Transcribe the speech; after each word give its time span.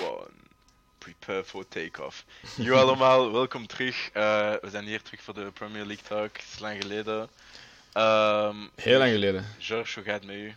One. 0.00 0.32
Prepare 0.98 1.44
for 1.44 1.64
takeoff. 1.68 2.24
Yo 2.56 2.74
allemaal, 2.74 3.32
welkom 3.32 3.66
terug. 3.66 4.10
Eh, 4.12 4.22
we 4.60 4.68
zijn 4.70 4.84
hier 4.84 5.02
terug 5.02 5.22
voor 5.22 5.34
de 5.34 5.50
Premier 5.54 5.84
League 5.84 6.04
Talk. 6.08 6.36
Het 6.36 6.44
is 6.52 6.58
lang 6.58 6.82
geleden. 6.82 7.28
Ehm 7.92 8.56
Heel 8.74 8.98
lang 8.98 9.10
geleden. 9.12 9.46
George, 9.58 9.94
hoe 9.94 10.04
gaat 10.04 10.14
het 10.14 10.24
met 10.26 10.36
u? 10.36 10.54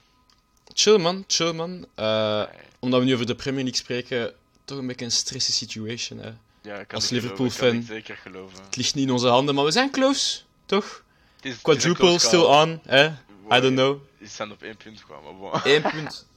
Chill 0.74 0.98
man, 0.98 1.24
chill 1.28 1.52
man. 1.54 1.86
Eh, 1.96 2.44
omdat 2.80 3.00
we 3.00 3.06
nu 3.06 3.14
over 3.14 3.26
de 3.26 3.36
Premier 3.36 3.64
League 3.64 3.80
spreken, 3.82 4.34
toch 4.66 4.78
een 4.78 4.88
beetje 4.88 5.06
een 5.06 5.12
stressy 5.12 5.52
situation. 5.52 6.20
Hè. 6.20 6.32
Ja, 6.62 6.86
Als 6.92 7.10
Liverpool-fan. 7.10 7.84
zeker 7.84 8.18
geloven. 8.18 8.64
Het 8.64 8.76
ligt 8.76 8.96
niet 8.96 9.06
in 9.06 9.12
onze 9.12 9.28
handen, 9.28 9.56
maar 9.56 9.66
we 9.66 9.72
zijn 9.72 9.92
close, 9.92 10.40
toch? 10.66 11.04
Het 11.36 11.46
is- 11.46 11.62
Quadruple 11.62 12.20
still 12.20 12.40
on, 12.44 12.80
hè? 12.86 13.06
I 13.52 13.60
don't 13.60 13.74
know. 13.76 13.98
Die 14.22 14.30
staan 14.30 14.52
op 14.52 14.62
één 14.62 14.78
punt 14.78 15.02
gewoon, 15.08 15.24
maar 15.24 15.36
bon. 15.36 15.74
Eén 15.74 15.82
punt. 15.82 16.28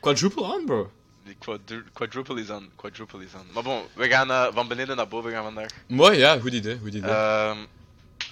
Quadruple 0.00 0.42
on, 0.42 0.64
bro. 0.66 0.90
Die 1.24 1.36
quadru- 1.38 1.84
quadruple 1.92 2.40
is 2.40 2.50
aan. 2.50 2.68
Quadruple 2.76 3.24
is 3.24 3.34
aan. 3.34 3.46
Maar 3.52 3.62
bon, 3.62 3.82
we 3.94 4.08
gaan 4.08 4.30
eh, 4.30 4.46
van 4.52 4.68
beneden 4.68 4.96
naar 4.96 5.08
boven 5.08 5.30
gaan 5.32 5.42
vandaag. 5.44 5.70
Mooi, 5.86 6.18
ja, 6.18 6.38
goed 6.38 6.52
idee, 6.52 6.78
goed 6.78 6.94
idee. 6.94 7.10
Ehm, 7.10 7.58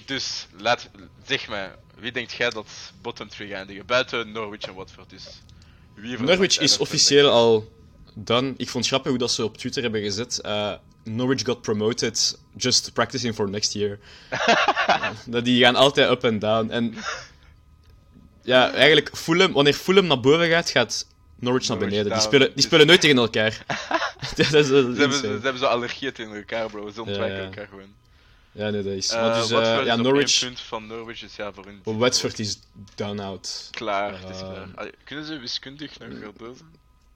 dus, 0.05 0.47
laat, 0.57 0.89
zeg 1.25 1.47
mij, 1.47 1.71
wie 1.99 2.11
denkt 2.11 2.31
jij 2.31 2.49
dat 2.49 2.67
bottom 3.01 3.29
3 3.29 3.49
gaat 3.49 3.57
eindigen? 3.57 3.85
Buiten 3.85 4.31
Norwich 4.31 4.61
en 4.61 4.73
Watford, 4.73 5.09
dus. 5.09 5.23
Wie 5.95 6.19
Norwich 6.19 6.59
is 6.59 6.77
officieel 6.77 7.29
al 7.31 7.71
done. 8.13 8.53
Ik 8.57 8.69
vond 8.69 8.83
het 8.83 8.87
grappig 8.87 9.09
hoe 9.09 9.19
dat 9.19 9.31
ze 9.31 9.43
op 9.43 9.57
Twitter 9.57 9.81
hebben 9.83 10.01
gezet. 10.01 10.39
eh, 10.39 10.73
Norwich 11.03 11.41
got 11.45 11.61
promoted, 11.61 12.39
just 12.57 12.93
practicing 12.93 13.35
for 13.35 13.49
next 13.49 13.73
year. 13.73 13.99
Ja, 14.87 15.13
dat 15.25 15.45
die 15.45 15.63
gaan 15.63 15.75
altijd 15.75 16.09
up 16.09 16.23
en 16.23 16.39
down. 16.39 16.69
En 16.69 16.93
ja, 18.43 18.71
eigenlijk, 18.71 19.09
Fulham, 19.13 19.53
wanneer 19.53 19.73
Fulham 19.73 20.05
naar 20.07 20.19
boven 20.19 20.49
gaat, 20.49 20.69
gaat 20.69 21.07
Norwich 21.35 21.67
naar 21.67 21.77
Norwich 21.77 21.95
beneden. 21.95 22.13
Die 22.13 22.21
spelen, 22.21 22.47
die 22.47 22.55
Dus- 22.55 22.65
spelen 22.65 22.87
nooit 22.87 23.01
tegen 23.01 23.17
elkaar. 23.17 23.65
dat 24.35 24.39
is, 24.39 24.49
dat 24.49 24.61
is 24.63 24.67
Ze 24.67 24.75
hebben, 24.75 25.19
ze 25.19 25.27
hebben 25.27 25.57
zo 25.57 25.65
allergieën 25.65 26.13
tegen 26.13 26.35
elkaar, 26.35 26.69
bro. 26.69 26.89
Ze 26.89 27.01
ontwijken 27.01 27.37
ja. 27.37 27.43
elkaar 27.43 27.67
gewoon. 27.67 27.93
Ja, 28.51 28.69
nee, 28.69 28.83
dat 28.83 28.93
is. 28.93 29.11
Maar 29.11 29.33
dus, 29.33 29.51
Watford 29.51 29.85
ja, 29.85 29.93
is 29.93 30.01
Norwich. 30.01 30.39
punt 30.39 30.59
van 30.59 30.87
Norwich, 30.87 31.19
dus 31.19 31.35
ja, 31.35 31.53
voor 31.53 31.65
hun... 31.65 31.97
Watford 31.97 32.39
is 32.39 32.59
down 32.95 33.19
out. 33.19 33.67
Klaar, 33.71 34.19
het 34.21 34.29
is 34.29 34.41
Eh, 34.41 34.51
klaar. 34.51 34.67
Allee, 34.75 34.91
kunnen 35.03 35.25
ze 35.25 35.37
wiskundig 35.37 35.99
nog 35.99 36.09
verder 36.09 36.55
zijn? 36.55 36.69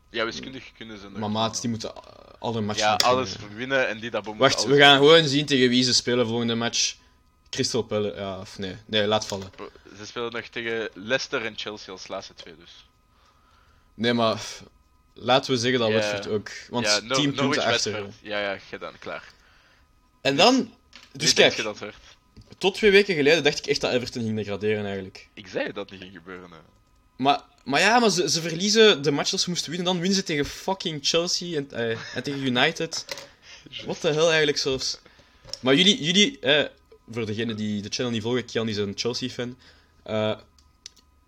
Ja, 0.09 0.25
wiskundig 0.25 0.63
kunnen 0.77 0.97
ze 0.97 1.09
nog. 1.09 1.19
Maar 1.19 1.31
maat, 1.31 1.61
die 1.61 1.69
moeten 1.69 1.91
alle 2.39 2.61
matchen 2.61 2.85
Ja, 2.85 2.93
alles 2.95 3.35
winnen 3.55 3.87
en 3.87 3.99
die 3.99 4.09
dat. 4.09 4.25
Wacht, 4.37 4.65
we 4.65 4.77
gaan 4.77 4.97
gewoon 4.97 5.27
zien 5.27 5.45
tegen 5.45 5.69
wie 5.69 5.83
ze 5.83 5.93
spelen 5.93 6.27
volgende 6.27 6.55
match. 6.55 6.95
Crystal 7.49 7.81
Palace, 7.81 8.15
ja, 8.15 8.39
of 8.39 8.57
nee. 8.57 8.75
Nee, 8.85 9.07
laat 9.07 9.25
vallen. 9.27 9.49
Ze 9.97 10.05
spelen 10.05 10.31
nog 10.31 10.45
tegen 10.45 10.89
Leicester 10.93 11.45
en 11.45 11.53
Chelsea 11.57 11.93
als 11.93 12.07
laatste 12.07 12.33
twee, 12.33 12.55
dus. 12.59 12.85
Nee, 13.93 14.13
maar 14.13 14.41
laten 15.13 15.51
we 15.51 15.57
zeggen 15.57 15.79
dat 15.79 15.89
Ja. 15.89 15.95
Watford 15.95 16.27
ook. 16.27 16.49
Want 16.69 16.85
ja, 16.85 16.99
10 16.99 17.07
Nor- 17.07 17.17
punten 17.21 17.43
Norwich, 17.45 17.63
achter. 17.63 18.05
Ja, 18.21 18.39
ja, 18.39 18.57
gedaan, 18.57 18.93
klaar. 18.99 19.23
En 20.21 20.35
dan, 20.35 20.73
dus 21.11 21.33
kijk, 21.33 21.53
je 21.53 21.63
dat 21.63 21.79
werd? 21.79 21.95
tot 22.57 22.75
twee 22.75 22.91
weken 22.91 23.15
geleden 23.15 23.43
dacht 23.43 23.57
ik 23.57 23.65
echt 23.67 23.81
dat 23.81 23.91
Everton 23.93 24.23
ging 24.23 24.35
degraderen 24.35 24.85
eigenlijk. 24.85 25.27
Ik 25.33 25.47
zei 25.47 25.71
dat 25.71 25.91
niet 25.91 25.99
ging 26.01 26.13
gebeuren. 26.13 26.51
Hè. 26.51 26.57
Maar, 27.17 27.41
maar 27.63 27.79
ja, 27.79 27.99
maar 27.99 28.09
ze, 28.09 28.29
ze 28.29 28.41
verliezen 28.41 29.01
de 29.01 29.11
match 29.11 29.29
dat 29.29 29.39
ze 29.39 29.49
moesten 29.49 29.69
winnen. 29.69 29.87
Dan 29.87 29.99
winnen 29.99 30.17
ze 30.17 30.23
tegen 30.23 30.45
fucking 30.45 30.99
Chelsea 31.01 31.57
en, 31.57 31.71
eh, 31.71 32.15
en 32.15 32.23
tegen 32.23 32.41
United. 32.45 33.05
Wat 33.85 34.01
de 34.01 34.13
hel 34.13 34.27
eigenlijk 34.27 34.57
zelfs. 34.57 34.99
Maar 35.61 35.75
jullie, 35.75 36.03
jullie 36.03 36.39
eh, 36.39 36.65
voor 37.11 37.25
degenen 37.25 37.55
die 37.55 37.81
de 37.81 37.89
channel 37.89 38.11
niet 38.13 38.21
volgen, 38.21 38.45
Kian 38.45 38.69
is 38.69 38.77
een 38.77 38.93
Chelsea-fan. 38.95 39.57
eh, 40.03 40.35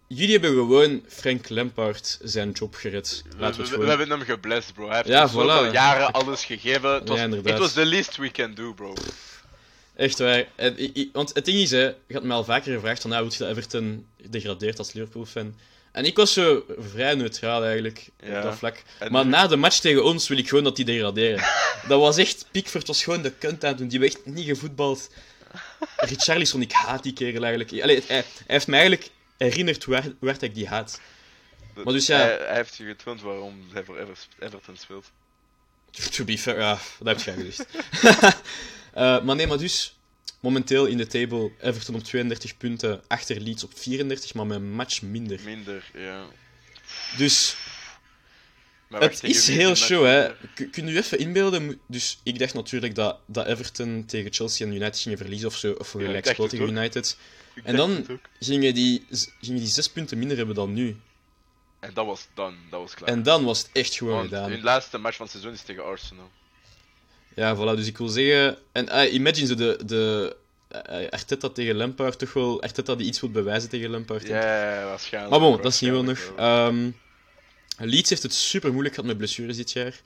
jullie 0.07 0.31
hebben 0.31 0.49
gewoon 0.51 1.03
Frank 1.07 1.49
Lampard 1.49 2.19
zijn 2.23 2.51
job 2.51 2.75
gered. 2.75 3.23
We, 3.29 3.35
Laten 3.37 3.39
we 3.39 3.45
het 3.45 3.55
we- 3.57 3.63
we 3.63 3.69
gewoon... 3.69 3.87
hebben 3.89 4.09
hem 4.09 4.21
geblest, 4.21 4.73
bro. 4.73 4.87
Hij 4.87 4.95
heeft 4.95 5.07
Ja, 5.07 5.29
voilà. 5.31 5.71
jaren 5.71 6.11
alles 6.11 6.45
gegeven. 6.45 6.93
Het 6.93 7.07
was, 7.09 7.17
Ja, 7.19 7.57
was 7.57 7.73
the 7.73 7.85
least 7.85 8.17
we 8.17 8.31
can 8.31 8.53
do, 8.53 8.73
bro. 8.73 8.93
Echt 9.95 10.19
waar. 10.19 10.45
Want 11.13 11.33
het 11.33 11.45
ding 11.45 11.57
is, 11.57 11.71
hè, 11.71 11.83
je 11.85 12.13
had 12.13 12.23
me 12.23 12.33
al 12.33 12.43
vaker 12.43 12.73
gevraagd 12.73 13.01
van, 13.01 13.09
nou, 13.09 13.23
wil 13.23 13.31
je 13.31 13.37
dat 13.39 13.49
Everton 13.49 14.05
degradeert 14.29 14.77
als 14.77 14.93
Liverpool-fan? 14.93 15.55
En 15.91 16.05
ik 16.05 16.15
was 16.17 16.33
zo 16.33 16.63
vrij 16.77 17.15
neutraal 17.15 17.63
eigenlijk, 17.63 18.09
Ja. 18.23 18.37
op 18.37 18.43
dat 18.43 18.55
vlak. 18.57 18.83
En 18.99 19.11
maar 19.11 19.23
nu- 19.23 19.29
na 19.29 19.47
de 19.47 19.55
match 19.55 19.79
tegen 19.79 20.03
ons 20.03 20.27
wil 20.27 20.37
ik 20.37 20.47
gewoon 20.49 20.63
dat 20.63 20.75
die 20.75 20.85
degraderen. 20.85 21.43
dat 21.87 21.99
was 21.99 22.17
echt, 22.17 22.45
Pickford 22.51 22.87
was 22.87 23.03
gewoon 23.03 23.21
de 23.21 23.31
kunt 23.31 23.63
aan 23.63 23.69
het 23.69 23.77
doen, 23.77 23.87
die 23.87 23.99
werd 23.99 24.25
niet 24.25 24.45
gevoetbald. 24.45 25.09
Richarlison, 25.97 26.61
ik 26.61 26.71
haat 26.71 27.03
die 27.03 27.13
kerel 27.13 27.43
eigenlijk. 27.43 27.83
Allee, 27.83 28.03
hij, 28.07 28.15
hij 28.15 28.25
heeft 28.47 28.67
me 28.67 28.73
eigenlijk 28.77 29.09
herinnerd 29.37 29.83
hoe 29.83 30.13
hard 30.21 30.41
ik 30.41 30.53
die 30.55 30.67
haat. 30.67 31.01
Maar 31.83 31.93
dus 31.93 32.05
ja- 32.05 32.17
Hij, 32.17 32.37
hij 32.37 32.55
heeft 32.55 32.75
je 32.75 32.85
getoond 32.85 33.21
waarom 33.21 33.67
hij 33.73 33.83
voor 33.83 33.97
Ever- 33.99 34.17
Everton 34.39 34.77
speelt. 34.77 35.11
To 36.11 36.23
be 36.23 36.37
fair, 36.37 36.59
ja, 36.59 36.77
dat 36.99 37.25
heb 37.25 37.35
je 37.35 37.43
gezegd. 37.43 38.37
Eh, 38.93 39.21
maar 39.23 39.35
nee, 39.35 39.47
maar 39.47 39.57
dus, 39.57 39.97
momenteel 40.39 40.85
in 40.85 40.97
de 40.97 41.07
table, 41.07 41.51
Everton 41.61 41.95
op 41.95 42.03
32 42.03 42.57
punten, 42.57 43.01
achter 43.07 43.39
Leeds 43.39 43.63
op 43.63 43.71
34, 43.75 44.33
maar 44.33 44.45
met 44.47 44.57
een 44.57 44.71
match 44.71 45.01
minder. 45.01 45.39
Minder, 45.43 45.83
ja. 45.93 46.25
Dus 47.17 47.55
Maar 48.89 49.01
het 49.01 49.23
is 49.23 49.47
heel 49.47 49.75
show, 49.75 50.05
hè. 50.05 50.29
Kun 50.71 50.87
je 50.87 50.97
even 50.97 51.19
inbeelden? 51.19 51.79
Dus 51.85 52.19
ik 52.23 52.39
dacht 52.39 52.53
natuurlijk 52.53 52.95
dat, 52.95 53.17
dat 53.25 53.45
Everton 53.45 54.03
tegen 54.07 54.33
Chelsea 54.33 54.67
en 54.67 54.73
United 54.73 54.99
gingen 54.99 55.17
verliezen 55.17 55.47
of 55.47 55.55
zo, 55.55 55.71
of 55.71 55.87
voor 55.87 56.01
Ja, 56.01 56.07
gelijk 56.07 56.49
tegen. 56.49 56.67
United. 56.67 57.17
Ik 57.55 57.63
En 57.63 57.75
dan 57.75 58.19
gingen 58.39 58.73
die, 58.73 59.05
gingen 59.41 59.59
die 59.59 59.67
zes 59.67 59.89
punten 59.89 60.17
minder 60.17 60.37
hebben 60.37 60.55
dan 60.55 60.73
nu. 60.73 60.97
En 61.79 61.93
dat 61.93 62.05
was 62.05 62.27
done, 62.33 62.55
dat 62.69 62.79
was 62.79 62.93
klaar. 62.93 63.09
En 63.09 63.23
dan 63.23 63.43
was 63.43 63.59
het 63.59 63.69
echt 63.73 63.95
gewoon 63.95 64.13
Want 64.13 64.27
gedaan. 64.29 64.49
hun 64.49 64.61
laatste 64.63 64.97
match 64.97 65.15
van 65.15 65.25
het 65.25 65.31
seizoen 65.31 65.53
is 65.53 65.61
tegen 65.61 65.85
Arsenal. 65.85 66.29
Ja, 67.35 67.55
voilà. 67.55 67.75
Dus 67.75 67.87
ik 67.87 67.97
wil 67.97 68.07
zeggen... 68.07 68.57
En 68.71 68.89
ah, 68.89 69.13
imagine 69.13 69.47
zo 69.47 69.55
de, 69.55 69.79
de 69.85 70.35
eh, 70.67 71.09
Arteta 71.09 71.49
tegen 71.49 71.75
Lampard 71.75 72.19
toch 72.19 72.33
wel... 72.33 72.61
Arteta 72.61 72.95
die 72.95 73.07
iets 73.07 73.19
wil 73.19 73.31
bewijzen 73.31 73.69
tegen 73.69 73.89
Lampard. 73.89 74.27
Ja, 74.27 74.85
waarschijnlijk. 74.85 75.31
maar 75.31 75.49
bon, 75.49 75.61
dat 75.61 75.73
is 75.73 75.79
niet 75.79 75.91
wel 75.91 76.03
nog. 76.03 76.33
Ehm, 76.37 76.89
Leeds 77.79 78.09
heeft 78.09 78.23
het 78.23 78.33
super 78.33 78.71
moeilijk 78.71 78.95
gehad 78.95 79.09
met 79.09 79.17
blessures 79.17 79.57
dit 79.57 79.71
jaar. 79.71 80.01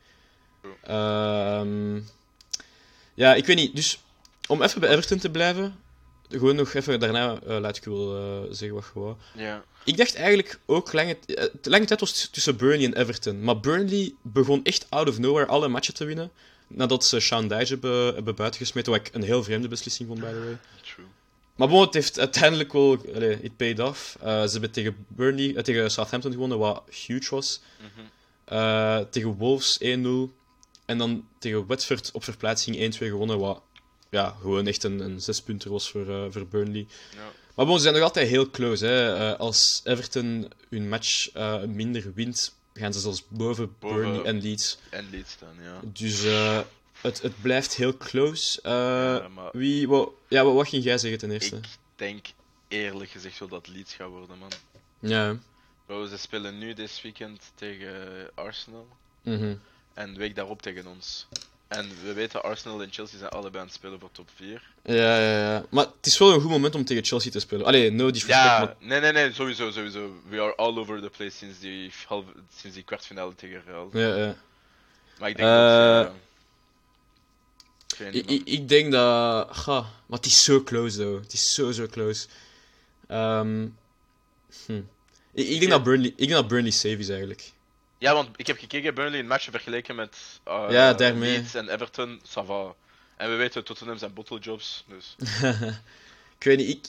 Ehm, 0.84 2.00
ja, 3.14 3.34
ik 3.34 3.46
weet 3.46 3.56
niet. 3.56 3.76
Dus 3.76 4.00
om 4.48 4.62
even 4.62 4.80
bij 4.80 4.90
Everton 4.90 5.18
te 5.18 5.30
blijven... 5.32 5.82
Gewoon 6.30 6.56
nog 6.56 6.74
even 6.74 7.00
daarna 7.00 7.40
eh, 7.48 7.60
laat 7.60 7.78
ik 7.78 7.84
wel 7.84 8.18
eh, 8.18 8.52
zeggen 8.52 8.74
wat 8.74 8.84
gewoon. 8.84 9.18
Ja. 9.36 9.64
Ik 9.84 9.98
dacht 9.98 10.16
eigenlijk 10.16 10.60
ook 10.66 10.94
lange, 10.94 11.18
eh, 11.26 11.46
lange 11.62 11.86
tijd 11.86 12.00
was 12.00 12.22
het 12.22 12.34
tussen 12.34 12.58
Burnley 12.58 12.86
en 12.86 12.98
Everton. 12.98 13.44
Maar 13.44 13.60
Burnley 13.60 14.14
begon 14.22 14.64
echt 14.64 14.86
out 14.90 15.10
of 15.10 15.20
nowhere 15.20 15.46
alle 15.46 15.68
matchen 15.68 15.94
te 15.94 16.06
winnen. 16.06 16.32
Nadat 16.68 17.06
ze 17.06 17.20
Sean 17.20 17.48
Dyche 17.48 17.72
hebben, 17.72 18.14
hebben 18.14 18.36
buitengesmeten, 18.36 18.92
wat 18.92 19.08
ik 19.08 19.14
een 19.14 19.24
heel 19.24 19.44
vreemde 19.44 19.68
beslissing 19.68 20.08
vond, 20.08 20.20
by 20.20 20.28
the 20.28 20.44
way. 20.44 20.58
True. 20.82 21.06
Maar 21.56 21.68
bon, 21.68 21.82
het 21.82 21.94
heeft 21.94 22.20
uiteindelijk 22.20 22.74
wel... 22.74 22.98
Allee, 23.16 23.42
it 23.42 23.58
paid 23.58 23.80
off. 23.80 24.18
Eh, 24.22 24.44
ze 24.44 24.52
hebben 24.52 24.72
tegen 24.72 25.06
Burnley, 25.08 25.56
eh, 25.56 25.64
tegen 25.64 25.92
Southampton 25.92 26.32
gewonnen, 26.32 26.58
wat 26.58 26.84
huge 26.90 27.36
was. 27.36 27.62
Mhm. 27.78 28.08
Eh, 28.46 29.00
tegen 29.00 29.36
Wolves 29.36 29.78
1-0. 29.82 30.34
En 30.86 30.98
dan 30.98 31.28
tegen 31.40 31.66
Watford 31.66 32.12
op 32.12 32.24
verplaatsing 32.24 32.78
1-2 32.78 33.10
gewonnen, 33.10 33.40
wat 33.40 33.62
ja, 34.10 34.36
gewoon 34.42 34.68
echt 34.68 34.84
een, 34.84 35.00
een 35.00 35.22
zespunter 35.22 35.72
was 35.72 35.90
voor, 35.90 36.32
voor 36.32 36.48
Burnley. 36.48 36.88
Ja. 37.16 37.32
Maar 37.56 37.66
bon, 37.66 37.76
ze 37.76 37.82
zijn 37.82 37.94
nog 37.94 38.04
altijd 38.04 38.28
heel 38.28 38.50
close. 38.50 38.86
Hè. 38.86 39.38
Als 39.38 39.82
Everton 39.84 40.52
hun 40.70 40.90
match 40.90 41.34
minder 41.68 42.14
wint, 42.14 42.56
gaan 42.74 42.94
ze 42.94 43.00
zelfs 43.00 43.24
boven, 43.28 43.76
Boven. 43.80 43.98
Burnley 43.98 44.24
en 44.24 44.42
Leeds. 44.42 44.78
En 44.90 45.08
Leeds 45.12 45.38
dan, 45.40 45.64
ja. 45.64 45.80
Dus 45.84 46.24
het, 47.04 47.22
het 47.22 47.42
blijft 47.42 47.76
heel 47.76 47.98
close. 47.98 48.62
Eh, 48.62 48.72
Ja, 49.22 49.28
maar- 49.28 49.50
wie, 49.54 49.88
wat, 49.88 50.10
ja, 50.28 50.44
wat, 50.44 50.54
wat 50.54 50.68
ging 50.68 50.84
jij 50.84 50.98
zeggen 50.98 51.20
ten 51.20 51.32
eerste? 51.32 51.56
Ik 51.56 51.64
denk 51.96 52.26
eerlijk 52.68 53.10
gezegd 53.12 53.40
wel 53.40 53.48
dat 53.48 53.68
Leeds 53.68 53.94
gaat 53.94 54.10
worden, 54.10 54.38
man. 54.38 54.52
Ja. 55.00 55.36
Bro, 55.86 56.06
ze 56.06 56.18
spelen 56.18 56.58
nu 56.58 56.74
dit 56.74 57.00
weekend 57.02 57.52
tegen 57.56 57.96
Arsenal. 58.36 58.88
mhm. 59.22 59.56
En 59.94 60.14
de 60.14 60.20
week 60.20 60.36
daarop 60.36 60.62
tegen 60.62 60.88
ons. 60.88 61.28
En 61.68 61.90
we 62.04 62.14
weten, 62.14 62.44
Arsenal 62.44 62.82
en 62.82 62.92
Chelsea 62.92 63.18
zijn 63.18 63.30
allebei 63.32 63.58
aan 63.58 63.66
het 63.66 63.74
spelen 63.76 64.00
voor 64.00 64.12
top 64.12 64.30
4. 64.36 64.62
ja, 64.84 64.94
ja, 65.20 65.52
ja. 65.52 65.66
Maar 65.70 65.86
het 65.86 66.06
is 66.06 66.18
wel 66.18 66.34
een 66.34 66.42
goed 66.42 66.50
moment 66.50 66.76
om 66.76 66.86
tegen 66.86 67.04
Chelsea 67.06 67.32
te 67.32 67.40
spelen. 67.40 67.66
Allee, 67.66 67.92
no 67.92 68.12
disrespect, 68.12 68.44
Ja, 68.48 68.60
maar... 68.60 68.76
nee, 68.80 69.00
nee, 69.00 69.12
nee, 69.12 69.34
sowieso, 69.34 69.72
sowieso. 69.72 70.22
We 70.30 70.42
are 70.42 70.56
all 70.56 70.78
over 70.78 71.02
the 71.02 71.10
place 71.10 71.38
sinds 71.38 71.60
die, 71.60 71.92
halve, 72.08 72.32
sinds 72.58 72.76
die 72.76 72.86
kwartfinale 72.86 73.36
tegen 73.36 73.62
Real. 73.66 73.90
Ja, 73.94 74.16
ja. 74.16 74.36
Maar 75.20 75.30
ik 75.30 75.38
denk 75.38 75.50
Eh, 75.50 75.56
dat... 75.96 76.06
ze- 76.06 76.12
ik 78.00 78.14
Ik, 78.14 78.30
ik, 78.30 78.42
ik 78.48 78.70
denk 78.70 78.92
dat... 78.92 79.48
Ga, 79.52 79.80
maar 79.82 80.18
het 80.18 80.26
is 80.26 80.44
zo 80.44 80.64
close, 80.64 80.98
though. 80.98 81.22
Het 81.22 81.34
is 81.34 81.54
zo, 81.54 81.72
zo 81.72 81.88
close. 81.88 82.28
Ehm, 83.08 83.68
hm. 84.66 84.82
ik, 85.34 85.48
ik, 85.48 85.60
denk 85.60 85.72
dat 85.72 85.84
Burnley, 85.84 86.10
ik 86.10 86.18
denk 86.18 86.32
dat 86.32 86.48
Burnley 86.48 86.72
safe 86.72 86.98
is, 86.98 87.10
eigenlijk. 87.10 87.52
Ja, 87.98 88.14
want 88.14 88.30
ik 88.36 88.48
heb 88.48 88.58
gekeken, 88.58 88.94
Burnley 88.94 89.20
een 89.20 89.28
match 89.28 89.48
vergeleken 89.52 89.96
met 89.96 90.18
uh, 90.48 90.66
Ja, 90.70 90.94
daarmee. 90.94 91.32
Leeds 91.32 91.54
en 91.54 91.70
Everton, 91.70 92.22
ça 92.28 92.46
va. 92.46 92.76
En 93.18 93.30
we 93.30 93.36
weten, 93.36 93.64
Tottenham 93.64 93.98
zijn 93.98 94.14
bottle 94.14 94.40
jobs, 94.40 94.86
dus... 94.88 95.16
ik 96.38 96.44
weet 96.44 96.58
niet, 96.58 96.70
ik... 96.70 96.86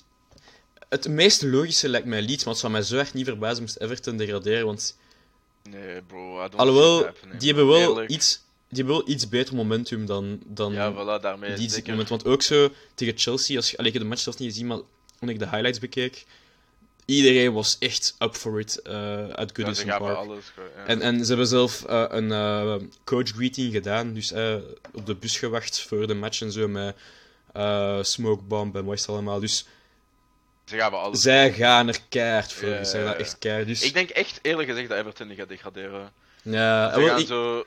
het 0.88 1.08
meest 1.08 1.42
logische 1.42 1.88
lijkt 1.88 2.06
mij 2.06 2.22
Leeds, 2.22 2.44
maar 2.44 2.52
het 2.52 2.62
zou 2.62 2.72
mij 2.72 2.82
zo 2.82 2.96
erg 2.96 3.14
niet 3.14 3.26
verbazen 3.26 3.62
moest 3.62 3.76
Everton 3.80 4.16
degraderen, 4.16 4.66
want 4.66 4.96
Nee, 5.70 6.02
bro. 6.02 6.44
I 6.44 6.48
don't 6.48 6.56
alhoewel, 6.56 7.12
die 7.38 7.48
hebben 7.48 7.66
wel 7.66 7.90
Eerlijk. 7.90 8.10
iets, 8.10 8.43
die 8.74 8.84
hebben 8.84 8.94
wel 9.04 9.08
iets 9.14 9.28
beter 9.28 9.54
momentum 9.54 10.06
dan, 10.06 10.40
dan 10.46 10.72
Ja, 10.72 10.92
voilà, 10.92 11.22
daarmee 11.22 11.50
op 11.52 11.58
zeker. 11.70 11.90
moment. 11.90 12.08
Want 12.08 12.24
ook 12.26 12.42
zo 12.42 12.68
tegen 12.94 13.18
Chelsea, 13.18 13.56
als 13.56 13.70
je, 13.70 13.76
allee, 13.76 13.88
ik 13.88 13.94
heb 13.94 14.02
de 14.02 14.08
match 14.08 14.22
zelfs 14.22 14.38
niet 14.38 14.48
gezien, 14.50 14.66
maar 14.66 14.78
toen 15.20 15.28
ik 15.28 15.38
de 15.38 15.44
highlights 15.48 15.78
bekeek, 15.78 16.24
iedereen 17.04 17.52
was 17.52 17.76
echt 17.78 18.14
up 18.18 18.34
for 18.34 18.60
it 18.60 18.82
eh 18.82 18.94
uit 19.28 19.50
Ja, 19.56 19.64
Goodison 19.64 19.86
bij 19.86 19.98
Park. 19.98 20.16
alles. 20.16 20.44
ja. 20.76 20.84
En, 20.86 21.00
en 21.00 21.20
ze 21.20 21.26
hebben 21.28 21.46
zelf 21.46 21.84
eh, 21.84 22.04
een 22.08 22.32
eh, 22.32 22.74
coach 23.04 23.28
greeting 23.28 23.72
gedaan, 23.72 24.14
dus 24.14 24.32
op 24.92 25.06
de 25.06 25.14
bus 25.14 25.38
gewacht 25.38 25.80
voor 25.80 26.06
de 26.06 26.14
match 26.14 26.40
en 26.40 26.52
zo 26.52 26.68
met 26.68 26.96
smokebomb 28.06 28.76
en 28.76 28.84
wat 28.84 28.94
is 28.98 29.08
allemaal. 29.08 29.40
Dus 29.40 29.66
Ze 30.64 30.76
gaan 30.76 30.92
alles. 30.92 31.20
zij 31.22 31.52
gaan 31.52 31.88
er 31.88 31.98
keihard 32.08 32.52
voor, 32.52 32.68
Ja, 32.68 32.84
ze 32.84 32.90
gaan 32.96 33.04
ja, 33.04 33.10
ja. 33.10 33.16
echt 33.16 33.38
keihard. 33.38 33.66
Dus, 33.66 33.82
Ik 33.82 33.94
denk 33.94 34.10
echt 34.10 34.38
eerlijk 34.42 34.68
gezegd 34.68 34.88
dat 34.88 34.98
Everton 34.98 35.28
niet 35.28 35.38
gaat 35.38 35.48
degraderen. 35.48 36.12
ja, 36.42 36.94
Ze 36.94 37.06
gaan 37.06 37.18
ik- 37.20 37.26
zo. 37.26 37.64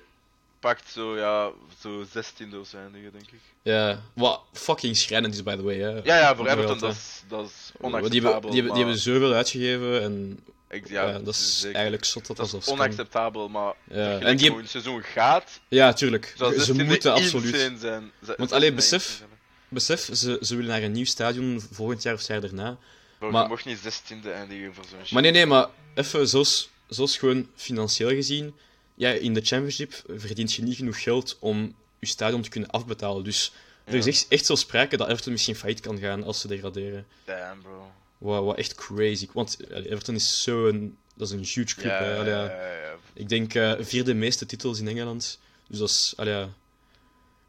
Pakt 0.60 0.90
zo, 0.92 1.18
ja, 1.18 1.52
zo 1.82 2.04
16e 2.06 2.56
of 2.60 2.68
zo 2.68 2.78
eindigen, 2.78 3.12
denk 3.12 3.26
ik. 3.32 3.40
ja, 3.62 4.02
wat 4.14 4.42
fucking 4.54 4.98
schrijnend 4.98 5.34
is, 5.34 5.44
by 5.44 5.56
the 5.56 5.64
way. 5.64 5.76
Hè. 5.80 5.90
Ja, 5.90 6.18
ja, 6.18 6.36
voor 6.36 6.48
Everton, 6.48 6.80
dat 6.80 6.92
is, 6.94 7.24
dat 7.28 7.46
is 7.46 7.72
onacceptabel. 7.82 8.12
Die 8.12 8.22
hebben, 8.32 8.52
die, 8.52 8.62
die 8.62 8.72
hebben 8.84 8.98
zoveel 9.00 9.34
uitgegeven 9.34 10.02
en 10.02 10.40
ik- 10.70 10.88
ja, 10.90 11.08
ja, 11.10 11.20
dat 11.20 11.34
is 11.34 11.60
zeker. 11.60 11.76
eigenlijk 11.76 12.06
zot 12.06 12.36
dat 12.36 12.54
is 12.54 12.68
onacceptabel, 12.68 13.50
maar 13.50 13.74
Ja, 13.92 14.20
en 14.20 14.38
die- 14.38 14.50
hoe 14.50 14.60
een 14.60 14.68
seizoen 14.68 15.02
gaat, 15.04 15.60
Ja, 15.68 15.94
tuurlijk. 15.94 16.34
Ze 16.38 16.54
16e 16.74 16.84
moeten 16.86 17.14
absoluut. 17.14 17.54
insane 17.56 17.78
zijn. 17.78 18.12
Ze- 18.26 18.34
Want, 18.38 18.50
ze- 18.50 18.56
allee, 18.56 18.68
nee, 18.68 18.78
besef-. 18.78 19.24
Besef, 19.70 20.10
ze, 20.14 20.38
ze 20.42 20.56
willen 20.56 20.70
naar 20.72 20.84
een 20.84 20.92
nieuw 20.92 21.06
stadion 21.06 21.62
volgend 21.72 22.04
jaar 22.04 22.14
of 22.14 22.20
het 22.20 22.28
jaar 22.30 22.42
daarna. 22.42 22.78
Maar- 23.20 23.42
Je 23.44 23.48
mocht 23.50 23.66
niet 23.66 23.78
16e 23.80 24.32
eindigen 24.32 24.74
voor 24.74 24.84
zo'n 24.90 25.00
shit. 25.04 25.12
Maar 25.12 25.22
nee, 25.22 25.32
nee, 25.32 25.46
maar 25.46 25.68
even 25.96 26.28
zoals, 26.28 26.70
zoals 26.88 27.18
gewoon 27.18 27.50
financieel 27.56 28.10
gezien. 28.10 28.54
Ja, 28.98 29.10
in 29.10 29.34
de 29.34 29.42
Championship 29.42 30.04
verdient 30.08 30.54
je 30.54 30.64
niet 30.64 30.76
genoeg 30.76 31.02
geld 31.04 31.38
om 31.40 31.76
je 32.00 32.08
stadion 32.08 32.42
te 32.42 32.50
kunnen 32.50 32.70
afbetalen. 32.70 33.24
Dus 33.24 33.52
er 33.84 33.96
is 33.96 34.06
echt, 34.06 34.26
echt 34.30 34.46
zo 34.46 34.56
sprake 34.56 34.98
dat 34.98 35.08
Everton 35.08 35.32
misschien 35.32 35.56
failliet 35.56 35.80
kan 35.80 35.98
gaan 35.98 36.24
als 36.24 36.40
ze 36.40 36.48
degraderen. 36.48 37.06
Damn, 37.26 37.62
bro. 37.62 37.92
Wat, 38.18 38.44
wat 38.44 38.58
echt 38.58 38.76
crazy. 38.76 39.28
Want 39.34 39.58
Everton 39.70 40.16
is 40.16 40.44
zo'n... 40.44 40.98
Dat 41.16 41.28
is 41.28 41.34
een 41.34 41.62
huge 41.64 41.76
club. 41.76 41.92
Ja, 41.92 42.04
hè. 42.04 42.30
ja. 42.30 42.96
Ik 43.14 43.30
denk 43.30 43.54
eh, 43.54 43.74
vierde 43.80 44.14
meeste 44.14 44.46
titels 44.46 44.80
in 44.80 44.88
Engeland. 44.88 45.40
Dus 45.68 45.80
dat 45.80 45.90
is... 45.90 46.14
allee. 46.16 46.46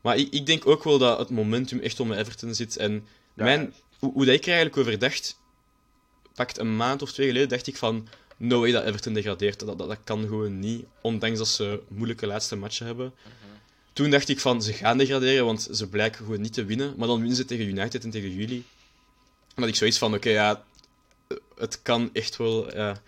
Maar 0.01 0.17
ik, 0.17 0.33
ik 0.33 0.47
denk 0.47 0.67
ook 0.67 0.85
wel 0.85 0.99
dat 0.99 1.19
het 1.19 1.31
momentum 1.31 1.81
echt 1.81 2.01
om 2.01 2.13
Everton 2.13 2.55
zit. 2.55 2.77
En 2.77 3.07
mijn, 3.35 3.75
hoe, 3.99 4.13
hoe 4.13 4.25
dat 4.25 4.35
ik 4.35 4.43
er 4.43 4.53
eigenlijk 4.53 4.77
over 4.77 4.99
dacht... 4.99 5.39
Pakt 6.35 6.59
een 6.59 6.77
maand 6.77 7.03
of 7.03 7.13
twee 7.13 7.27
geleden, 7.27 7.49
dacht 7.49 7.67
ik 7.67 7.77
van... 7.77 8.09
No 8.39 8.61
way 8.61 8.73
dat 8.73 8.85
Everton 8.85 9.13
degradeert. 9.13 9.59
Dat, 9.59 9.79
dat, 9.79 9.89
dat 9.89 9.99
kan 10.05 10.21
gewoon 10.21 10.59
niet. 10.59 10.85
Ondanks 11.01 11.39
dat 11.39 11.49
ze 11.49 11.83
moeilijke 11.89 12.27
laatste 12.27 12.57
matchen 12.57 12.87
hebben. 12.87 13.15
Mhm. 13.23 13.33
Toen 13.93 14.11
dacht 14.11 14.29
ik 14.29 14.41
van, 14.41 14.63
ze 14.63 14.73
gaan 14.73 14.99
degraderen, 14.99 15.45
want 15.45 15.69
ze 15.73 15.89
blijken 15.89 16.25
gewoon 16.25 16.41
niet 16.41 16.53
te 16.53 16.65
winnen. 16.65 16.95
Maar 16.97 17.07
dan 17.09 17.19
winnen 17.19 17.37
ze 17.37 17.45
tegen 17.45 17.67
United 17.67 18.05
en 18.05 18.11
tegen 18.11 18.35
jullie. 18.35 18.65
En 19.55 19.63
dat 19.63 19.69
ik 19.69 19.75
zoiets 19.75 19.99
van, 19.99 20.15
oké, 20.15 20.31
ja... 20.31 20.65
Het 21.57 21.83
kan 21.83 22.11
echt 22.13 22.37
wel... 22.37 22.77
Ja, 22.77 23.03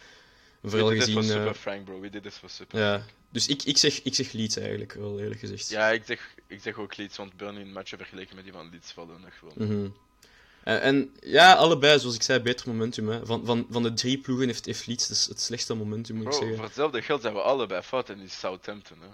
vooral 0.63 0.89
We 0.89 0.97
gezien... 0.97 1.15
for 1.15 1.23
eh, 1.23 1.29
Super 1.29 1.55
Frank, 1.55 1.85
bro. 1.85 2.01
We 2.01 2.11
did 2.11 2.23
this 2.23 2.35
for 2.35 2.51
Super 2.51 2.81
ja, 2.81 3.05
dus 3.31 3.47
ik, 3.47 3.63
ik, 3.63 3.79
zeg, 3.79 4.03
ik 4.03 4.15
zeg 4.15 4.33
Leeds 4.33 4.57
eigenlijk, 4.57 4.93
wel 4.93 5.21
eerlijk 5.21 5.41
gezegd. 5.41 5.69
Ja, 5.69 5.89
ik 5.91 6.03
zeg, 6.05 6.35
ik 6.47 6.61
zeg 6.63 6.77
ook 6.77 6.97
Leeds, 6.97 7.17
want 7.17 7.37
Burnley 7.37 7.63
in 7.63 7.73
matchen 7.73 7.99
vergeleken 7.99 8.35
met 8.35 8.45
die 8.45 8.53
van 8.53 8.71
Leeds 8.71 8.93
vallen 8.93 9.21
nog 9.21 9.39
gewoon. 9.39 9.55
Mhm. 9.57 9.89
En, 10.65 10.81
en 10.83 11.15
ja, 11.21 11.53
allebei, 11.55 11.99
zoals 11.99 12.15
ik 12.15 12.23
zei, 12.23 12.41
beter 12.41 12.69
momentum. 12.69 13.09
Hè. 13.09 13.27
Van, 13.27 13.47
van, 13.47 13.67
van 13.71 13.83
de 13.83 13.93
drie 13.93 14.19
ploegen 14.19 14.47
heeft, 14.47 14.65
heeft 14.67 14.87
Leeds 14.87 15.07
dus 15.09 15.27
het 15.27 15.41
slechtste 15.41 15.75
momentum, 15.75 16.17
moet 16.17 16.27
ik 16.27 16.33
zeggen. 16.33 16.55
voor 16.57 16.65
hetzelfde 16.65 17.03
geld 17.03 17.21
zijn 17.23 17.35
we 17.35 17.41
allebei 17.41 17.83
fout 17.83 18.09
in 18.09 18.19
die 18.19 18.29
Southampton, 18.29 18.99
hè. 19.01 19.07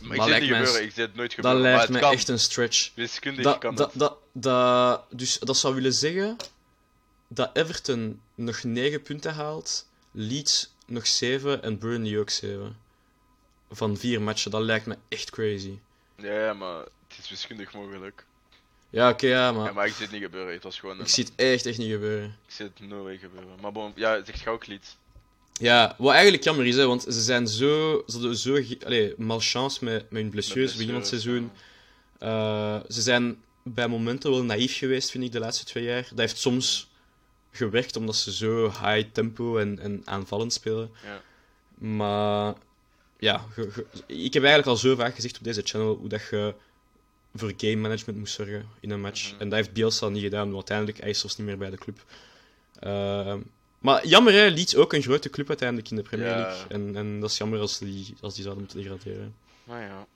Maar 0.00 0.12
ik 0.12 0.16
Dat 0.16 0.24
zie 0.26 0.34
het 0.34 0.48
mij- 0.48 0.58
gebeuren, 0.58 0.82
ik 0.82 0.92
zie 0.92 1.02
het 1.02 1.14
nooit 1.14 1.36
Dat 1.36 1.44
gebeuren, 1.44 1.60
lijkt 1.76 1.88
me 1.92 1.98
kan. 1.98 2.12
echt 2.12 2.28
een 2.28 2.38
stretch. 2.38 2.90
Wiskundig 2.94 3.44
Dat, 3.44 3.58
kan 3.58 3.74
dat, 4.32 5.02
dus 5.10 5.38
dat 5.38 5.56
zou 5.56 5.74
willen 5.74 5.92
zeggen 5.92 6.36
dat 7.28 7.50
Everton 7.56 8.20
nog 8.34 8.62
9 8.62 9.02
punten 9.02 9.34
haalt, 9.34 9.88
Leeds 10.10 10.74
nog 10.86 11.06
7 11.06 11.62
en 11.62 11.78
Burnley 11.78 12.18
ook 12.18 12.30
7. 12.30 12.76
Van 13.70 13.96
vier 13.96 14.22
matchen, 14.22 14.50
dat 14.50 14.62
lijkt 14.62 14.86
me 14.86 14.96
echt 15.08 15.30
crazy. 15.30 15.78
Ja, 16.16 16.32
ja, 16.44 16.52
maar 16.54 16.78
het 16.78 17.18
is 17.18 17.28
wiskundig 17.30 17.72
mogelijk. 17.72 18.25
Ja, 18.96 19.10
oké, 19.10 19.26
ja, 19.26 19.52
maar 19.52 19.64
Ja, 19.66 19.72
maar 19.72 19.86
ik 19.86 19.92
zie 19.92 20.02
het 20.02 20.12
niet 20.12 20.22
gebeuren, 20.22 20.52
het 20.52 20.62
was 20.62 20.78
gewoon... 20.78 21.00
ik 21.00 21.08
zie 21.08 21.24
het 21.24 21.32
echt, 21.36 21.66
echt 21.66 21.78
niet 21.78 21.90
gebeuren. 21.90 22.24
ik 22.46 22.52
zie 22.54 22.64
het 22.64 22.88
no 22.88 23.02
way 23.02 23.18
gebeuren. 23.18 23.50
Maar 23.60 23.72
bon, 23.72 23.92
ja, 23.94 24.24
zegt 24.24 24.40
je 24.40 24.50
ook 24.50 24.66
Leeds. 24.66 24.96
Ja, 25.52 25.94
wat 25.98 26.12
eigenlijk 26.12 26.44
jammer 26.44 26.66
is, 26.66 26.76
hè, 26.76 26.86
want 26.86 27.02
ze 27.02 27.20
zijn 27.22 27.48
zo, 27.48 28.02
ze 28.06 28.12
hadden 28.12 28.36
zo 28.36 28.60
allee, 28.84 29.14
malchance 29.16 29.84
met, 29.84 30.10
met 30.10 30.22
hun 30.22 30.30
blessures 30.30 30.72
begin 30.72 30.86
van 30.86 30.94
het 30.98 31.06
seizoen. 31.06 31.50
Eh, 32.18 32.80
ze 32.88 33.00
zijn 33.02 33.42
bij 33.62 33.88
momenten 33.88 34.30
wel 34.30 34.44
naïef 34.44 34.76
geweest, 34.78 35.10
vind 35.10 35.24
ik, 35.24 35.32
de 35.32 35.38
laatste 35.38 35.64
twee 35.64 35.84
jaar. 35.84 36.02
Dat 36.10 36.18
heeft 36.18 36.38
soms 36.38 36.88
gewerkt, 37.52 37.96
omdat 37.96 38.16
ze 38.16 38.32
zo 38.32 38.64
high 38.70 39.08
tempo 39.12 39.56
en, 39.58 39.78
en 39.78 40.02
aanvallend 40.04 40.52
spelen. 40.52 40.90
Ja. 41.04 41.22
Maar 41.78 42.54
ja, 43.18 43.44
ge- 43.52 43.70
ge- 43.70 43.86
ik 44.06 44.32
heb 44.34 44.42
eigenlijk 44.42 44.66
al 44.66 44.76
zo 44.76 44.94
vaak 44.94 45.14
gezegd 45.14 45.38
op 45.38 45.44
deze 45.44 45.62
channel 45.64 45.94
hoe 45.96 46.08
dat 46.08 46.22
je 46.30 46.54
voor 47.38 47.52
game 47.56 47.76
management 47.76 48.18
moest 48.18 48.34
zorgen 48.34 48.68
in 48.80 48.90
een 48.90 49.00
match. 49.00 49.32
Mhm. 49.32 49.40
En 49.40 49.48
dat 49.48 49.58
heeft 49.58 49.72
Bielsa 49.72 50.08
niet 50.08 50.22
gedaan, 50.22 50.44
want 50.44 50.54
uiteindelijk 50.54 50.98
hij 51.00 51.10
is 51.10 51.20
zelfs 51.20 51.36
niet 51.36 51.46
meer 51.46 51.58
bij 51.58 51.70
de 51.70 51.76
club. 51.76 52.04
Eh, 52.78 53.34
maar 53.78 54.06
jammer, 54.06 54.32
hè, 54.32 54.46
Leeds 54.46 54.76
ook 54.76 54.92
een 54.92 55.02
grote 55.02 55.30
club 55.30 55.48
uiteindelijk 55.48 55.90
in 55.90 55.96
de 55.96 56.02
Premier 56.02 56.26
Ja. 56.26 56.36
League. 56.36 56.64
En, 56.68 56.96
en 56.96 57.20
dat 57.20 57.30
is 57.30 57.36
jammer 57.38 57.60
als 57.60 57.78
die, 57.78 58.14
als 58.20 58.34
die 58.34 58.42
zouden 58.42 58.64
moeten 58.64 58.82
degraderen. 58.82 59.34
Maar 59.64 59.82
ja, 59.82 60.06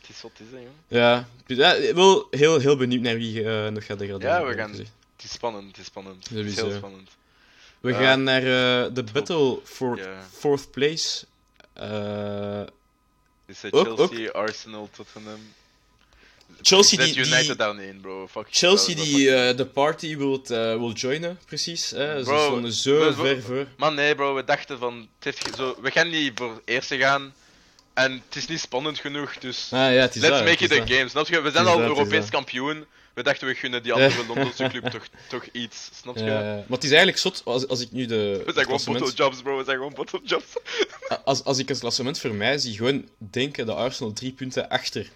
het 0.00 0.08
is 0.08 0.22
wat 0.22 0.30
het 0.36 0.46
is, 0.46 0.52
hè, 0.52 0.58
joh. 0.58 0.68
Ja, 0.88 1.28
ja, 1.46 1.94
wel 1.94 2.26
heel, 2.30 2.58
heel 2.58 2.76
benieuwd 2.76 3.02
naar 3.02 3.16
wie 3.16 3.44
eh, 3.44 3.68
nog 3.70 3.86
gaat 3.86 3.98
degraderen. 3.98 4.40
Ja, 4.40 4.46
we 4.46 4.54
gaan-. 4.54 4.70
Het 4.70 5.24
is 5.28 5.32
spannend, 5.32 5.66
het 5.66 5.78
is 5.78 5.84
spannend. 5.86 6.28
Het 6.28 6.46
is 6.46 6.56
heel 6.56 6.70
spannend. 6.72 7.10
We 7.80 7.94
gaan 7.94 8.22
naar 8.22 8.42
eh, 8.42 8.94
de 8.94 9.04
battle 9.12 9.58
for 9.64 10.00
fourth 10.30 10.70
place. 10.70 11.24
Eh, 11.72 12.62
Ook- 13.70 13.96
Chelsea, 13.96 14.30
Arsenal, 14.30 14.88
Tottenham. 14.96 15.38
Chelsea 16.62 16.98
die- 17.04 17.16
United 17.16 17.46
die- 17.46 17.56
daar 17.56 17.74
niet 17.74 17.84
in, 17.86 18.00
bro. 18.00 18.26
Fuck 18.30 18.46
Chelsea 18.50 18.94
die 18.94 19.34
eh, 19.34 19.56
de 19.56 19.66
party 19.66 20.16
wil, 20.16 20.42
eh, 20.42 20.48
wil 20.56 20.92
joinen, 20.92 21.38
precies. 21.46 21.90
Hè? 21.90 22.24
Ze 22.24 22.24
stonden 22.46 22.72
zo 22.72 22.98
we- 22.98 23.12
ver 23.14 23.42
voor. 23.42 23.66
Man, 23.76 23.94
nee, 23.94 24.14
bro, 24.14 24.34
we 24.34 24.44
dachten 24.44 24.78
van. 24.78 25.08
Heeft 25.20 25.48
zo, 25.56 25.76
we 25.82 25.90
gaan 25.90 26.08
niet 26.10 26.32
voor 26.34 26.62
eerste 26.64 26.96
gaan. 26.98 27.34
En 27.94 28.12
het 28.12 28.36
is 28.36 28.46
niet 28.46 28.60
spannend 28.60 28.98
genoeg, 28.98 29.38
dus. 29.38 29.68
Ah 29.72 29.78
ja, 29.92 30.08
let's 30.14 30.16
make 30.20 30.64
it 30.64 30.72
a 30.72 30.86
game, 30.86 31.08
snap 31.08 31.28
je? 31.28 31.40
We 31.40 31.50
zijn 31.50 31.66
al 31.66 31.80
Europees 31.80 32.28
kampioen. 32.28 32.84
We 33.14 33.22
dachten 33.22 33.46
we 33.46 33.54
gunnen 33.54 33.82
die 33.82 33.92
andere 33.92 34.26
Londense 34.26 34.68
club 34.68 34.84
toch, 34.86 35.04
toch 35.28 35.44
iets, 35.52 35.90
snap 36.00 36.16
je? 36.16 36.24
Ja, 36.24 36.40
maar 36.40 36.64
het 36.68 36.84
is 36.84 36.88
eigenlijk 36.90 37.18
zot 37.18 37.42
als, 37.44 37.68
als 37.68 37.80
ik 37.80 37.92
nu 37.92 38.06
de. 38.06 38.42
We 38.46 38.52
zijn 38.52 38.64
gewoon 38.64 38.80
bottle 38.84 39.12
jobs, 39.14 39.42
bro. 39.42 39.56
We 39.58 39.64
zijn 39.64 39.76
gewoon 39.76 39.92
bottle 39.94 40.20
jobs. 40.24 40.44
als, 41.24 41.44
als 41.44 41.58
ik 41.58 41.68
het 41.68 41.78
klassement 41.78 42.18
voor 42.18 42.34
mij 42.34 42.58
zie, 42.58 42.76
gewoon 42.76 43.08
denken 43.18 43.66
dat 43.66 43.76
Arsenal 43.76 44.12
drie 44.12 44.32
punten 44.32 44.68
achter 44.68 45.10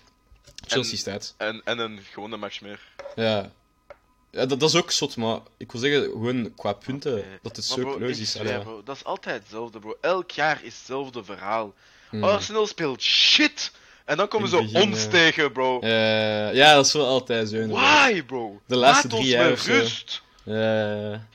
Chelsea 0.66 0.92
En- 0.92 0.98
staat. 0.98 1.34
En, 1.36 1.60
en 1.64 1.78
een 1.78 1.98
gewone 2.12 2.36
match 2.36 2.60
meer. 2.60 2.80
Ja. 3.14 3.50
ja 4.30 4.46
dat, 4.46 4.60
dat 4.60 4.68
is 4.68 4.76
ook 4.76 4.90
zot, 4.90 5.16
maar 5.16 5.38
ik 5.56 5.72
wil 5.72 5.80
zeggen, 5.80 6.02
gewoon 6.10 6.54
qua 6.54 6.72
punten, 6.72 7.24
dat 7.42 7.56
het 7.56 7.68
Maar 7.68 7.78
zo 7.78 7.96
close 7.96 8.12
ik 8.12 8.18
is. 8.18 8.32
ja. 8.32 8.58
bro, 8.58 8.82
dat 8.84 8.96
is 8.96 9.04
altijd 9.04 9.42
hetzelfde, 9.42 9.78
bro. 9.78 9.96
Elk 10.00 10.30
jaar 10.30 10.60
is 10.62 10.74
hetzelfde 10.76 11.24
verhaal. 11.24 11.74
Hmm. 12.10 12.24
Arsenal 12.24 12.66
speelt 12.66 13.02
shit. 13.02 13.72
En 14.04 14.16
dan 14.16 14.28
komen 14.28 14.48
ze 14.48 14.56
het 14.56 14.74
ons 14.74 15.02
ja. 15.02 15.08
tegen, 15.08 15.52
bro. 15.52 15.78
Ja, 15.86 16.74
dat 16.74 16.86
is 16.86 16.92
wel 16.92 17.06
altijd 17.06 17.48
zo. 17.48 17.56
inderdaad. 17.56 18.10
Why, 18.10 18.22
bro? 18.22 18.60
De 18.66 18.76
laatste 18.76 19.08
Laat 19.08 19.16
drie 19.16 19.30
jaar 19.30 19.52
of 19.52 19.66
rust. 19.66 20.22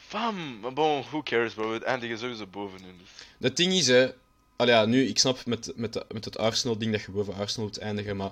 Fam, 0.08 0.60
maar 0.60 0.74
bon, 0.74 1.02
who 1.10 1.24
cares, 1.24 1.54
bro? 1.54 1.72
We 1.72 1.84
eindigen 1.86 2.18
sowieso 2.18 2.46
bovenin. 2.46 2.98
Dus. 3.00 3.10
Het 3.40 3.58
ding 3.58 3.74
is, 3.74 3.88
hè, 3.88 4.10
allee, 4.56 4.74
ja, 4.74 4.86
nu, 4.86 5.08
ik 5.08 5.20
snap 5.20 5.46
met, 5.46 5.72
met, 5.76 6.04
met 6.14 6.26
het 6.26 6.38
Arsenal-ding 6.38 6.92
dat 6.92 7.02
je 7.02 7.12
boven 7.12 7.36
Arsenal 7.36 7.68
moet 7.68 7.78
eindigen, 7.78 8.18
maar 8.18 8.32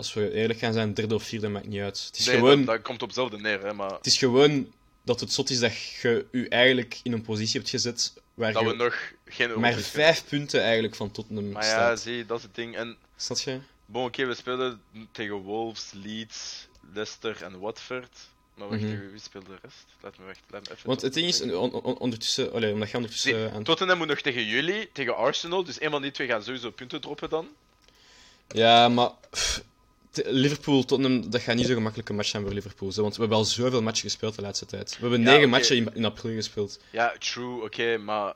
als 0.00 0.14
we 0.14 0.32
eerlijk 0.32 0.58
gaan 0.58 0.72
zijn, 0.72 0.94
derde 0.94 1.14
of 1.14 1.22
vierde 1.22 1.48
maakt 1.48 1.66
niet 1.66 1.80
uit. 1.80 2.04
Het 2.06 2.18
is, 2.18 2.26
Nee, 2.26 2.36
gewoon, 2.36 2.56
dat, 2.64 2.66
dat 2.74 2.82
komt 2.82 3.02
op 3.02 3.08
hetzelfde 3.08 3.38
neer, 3.38 3.64
hè, 3.64 3.72
maar 3.74 3.90
het 3.92 4.06
is 4.06 4.18
gewoon 4.18 4.72
dat 5.04 5.20
het 5.20 5.32
zot 5.32 5.50
is 5.50 5.58
dat 5.58 5.78
je 5.78 6.26
je 6.32 6.48
eigenlijk 6.48 7.00
in 7.02 7.12
een 7.12 7.22
positie 7.22 7.58
hebt 7.58 7.70
gezet 7.70 8.12
waar 8.34 8.52
dat 8.52 8.62
je 8.62 8.68
we 8.68 8.74
nog 8.74 9.12
geen 9.24 9.60
maar 9.60 9.72
vijf 9.74 10.24
punten 10.28 10.62
eigenlijk 10.62 10.94
van 10.94 11.10
Tottenham 11.10 11.50
Maar 11.50 11.64
ja, 11.64 11.96
zie, 11.96 12.26
dat 12.26 12.36
is 12.38 12.42
het 12.42 12.54
ding. 12.54 12.76
En 12.76 12.96
Snap 13.16 13.38
je? 13.38 13.58
bon, 13.86 14.04
oké, 14.04 14.26
we 14.26 14.34
spelen 14.34 14.80
tegen 15.12 15.34
Wolves, 15.34 15.90
Leeds, 15.92 16.68
Leicester 16.94 17.42
en 17.42 17.58
Watford. 17.58 18.28
Maar 18.54 18.68
wacht, 18.68 18.80
tegen 18.80 19.10
wie 19.10 19.20
speelt 19.20 19.46
de 19.46 19.58
rest? 19.62 19.84
Laat 20.00 20.18
me, 20.18 20.24
wacht, 20.24 20.40
laat 20.50 20.68
me 20.68 20.74
even... 20.74 20.86
Want 20.86 21.02
het 21.02 21.14
ding 21.14 21.26
is, 21.26 21.38
Tottenham 21.38 21.62
on- 21.74 21.82
on- 21.82 21.98
ondertussen, 21.98 22.52
allee, 22.52 22.72
omdat 22.72 22.90
je 22.90 22.96
ondertussen 22.96 23.52
aan... 23.52 23.62
Tottenham 23.62 23.98
moet 23.98 24.06
nog 24.06 24.20
tegen 24.20 24.44
jullie, 24.46 24.88
tegen 24.92 25.16
Arsenal, 25.16 25.64
dus 25.64 25.80
een 25.80 25.90
van 25.90 26.02
die 26.02 26.10
twee 26.10 26.28
gaan 26.28 26.42
sowieso 26.42 26.70
punten 26.70 27.00
droppen 27.00 27.28
dan. 27.30 27.48
Ja, 28.48 28.88
maar 28.88 29.10
pff, 29.30 29.62
Liverpool, 30.12 30.84
Tottenham, 30.84 31.30
dat 31.30 31.40
gaat 31.40 31.56
niet 31.56 31.66
zo 31.66 31.74
gemakkelijk 31.74 32.08
een 32.08 32.14
match 32.16 32.28
zijn 32.28 32.42
voor 32.42 32.52
Liverpool. 32.52 32.92
Zo, 32.92 33.02
want 33.02 33.14
we 33.14 33.20
hebben 33.20 33.38
al 33.38 33.44
zoveel 33.44 33.82
matchen 33.82 34.02
gespeeld 34.02 34.34
de 34.34 34.42
laatste 34.42 34.66
tijd. 34.66 34.90
We 34.94 35.00
hebben 35.00 35.22
Ja, 35.22 35.32
negen 35.32 35.48
matchen 35.48 35.76
in, 35.76 35.90
in 35.94 36.04
april 36.04 36.34
gespeeld. 36.34 36.80
Ja, 36.90 37.14
true, 37.18 37.62
oké, 37.62 37.96
maar 37.96 38.34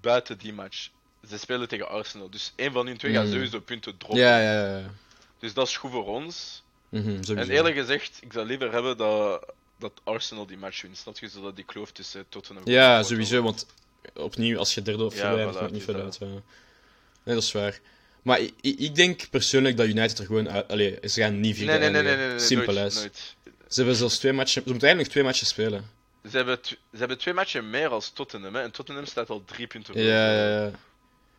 buiten 0.00 0.38
die 0.38 0.52
match. 0.52 0.88
Ze 1.28 1.38
spelen 1.38 1.68
tegen 1.68 1.88
Arsenal, 1.88 2.30
dus 2.30 2.52
één 2.56 2.72
van 2.72 2.86
hun 2.86 2.96
twee 2.96 3.12
gaat 3.12 3.24
Mm. 3.26 3.32
sowieso 3.32 3.60
punten 3.60 3.96
droppen. 3.96 4.20
Ja, 4.20 4.40
ja, 4.40 4.52
ja. 4.66 4.78
ja. 4.78 4.90
Dus 5.38 5.54
dat 5.54 5.66
is 5.66 5.76
goed 5.76 5.90
voor 5.90 6.06
ons. 6.06 6.62
Mhm. 6.88 7.20
En 7.36 7.50
eerlijk 7.50 7.76
gezegd, 7.76 8.18
ik 8.20 8.32
zou 8.32 8.46
liever 8.46 8.72
hebben 8.72 8.96
dat, 8.96 9.52
dat 9.78 9.92
Arsenal 10.04 10.46
die 10.46 10.56
match 10.56 10.82
wint. 10.82 10.96
Snap 10.96 11.18
je, 11.18 11.28
zodat 11.28 11.56
die 11.56 11.64
kloof 11.64 11.90
tussen 11.92 12.24
Tottenham 12.28 12.64
en 12.66 12.72
Ja, 12.72 13.02
sowieso, 13.02 13.40
wordt. 13.42 13.66
want 14.12 14.26
opnieuw, 14.26 14.58
als 14.58 14.74
je 14.74 14.82
derde 14.82 15.04
of 15.04 15.14
Ja, 15.14 15.20
vierde 15.20 15.36
eindigt, 15.36 15.56
voilà, 15.58 15.60
maakt 15.60 15.72
niet 15.72 15.82
veel 15.84 15.94
uit. 15.94 16.16
ja. 16.20 16.26
Nee, 16.26 17.34
dat 17.34 17.42
is 17.42 17.52
waar. 17.52 17.80
Maar 18.22 18.40
ik, 18.40 18.54
ik, 18.60 18.94
denk 18.94 19.30
persoonlijk 19.30 19.76
dat 19.76 19.86
United 19.86 20.18
er 20.18 20.26
gewoon 20.26 20.50
uit... 20.50 20.68
Allee, 20.68 20.98
ze 21.02 21.20
gaan 21.20 21.40
niet 21.40 21.56
vierde 21.56 21.78
Nee, 21.78 21.90
nee, 21.90 22.02
nee, 22.02 22.38
Simpel 22.38 22.74
nooit. 22.74 23.34
Ze 23.68 23.78
hebben 23.78 23.96
zelfs 23.96 24.18
twee 24.18 24.32
matchen... 24.32 24.62
Ze 24.62 24.70
moeten 24.70 24.88
eigenlijk 24.88 24.98
nog 24.98 25.08
twee 25.08 25.24
matchen 25.24 25.46
spelen. 25.46 25.90
Ze 26.30 26.36
hebben, 26.36 26.58
ze 26.64 26.78
hebben 26.98 27.18
twee 27.18 27.34
matchen 27.34 27.70
meer 27.70 27.88
als 27.88 28.10
Tottenham, 28.10 28.54
hè. 28.54 28.62
en 28.62 28.70
Tottenham 28.70 29.06
staat 29.06 29.30
al 29.30 29.44
drie 29.44 29.66
punten 29.66 29.94
voor. 29.94 30.02
Ja, 30.02 30.32
ja, 30.32 30.64
ja. 30.64 30.70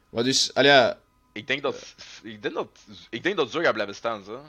Maar 0.10 0.24
dus, 0.24 0.54
allee, 0.54 0.72
ja, 0.72 1.00
Ik 1.32 1.48
denk 1.48 1.62
dat, 1.62 1.96
ik 2.24 2.42
denk 2.42 2.54
dat, 2.54 2.68
ik 3.10 3.24
denk 3.24 3.36
dat 3.36 3.52
zo 3.52 3.62
gaat 3.62 3.74
blijven 3.74 3.96
staan, 3.96 4.24
zo. 4.24 4.46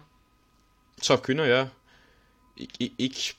het 0.94 1.04
zou 1.04 1.20
kunnen, 1.20 1.46
ja. 1.46 1.72
Ik, 2.54 2.70
ik, 2.76 2.92
ik... 2.96 3.34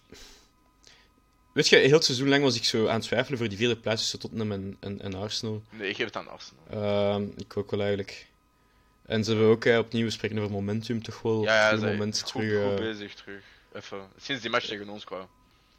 Weet 1.52 1.68
je, 1.68 1.76
heel 1.78 1.96
het 1.96 2.06
seizoen 2.06 2.30
lang 2.30 2.44
was 2.44 2.56
ik 2.56 2.66
zo 2.66 2.88
aan 2.88 2.96
het 2.96 3.04
twijfelen 3.04 3.38
voor 3.38 3.48
die 3.48 3.58
vierde 3.58 3.78
plaats 3.78 4.02
tussen 4.02 4.20
Tottenham 4.20 4.52
en, 4.52 4.78
en, 4.80 5.02
en 5.02 5.14
Arsenal. 5.14 5.64
Nee, 5.70 5.90
ik 5.90 5.96
geef 5.96 6.06
het 6.06 6.16
aan 6.16 6.28
Arsenal. 6.28 6.64
Ehm, 6.70 7.28
ik 7.38 7.58
ook 7.58 7.72
wel 7.72 7.80
eigenlijk. 7.80 8.28
En 9.06 9.24
ze 9.24 9.32
hebben 9.32 9.50
ook 9.50 9.66
eh, 9.66 9.78
opnieuw, 9.78 10.10
spreken 10.10 10.38
over 10.38 10.52
momentum, 10.52 11.04
toch 11.04 11.22
wel 11.22 11.44
Ja, 11.44 11.70
ja, 11.72 11.76
moment 11.80 12.22
goed, 12.22 12.32
terug... 12.32 12.64
goed 12.64 12.80
eh, 12.80 12.86
bezig 12.86 13.14
terug. 13.14 13.42
Even. 13.74 14.00
Sinds 14.22 14.42
die 14.42 14.52
match 14.52 14.66
tegen 14.66 14.90
ons 14.90 15.04
kwam. 15.04 15.28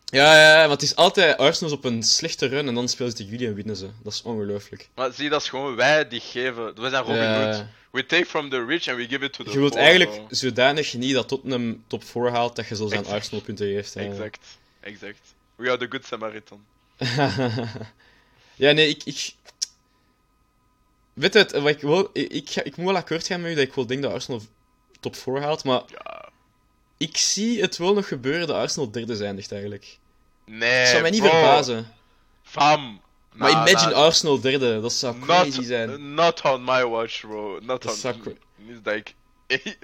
Ja, 0.04 0.34
ja, 0.34 0.52
ja, 0.52 0.60
maar 0.60 0.70
het 0.70 0.82
is 0.82 0.96
altijd 0.96 1.36
Arsenal 1.36 1.72
op 1.72 1.84
een 1.84 2.02
slechte 2.02 2.46
run 2.46 2.68
en 2.68 2.74
dan 2.74 2.88
spelen 2.88 3.10
ze 3.10 3.16
tegen 3.16 3.32
jullie 3.32 3.46
en 3.46 3.54
winnen 3.54 3.76
ze. 3.76 3.88
Dat 4.02 4.12
is 4.12 4.22
ongelooflijk. 4.22 4.88
Maar 4.94 5.12
zie, 5.12 5.28
dat 5.28 5.42
is 5.42 5.48
gewoon 5.48 5.76
wij 5.76 6.08
die 6.08 6.20
geven. 6.20 6.74
We 6.74 6.88
zijn 6.90 7.02
Robin 7.04 7.22
Ja, 7.22 7.52
Hood. 7.52 7.64
We 7.90 8.06
take 8.06 8.26
from 8.26 8.50
the 8.50 8.64
rich 8.64 8.88
and 8.88 8.96
we 8.96 9.08
give 9.08 9.24
it 9.24 9.32
to 9.32 9.44
the 9.44 9.50
Je 9.50 9.58
wilt 9.58 9.72
poor, 9.72 9.80
eigenlijk 9.80 10.10
bro. 10.10 10.26
zodanig 10.30 10.94
niet 10.94 11.14
dat 11.14 11.28
Tottenham 11.28 11.84
top 11.86 12.04
4 12.04 12.30
haalt 12.30 12.56
dat 12.56 12.68
je 12.68 12.74
aan 12.76 12.82
Exact. 12.82 13.08
Arsenal 13.08 13.40
punten 13.40 13.66
geeft. 13.66 13.96
Exact, 13.96 14.58
exact. 14.80 15.34
We 15.54 15.68
are 15.68 15.78
the 15.78 15.86
good 15.88 16.04
Samaritan. 16.04 16.64
ja, 18.64 18.72
nee, 18.72 18.88
ik... 18.88 19.02
ik... 19.04 19.34
Weet 21.16 21.34
het, 21.34 21.52
wat 21.52 21.66
ik, 21.68 21.80
wil, 21.80 22.10
ik, 22.12 22.32
ik, 22.32 22.50
ga- 22.50 22.62
ik 22.64 22.76
moet 22.76 22.86
wel 22.86 22.96
akkoord 22.96 23.26
gaan 23.26 23.40
met 23.40 23.50
u 23.50 23.54
dat 23.54 23.64
ik 23.64 23.74
wel 23.74 23.86
denk 23.86 24.02
dat 24.02 24.12
Arsenal 24.12 24.42
top 25.00 25.16
4 25.16 25.40
haalt, 25.42 25.64
maar 25.64 25.82
Ja. 26.04 26.28
ik 26.96 27.16
zie 27.16 27.60
het 27.60 27.76
wel 27.76 27.94
nog 27.94 28.08
gebeuren 28.08 28.46
dat 28.46 28.56
Arsenal 28.56 28.90
derde 28.90 29.24
eindigt 29.24 29.52
eigenlijk. 29.52 29.98
Nee, 30.46 30.78
Dat 30.80 30.88
zou 30.88 31.02
mij 31.02 31.10
niet 31.10 31.20
bro. 31.20 31.30
verbazen. 31.30 31.92
Fam. 32.42 33.00
Maar 33.32 33.52
Nah, 33.52 33.68
imagine 33.68 33.90
nah. 33.90 34.00
Arsenal 34.04 34.40
derde, 34.40 34.80
dat 34.80 34.92
zou 34.92 35.18
crazy 35.20 35.62
zijn. 35.62 36.14
Not, 36.14 36.42
on 36.42 36.64
my 36.64 36.84
watch, 36.84 37.20
bro. 37.20 37.58
Not 37.62 37.82
Dat 37.82 37.92
on... 37.92 37.98
zou 37.98 38.14
cra- 38.20 38.32
Niet 38.56 38.84
dat 38.84 38.94
ik... 38.94 39.14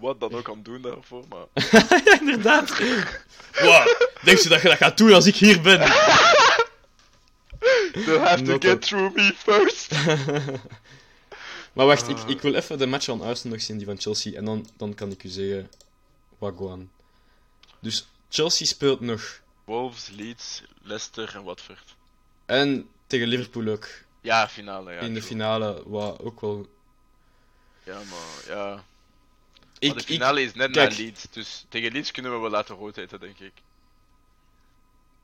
Wat 0.00 0.20
dan 0.20 0.32
ook 0.34 0.44
kan 0.44 0.62
doen 0.62 0.82
daarvoor, 0.82 1.24
maar... 1.28 1.44
ja, 2.04 2.20
inderdaad. 2.20 2.78
Wow, 3.60 3.86
denk 4.22 4.38
je 4.38 4.48
dat 4.48 4.62
je 4.62 4.68
dat 4.68 4.76
gaat 4.76 4.96
doen 4.98 5.12
als 5.12 5.26
ik 5.26 5.36
hier 5.36 5.60
ben? 5.60 5.80
They 8.06 8.18
have 8.18 8.42
to 8.44 8.50
Not 8.52 8.64
get 8.64 8.82
through 8.82 9.14
me 9.16 9.32
first. 9.36 9.92
Maar 11.72 11.86
wacht, 11.86 12.08
ik, 12.08 12.16
Ah. 12.16 12.28
ik 12.28 12.40
wil 12.40 12.54
even 12.54 12.78
de 12.78 12.86
match 12.86 13.04
van 13.04 13.20
Arsenal 13.22 13.52
nog 13.56 13.64
zien, 13.64 13.76
die 13.76 13.86
van 13.86 14.00
Chelsea, 14.00 14.32
en 14.36 14.44
dan, 14.44 14.68
dan 14.76 14.94
kan 14.94 15.10
ik 15.10 15.24
u 15.24 15.28
zeggen 15.28 15.70
wat 16.38 16.56
gewoon. 16.56 16.90
Dus 17.80 18.06
Chelsea 18.28 18.66
speelt 18.66 19.00
nog. 19.00 19.40
Wolves, 19.64 20.08
Leeds, 20.08 20.62
Leicester 20.82 21.34
en 21.34 21.42
Watford. 21.42 21.94
En 22.46 22.88
tegen 23.06 23.26
Liverpool 23.28 23.68
ook. 23.68 23.88
Ja, 24.20 24.48
finale, 24.48 24.92
ja. 24.92 24.98
in 25.00 25.14
de 25.14 25.22
finale, 25.22 25.82
wat 25.86 26.20
ook 26.22 26.40
wel... 26.40 26.66
Ja, 27.84 27.94
maar 27.98 28.56
ja. 28.56 28.64
Maar 28.74 28.82
Ik, 29.78 29.92
de 29.92 29.98
ik, 30.00 30.04
finale 30.06 30.42
is 30.42 30.54
net 30.54 30.70
kijk. 30.70 30.88
naar 30.90 30.98
Leeds, 30.98 31.26
dus 31.30 31.64
tegen 31.68 31.92
Leeds 31.92 32.10
kunnen 32.10 32.32
we 32.32 32.38
wel 32.38 32.50
laten 32.50 32.74
rood 32.74 32.96
eten, 32.96 33.20
denk 33.20 33.38
ik. 33.38 33.52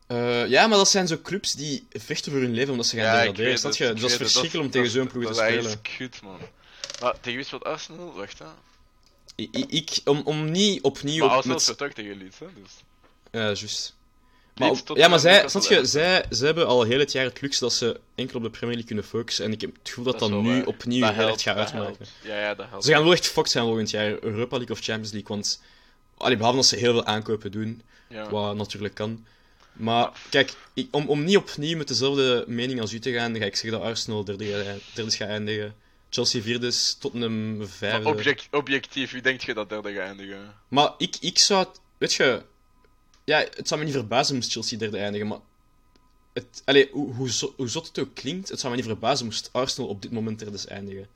Eh, 0.07 0.47
ja, 0.49 0.67
maar 0.67 0.79
dat 0.79 0.89
zijn 0.89 1.07
zo 1.09 1.19
clubs 1.23 1.53
die 1.53 1.87
vechten 1.93 2.33
voor 2.33 2.41
hun 2.41 2.55
leven 2.55 2.71
omdat 2.71 2.87
ze 2.87 2.97
gaan 2.97 3.05
ja, 3.05 3.13
degraderen. 3.13 3.51
Dus 3.53 3.63
dat 4.01 4.11
is 4.11 4.17
verschrikkelijk 4.17 4.65
om 4.65 4.71
tegen 4.71 4.91
zo'n 4.91 5.07
ploeg 5.07 5.27
te 5.27 5.35
spelen. 5.35 5.63
Dat 5.63 5.79
is 5.83 5.97
kut, 5.97 6.23
man. 6.23 6.39
Maar 7.01 7.21
tegen 7.21 7.37
wie 7.39 7.47
speelt 7.47 7.65
Arsenal? 7.65 8.13
Wacht, 8.15 8.39
hè. 8.39 8.45
Ik, 9.67 9.99
om, 10.05 10.21
om 10.25 10.51
niet 10.51 10.83
opnieuw... 10.83 11.27
Maar 11.27 11.37
Arsenal 11.37 11.61
met- 11.67 11.83
ook 11.83 11.93
tegen 11.93 12.17
Leeds, 12.19 12.39
hè, 12.39 12.47
dus... 12.63 12.71
Ja, 13.31 13.41
juist. 13.47 13.95
Maar, 14.55 14.71
op- 14.71 14.97
ja, 14.97 15.09
maar 15.09 15.19
zij, 15.19 15.49
snap 15.49 15.63
je, 15.63 15.85
zij, 15.85 16.25
zij 16.31 16.47
hebben 16.47 16.67
al 16.67 16.83
heel 16.83 16.99
het 16.99 17.13
jaar 17.13 17.25
het 17.25 17.41
luxe 17.41 17.61
dat 17.61 17.73
ze 17.73 18.01
enkel 18.15 18.37
op 18.37 18.43
de 18.43 18.51
Premier 18.51 18.69
League 18.77 18.85
kunnen 18.87 19.05
focussen. 19.05 19.45
En 19.45 19.53
ik 19.53 19.61
heb 19.61 19.71
het 19.79 19.89
gevoel 19.89 20.05
dat 20.05 20.19
dat, 20.19 20.31
nu 20.31 20.37
waar. 20.57 20.67
opnieuw 20.67 21.01
Dat 21.01 21.09
heel 21.15 21.19
erg 21.19 21.27
helpt, 21.27 21.43
gaat 21.43 21.57
uitmaken. 21.57 22.07
Ja, 22.23 22.41
ja, 22.41 22.55
dat 22.55 22.67
helpt. 22.69 22.85
Ze 22.85 22.93
gaan 22.93 23.03
wel 23.03 23.13
echt 23.13 23.27
fucked 23.27 23.51
zijn 23.51 23.65
volgend 23.65 23.91
jaar, 23.91 24.23
Europa 24.23 24.57
League 24.57 24.77
of 24.77 24.83
Champions 24.83 25.13
League. 25.13 25.29
Want, 25.29 25.63
allee, 26.17 26.37
behalve 26.37 26.57
dat 26.59 26.67
ze 26.67 26.77
heel 26.77 26.93
veel 26.93 27.05
aankopen 27.05 27.51
doen, 27.53 27.83
Ja. 28.09 28.31
wat 28.31 28.57
natuurlijk 28.57 28.95
kan. 28.95 29.27
Maar 29.76 30.11
kijk, 30.30 30.52
ik, 30.75 30.88
om, 30.90 31.09
om 31.09 31.25
niet 31.25 31.37
opnieuw 31.37 31.76
met 31.76 31.88
dezelfde 31.88 32.45
mening 32.49 32.80
als 32.80 32.92
u 32.92 32.99
te 32.99 33.12
gaan, 33.12 33.37
ga 33.37 33.45
ik 33.45 33.54
zeggen 33.56 33.71
dat 33.80 33.88
Arsenal 33.88 34.25
derde, 34.25 34.78
derde 34.95 35.11
gaat 35.11 35.28
eindigen. 35.28 35.75
Chelsea 36.11 36.42
vierde 36.42 36.73
Tottenham 36.99 37.56
Maar 37.56 37.66
vijfde. 37.66 38.09
object, 38.09 38.49
objectief, 38.50 39.12
wie 39.12 39.23
denkt 39.23 39.42
je 39.42 39.54
dat 39.54 39.68
derde 39.68 39.92
gaat 39.92 40.02
eindigen? 40.06 40.54
Maar 40.68 40.95
ik, 40.99 41.16
ik 41.21 41.38
zou... 41.38 41.66
het- 41.66 41.80
Weet 41.99 42.12
je... 42.14 42.42
Ja, 43.25 43.38
het 43.38 43.68
zou 43.68 43.80
me 43.80 43.87
niet 43.87 43.95
verbazen 43.97 44.35
moest 44.35 44.52
Chelsea 44.52 44.78
derde 44.78 44.99
eindigen, 44.99 45.26
maar... 45.26 45.38
Het, 46.33 46.62
allee, 46.64 46.88
hoe, 46.92 47.14
hoe, 47.14 47.30
zo- 47.30 47.52
hoe 47.56 47.68
zot 47.68 47.87
het 47.87 47.99
ook 47.99 48.14
klinkt, 48.14 48.49
het 48.49 48.61
zou 48.61 48.71
me 48.73 48.78
niet 48.78 48.88
verbazen 48.88 49.25
moest 49.26 49.49
Arsenal 49.52 49.88
op 49.90 50.02
dit 50.02 50.11
moment 50.11 50.38
derde 50.38 50.59
eindigen. 50.68 51.09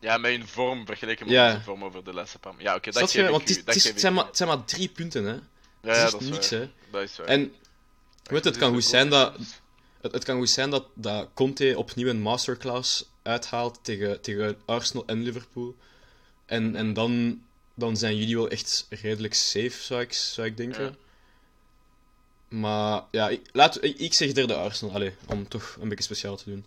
Ja, 0.00 0.16
met 0.18 0.30
hun 0.30 0.46
vorm 0.46 0.86
vergeleken 0.86 1.26
met 1.26 1.34
Ja. 1.34 1.60
vorm 1.60 1.84
over 1.84 2.04
de 2.04 2.12
laatste 2.12 2.38
paar 2.38 2.54
Ja, 2.58 2.74
oké, 2.74 2.90
dat 2.90 2.94
Snap 2.94 3.08
geef 3.08 3.14
je? 3.20 3.22
ik 3.24 3.30
Want 3.30 3.40
het, 3.40 3.50
is, 3.50 3.54
u, 3.54 3.58
het, 3.58 3.66
dat 3.66 3.74
is- 3.76 3.82
geef 3.82 3.90
het, 3.92 4.00
zijn 4.00 4.14
maar, 4.14 4.24
u. 4.24 4.26
het 4.26 4.36
zijn 4.36 4.48
maar 4.48 4.64
drie 4.64 4.88
punten, 4.88 5.24
hè. 5.24 5.32
Ja, 5.32 5.38
het 5.80 5.90
is 5.90 5.96
ja, 5.96 6.02
echt 6.02 6.12
dat 6.12 6.20
is 6.20 6.28
niks, 6.28 6.50
waar. 6.50 6.60
hè. 6.60 6.68
Dat 6.90 7.02
is 7.02 7.16
waar. 7.16 7.26
En 7.26 7.52
weet 8.28 8.44
het 8.44 8.54
Dit 8.54 8.62
kan 8.62 8.72
goed 8.72 8.84
zijn 8.84 9.08
dat... 9.08 9.36
Het, 10.00 10.12
het 10.12 10.24
kan 10.24 10.36
goed 10.36 10.50
zijn 10.50 10.70
dat, 10.70 10.86
dat 10.94 11.28
Conte 11.34 11.74
opnieuw 11.76 12.08
een 12.08 12.20
masterclass 12.20 13.04
uithaalt 13.22 13.78
tegen, 13.82 14.20
tegen 14.20 14.58
Arsenal 14.64 15.06
en 15.06 15.22
Liverpool. 15.22 15.76
En, 16.46 16.76
en 16.76 16.92
dan, 16.92 17.42
dan 17.74 17.96
zijn 17.96 18.16
jullie 18.16 18.36
wel 18.36 18.48
echt 18.48 18.86
redelijk 18.90 19.34
safe, 19.34 19.82
zou 19.82 20.00
ik, 20.00 20.12
zou 20.12 20.46
ik 20.46 20.56
denken. 20.56 20.84
Ja. 20.84 20.94
Maar 22.48 23.02
ja, 23.10 23.28
ik, 23.28 23.48
laat, 23.52 23.84
ik, 23.84 23.98
ik 23.98 24.14
zeg 24.14 24.32
derde 24.32 24.54
Arsenal, 24.54 24.94
allee, 24.94 25.14
om 25.26 25.48
toch 25.48 25.76
een 25.80 25.88
beetje 25.88 26.04
speciaal 26.04 26.36
te 26.36 26.44
doen. 26.44 26.64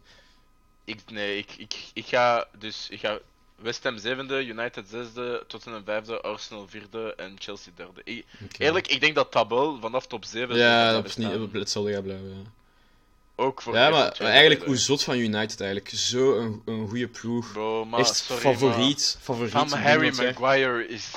Ik, 0.83 0.99
nee, 1.11 1.37
ik, 1.37 1.51
ik, 1.57 1.89
ik 1.93 2.05
ga 2.05 2.47
dus 2.59 2.87
ik 2.89 2.99
ga 2.99 3.19
West 3.61 3.83
Ham 3.83 3.97
zevende, 3.97 4.45
United 4.45 4.89
zesde, 4.89 5.43
Tottenham 5.47 5.83
vijfde, 5.83 6.21
Arsenal 6.21 6.67
vierde 6.67 7.13
en 7.15 7.35
Chelsea 7.39 7.71
derde. 7.75 8.01
Ik-. 8.03 8.25
Eerlijk, 8.57 8.87
ik 8.87 8.99
denk 9.01 9.15
dat 9.15 9.31
tabel 9.31 9.77
vanaf 9.79 10.07
top 10.07 10.25
7 10.25 10.55
Ja, 10.55 10.91
dat 10.91 11.05
is 11.05 11.15
niet, 11.15 11.51
het 11.51 11.69
zal 11.69 11.91
gaan 11.91 12.03
blijven. 12.03 12.29
Ja, 12.29 12.51
Ook 13.35 13.61
voor 13.61 13.75
ja 13.75 13.89
maar, 13.89 14.11
eigenlijk, 14.19 14.65
hoe 14.65 14.77
zot 14.77 15.03
van 15.03 15.17
United 15.17 15.61
eigenlijk. 15.61 15.89
Zo 15.89 16.37
een, 16.37 16.61
een 16.65 16.87
goede 16.87 17.07
ploeg. 17.07 17.51
Bro, 17.51 17.85
maar 17.85 17.99
Echt 17.99 18.15
sorry, 18.15 18.41
favoriet. 18.41 19.17
favoriet 19.21 19.51
van 19.51 19.71
Harry. 19.71 20.15
Maguire 20.15 20.87
is... 20.87 21.11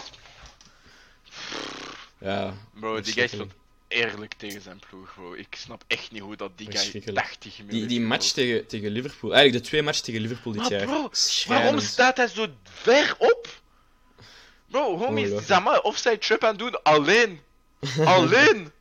Ja, 2.19 2.55
Bro, 2.73 3.01
die 3.01 3.13
guy 3.13 3.29
Verschrikkelijk. 3.29 3.53
Eerlijk 3.95 4.35
tegen 4.35 4.61
zijn 4.63 4.81
ploeg, 4.89 5.15
bro. 5.15 5.35
Ik 5.35 5.55
snap 5.59 5.85
echt 5.87 6.11
niet 6.11 6.23
hoe 6.23 6.37
dat 6.37 6.51
die 6.59 6.67
guy 6.67 6.77
Verschrikkelijk. 6.77 7.27
80 7.27 7.59
miljoen 7.59 7.79
die, 7.79 7.87
die 7.87 8.01
match 8.01 8.31
tegen, 8.33 8.67
tegen 8.67 8.91
Liverpool. 8.91 9.33
Eigenlijk 9.35 9.63
de 9.65 9.69
twee 9.71 9.83
matchen 9.83 10.05
tegen 10.05 10.21
Liverpool 10.21 10.53
dit 10.53 10.63
Maar 10.63 10.71
jaar. 10.73 10.85
bro. 10.87 11.11
Waarom 11.47 11.81
staat 11.81 12.17
hij 12.17 12.29
zo 12.29 12.47
ver 12.63 13.15
op? 13.19 13.49
Bro, 14.71 14.81
homie, 14.99 15.09
Ongelooflijk. 15.09 15.47
zeg 15.47 15.63
maar, 15.63 15.81
offside 15.81 16.19
trap 16.19 16.43
aan 16.45 16.49
het 16.51 16.59
doen, 16.59 16.83
alleen. 16.83 17.41
alleen. 18.05 18.73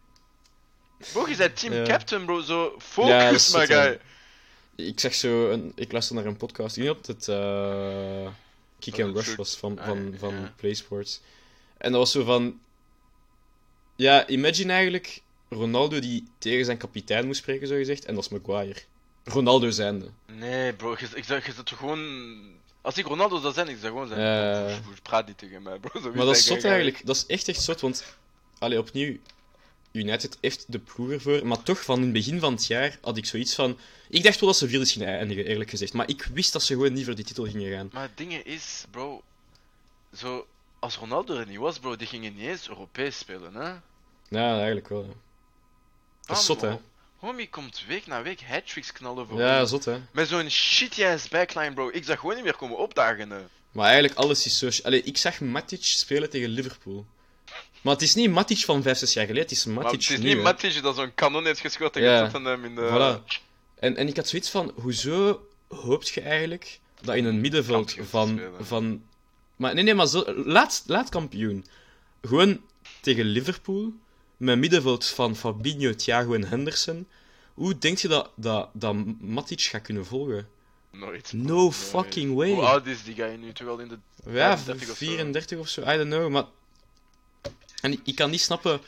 Bro, 1.14 1.28
je 1.30 1.36
bent 1.36 1.60
team 1.60 1.74
Ja. 1.74 1.84
captain, 1.84 2.26
bro, 2.26 2.42
zo 2.42 2.64
Ja, 2.64 2.70
dat 2.72 2.82
focus, 2.84 3.48
is 3.48 3.54
my 3.54 3.66
guy. 3.66 4.00
Ik 4.76 5.00
zeg 5.00 5.14
zo, 5.14 5.50
een, 5.50 5.72
ik 5.76 5.92
luister 5.92 6.16
naar 6.16 6.26
een 6.26 6.38
podcast. 6.38 6.78
Ik 6.78 6.84
weet 6.84 6.92
niet 6.98 7.02
of 7.02 7.16
het 7.16 7.28
eh 7.28 8.28
Kick 8.80 8.96
Van 8.96 9.04
and 9.04 9.16
Rush 9.16 9.36
was 9.36 9.56
van, 9.58 9.80
Ah, 9.80 9.86
van, 9.86 10.10
ja, 10.12 10.18
van 10.18 10.34
ja. 10.34 10.54
PlaySports. 10.56 11.22
En 11.78 11.92
dat 11.92 12.00
was 12.00 12.12
zo 12.12 12.24
van... 12.24 12.60
Ja, 13.96 14.28
imagine 14.28 14.72
eigenlijk 14.74 15.22
Ronaldo 15.50 16.00
die 16.00 16.28
tegen 16.38 16.66
zijn 16.66 16.78
kapitein 16.78 17.26
moest 17.26 17.40
spreken, 17.40 17.68
zo 17.68 17.76
gezegd. 17.76 18.06
En 18.06 18.16
dat 18.16 18.24
is 18.24 18.30
Maguire. 18.30 18.80
Ronaldo 19.24 19.70
zijnde. 19.70 20.10
Nee, 20.32 20.74
bro, 20.74 20.96
je, 21.00 21.08
ik 21.16 21.24
zeg, 21.24 21.46
je 21.46 21.52
zit 21.54 21.70
gewoon... 21.70 22.42
Als 22.82 22.98
ik 22.98 23.06
Ronaldo 23.06 23.40
zou 23.40 23.54
zijn, 23.54 23.68
ik 23.68 23.78
zou 23.80 23.92
gewoon 23.92 24.08
zijn. 24.08 24.20
Ja. 24.22 24.64
"Hoe- 24.64 24.84
hoe 24.86 24.94
praat 25.04 25.26
die 25.26 25.36
tegen 25.36 25.62
mij, 25.62 25.80
bro? 25.80 26.02
Zo 26.02 26.12
Maar 26.14 26.26
dat 26.26 26.36
is 26.36 26.46
zot 26.46 26.64
eigenlijk. 26.64 27.06
Dat 27.06 27.16
is 27.16 27.26
echt 27.26 27.48
echt 27.48 27.62
zot, 27.62 27.82
want... 27.82 28.18
Allee, 28.60 28.78
opnieuw... 28.80 29.18
United 29.92 30.38
heeft 30.42 30.66
de 30.68 30.80
ploeg 30.80 31.10
ervoor, 31.12 31.48
maar 31.48 31.64
toch, 31.64 31.84
van 31.84 31.96
in 31.98 32.04
het 32.04 32.14
begin 32.14 32.40
van 32.40 32.54
het 32.54 32.68
jaar 32.68 32.98
had 33.02 33.18
ik 33.18 33.26
zoiets 33.26 33.56
van... 33.56 33.78
Ik 34.10 34.24
dacht 34.24 34.40
wel 34.40 34.50
dat 34.50 34.58
ze 34.58 34.68
vierde 34.68 34.86
gingen 34.86 35.08
eindigen, 35.08 35.46
eerlijk 35.46 35.70
gezegd. 35.70 35.94
Maar 35.94 36.10
ik 36.10 36.24
wist 36.34 36.54
dat 36.54 36.64
ze 36.64 36.74
gewoon 36.74 36.94
niet 36.94 37.06
voor 37.06 37.16
die 37.16 37.26
titel 37.26 37.46
gingen 37.46 37.72
gaan. 37.72 37.90
Maar 37.94 38.02
het 38.04 38.18
ding 38.18 38.34
is, 38.34 38.86
bro, 38.92 39.22
zo, 40.16 40.48
als 40.84 40.96
Ronaldo 40.96 41.36
er 41.36 41.48
niet 41.48 41.58
was, 41.58 41.80
bro, 41.80 41.96
die 41.96 42.08
gingen 42.08 42.36
niet 42.36 42.48
eens 42.48 42.70
Europees 42.70 43.18
spelen, 43.18 43.54
hè? 43.56 43.70
Ja, 44.40 44.56
eigenlijk 44.56 44.88
wel. 44.88 45.04
ja. 45.04 45.14
Dat 46.26 46.38
is 46.38 46.46
zot, 46.46 46.62
hè? 46.62 46.78
Homie 47.18 47.50
komt 47.50 47.84
week 47.88 48.08
na 48.08 48.22
week 48.22 48.42
hat-tricks 48.42 48.92
knallen 48.92 49.28
voor 49.28 49.40
Ja, 49.40 49.66
zot, 49.66 49.86
hè? 49.86 49.98
Met 50.12 50.28
zo'n 50.28 50.50
shitty-ass 50.50 51.28
backline, 51.30 51.74
bro. 51.74 51.90
Ik 51.92 52.04
zag 52.04 52.20
gewoon 52.20 52.36
niet 52.36 52.44
meer 52.44 52.56
komen 52.56 52.78
opdagen. 52.78 53.30
hè. 53.30 53.40
Maar 53.72 53.86
eigenlijk 53.86 54.16
alles 54.16 54.46
is 54.46 54.58
zo... 54.58 54.70
Allee, 54.84 55.04
ik 55.04 55.18
zag 55.18 55.40
Matic 55.40 55.84
spelen 55.84 56.30
tegen 56.30 56.50
Liverpool. 56.50 57.06
Maar 57.82 57.94
het 57.94 58.02
is 58.02 58.16
niet 58.16 58.32
Matic 58.32 58.58
van 58.58 58.82
5, 58.82 58.98
6 58.98 59.14
jaar 59.14 59.26
geleden, 59.26 59.44
het 59.50 59.58
is 59.58 59.66
Matic 59.66 59.84
Maar 59.84 59.92
het 59.92 60.02
is 60.02 60.10
nu, 60.10 60.18
niet 60.18 60.36
hè. 60.38 60.42
Matic 60.42 60.82
dat 60.82 60.96
zo'n 60.96 61.14
kanon 61.14 61.46
heeft 61.46 61.60
geschoten 61.60 62.02
tegen 62.02 62.10
Ja. 62.10 62.24
Tottenham 62.24 62.66
in 62.66 62.76
de... 62.76 62.90
Voilà. 63.22 63.38
En, 63.80 63.96
en 63.96 64.08
ik 64.08 64.16
had 64.16 64.28
zoiets 64.28 64.50
van, 64.50 64.72
hoezo 64.76 65.48
hoopt 65.68 66.08
je 66.08 66.22
eigenlijk 66.22 66.80
dat 67.02 67.16
in 67.16 67.26
een 67.26 67.42
middenveld 67.42 67.96
van, 68.02 68.42
van... 68.60 69.04
Maar 69.64 69.74
nee, 69.74 69.84
nee, 69.84 69.94
maar 69.94 70.08
zo, 70.08 70.34
laat, 70.46 70.84
laat 70.88 71.10
kampioen. 71.10 71.66
Gewoon 72.22 72.62
tegen 73.02 73.26
Liverpool, 73.26 73.94
met 74.38 74.58
middenveld 74.58 75.06
van 75.06 75.36
Fabinho, 75.36 75.94
Thiago 75.96 76.34
en 76.34 76.44
Henderson. 76.48 77.08
Hoe 77.54 77.78
denk 77.78 77.98
je 77.98 78.08
dat, 78.08 78.30
dat, 78.36 78.70
dat 78.74 78.96
Matic 79.22 79.62
gaat 79.62 79.82
kunnen 79.82 80.06
volgen? 80.06 80.48
Nooit. 80.92 81.34
No 81.34 81.54
Nooit. 81.54 81.74
fucking 81.76 82.36
way. 82.36 82.50
Hoe 82.52 82.62
oud 82.64 82.88
is 82.88 83.04
die 83.04 83.16
guy 83.16 83.36
nu? 83.36 83.52
Wel 83.66 83.80
in 83.80 83.88
de... 83.88 83.98
Ja, 84.32 84.58
35 84.58 84.90
of 84.90 84.98
zo. 84.98 85.06
34 85.06 85.58
of 85.60 85.68
zo, 85.68 85.82
I 85.82 85.98
don't 85.98 86.10
know. 86.10 86.30
Maar... 86.30 86.46
En 87.82 88.00
ik, 88.04 88.16
kan 88.16 88.30
niet 88.30 88.42
snappen 88.42 88.82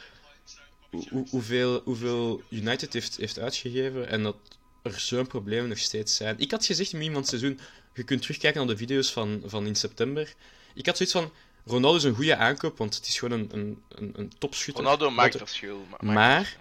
hoe- 0.89 1.07
hoe- 1.09 1.27
hoeveel, 1.29 1.81
hoeveel 1.83 2.41
United 2.49 2.93
heeft, 2.93 3.17
heeft 3.17 3.39
uitgegeven 3.39 4.07
en 4.07 4.23
dat 4.23 4.35
er 4.83 4.99
zo'n 4.99 5.27
probleem 5.27 5.67
nog 5.67 5.77
steeds 5.77 6.15
zijn. 6.15 6.39
Ik 6.39 6.51
had 6.51 6.65
gezegd 6.65 6.93
in 6.93 7.05
van 7.05 7.15
het 7.15 7.27
seizoen, 7.27 7.59
je 7.93 8.03
kunt 8.03 8.21
terugkijken 8.21 8.59
naar 8.65 8.75
de 8.75 8.77
video's 8.77 9.11
van, 9.11 9.41
van 9.45 9.65
in 9.65 9.75
september. 9.75 10.33
Ik 10.75 10.85
had 10.85 10.97
zoiets 10.97 11.15
van, 11.15 11.31
Ronaldo 11.65 11.97
is 11.97 12.03
een 12.03 12.15
goede 12.15 12.35
aankoop, 12.35 12.77
want 12.77 12.95
het 12.95 13.07
is 13.07 13.19
gewoon 13.19 13.39
een, 13.39 13.49
een, 13.53 13.83
een, 13.89 14.11
een 14.15 14.31
topschutter. 14.37 14.83
Ronaldo 14.83 15.09
maakt 15.09 15.39
Dat- 15.39 15.61
maakt 15.89 16.01
Maar-. 16.03 16.57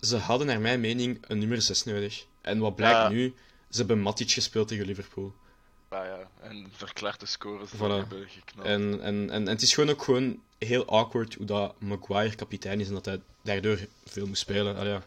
Ze 0.00 0.16
hadden 0.16 0.46
naar 0.46 0.60
mijn 0.60 0.80
mening 0.80 1.18
een 1.26 1.38
nummer 1.38 1.62
6 1.62 1.84
nodig. 1.84 2.24
En 2.40 2.58
wat 2.58 2.76
blijkt 2.76 2.96
Ja. 2.96 3.08
nu? 3.08 3.34
Ze 3.70 3.78
hebben 3.78 4.00
Matic 4.00 4.30
gespeeld 4.30 4.68
tegen 4.68 4.86
Liverpool. 4.86 5.34
Ah, 5.88 6.04
ja. 6.04 6.30
En 6.48 6.66
verklaarde 6.76 7.26
scores 7.26 7.68
Voilà. 7.74 7.78
hebben 7.78 8.28
geknald. 8.28 8.66
En, 8.68 8.82
en, 8.92 9.00
en, 9.02 9.30
en 9.30 9.46
het 9.46 9.62
is 9.62 9.74
gewoon 9.74 9.90
ook 9.90 10.02
gewoon 10.02 10.40
heel 10.58 10.86
awkward 10.88 11.34
hoe 11.34 11.46
dat 11.46 11.80
Maguire 11.80 12.34
kapitein 12.34 12.80
is 12.80 12.88
en 12.88 12.94
dat 12.94 13.04
hij 13.04 13.20
daardoor 13.42 13.78
veel 14.04 14.26
moet 14.26 14.38
spelen. 14.38 14.76
Allee, 14.76 14.92
ja. 14.92 15.02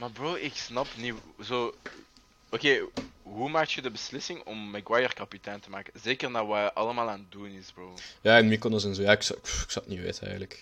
Maar 0.00 0.10
bro, 0.10 0.34
ik 0.34 0.54
snap 0.54 0.86
niet 0.96 1.14
zo. 1.42 1.74
Oké, 2.54 2.86
hoe 3.22 3.48
maak 3.50 3.68
je 3.68 3.82
de 3.82 3.90
beslissing 3.90 4.42
om 4.44 4.70
Maguire 4.70 5.14
kapitein 5.14 5.60
te 5.60 5.70
maken? 5.70 5.92
Zeker 6.02 6.30
na 6.30 6.46
wat 6.46 6.56
hij 6.56 6.72
allemaal 6.72 7.08
aan 7.10 7.18
het 7.18 7.32
doen 7.32 7.48
is, 7.50 7.72
bro. 7.72 7.94
ja, 8.20 8.36
en 8.38 8.48
Mykonos 8.48 8.84
en 8.84 8.94
zo. 8.94 9.02
Ja, 9.02 9.12
ik 9.12 9.22
zou, 9.22 9.38
pff, 9.40 9.62
ik 9.64 9.70
zou 9.70 9.84
het 9.84 9.94
niet 9.94 10.04
weten 10.04 10.20
eigenlijk. 10.22 10.52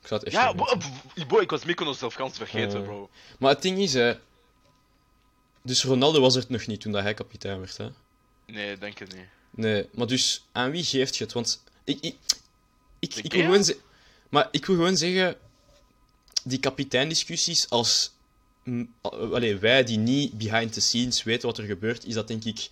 Ik 0.00 0.06
zou 0.08 0.20
het 0.20 0.28
echt 0.32 0.42
Ja, 0.42 0.52
niet 1.14 1.26
bro, 1.28 1.40
ik 1.40 1.50
was 1.50 1.64
Mykonos 1.64 1.98
zelf 1.98 2.14
gans 2.14 2.36
vergeten, 2.36 2.78
Ja. 2.78 2.84
bro. 2.84 3.10
Maar 3.38 3.50
het 3.52 3.62
ding 3.62 3.78
is, 3.78 3.94
hè, 3.94 4.14
dus 5.62 5.84
Ronaldo 5.84 6.20
was 6.20 6.36
er 6.36 6.44
nog 6.48 6.66
niet 6.66 6.80
toen 6.80 6.92
dat 6.92 7.02
hij 7.02 7.14
kapitein 7.14 7.58
werd. 7.58 7.76
Hè? 7.76 7.88
Nee, 8.46 8.78
denk 8.78 8.98
het 8.98 9.14
niet. 9.14 9.26
Nee, 9.50 9.88
maar 9.92 10.06
dus 10.06 10.44
aan 10.52 10.70
wie 10.70 10.84
geeft 10.84 11.16
je 11.16 11.24
het? 11.24 11.32
Want 11.32 11.62
ik, 11.84 11.98
ik, 12.00 12.16
ik, 12.98 13.14
ik 13.14 13.32
wil 13.32 13.42
gewoon 13.42 13.74
maar 14.28 14.48
ik 14.50 14.66
wil 14.66 14.76
gewoon 14.76 14.96
zeggen, 14.96 15.36
die 16.44 16.58
kapiteindiscussies 16.58 17.70
als 17.70 18.06
al- 18.08 18.20
allee, 19.00 19.56
wij 19.56 19.84
die 19.84 19.98
niet 19.98 20.38
behind 20.38 20.72
the 20.72 20.80
scenes 20.80 21.22
weten 21.22 21.48
wat 21.48 21.58
er 21.58 21.64
gebeurt, 21.64 22.04
is 22.04 22.14
dat 22.14 22.28
denk 22.28 22.44
ik 22.44 22.68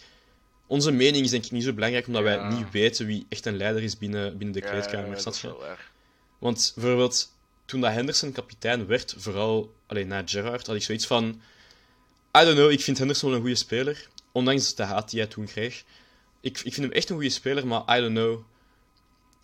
onze 0.71 0.91
mening 0.91 1.25
is 1.25 1.31
denk 1.31 1.45
ik 1.45 1.51
niet 1.51 1.65
zo 1.65 1.73
belangrijk 1.73 2.07
omdat 2.07 2.23
wij 2.23 2.49
niet 2.49 2.71
weten 2.71 3.07
wie 3.07 3.27
echt 3.29 3.47
een 3.47 3.57
leider 3.57 3.83
is 3.83 3.99
binnen, 3.99 4.39
binnen 4.39 4.55
de 4.55 4.69
kleedkamer. 4.69 5.17
ja, 5.17 5.23
dat 5.23 5.35
is 5.35 5.41
je? 5.41 5.47
wel 5.47 5.59
waar. 5.59 5.91
Want 6.39 6.73
bijvoorbeeld, 6.75 7.33
toen 7.65 7.81
dat 7.81 7.93
Henderson 7.93 8.33
kapitein 8.33 8.87
werd, 8.87 9.15
vooral 9.19 9.75
alleen 9.87 10.07
na 10.07 10.23
Gerrard, 10.25 10.67
had 10.67 10.77
ik 10.77 10.83
zoiets 10.83 11.07
van... 11.07 11.25
I 12.39 12.45
don't 12.45 12.55
know, 12.55 12.71
ik 12.71 12.81
vind 12.81 12.99
Henderson 12.99 13.29
wel 13.29 13.39
een 13.39 13.45
goede 13.45 13.59
speler. 13.59 14.09
Ondanks 14.33 14.75
de 14.75 14.83
haat 14.83 15.11
die 15.11 15.21
hij 15.21 15.29
toen 15.29 15.45
kreeg. 15.45 15.85
Ik, 16.41 16.59
ik 16.59 16.75
vind 16.75 16.87
hem 16.87 16.93
echt 16.93 17.09
een 17.09 17.15
goede 17.15 17.31
speler, 17.31 17.67
maar 17.67 17.99
I 17.99 18.01
don't 18.01 18.15
know. 18.15 18.43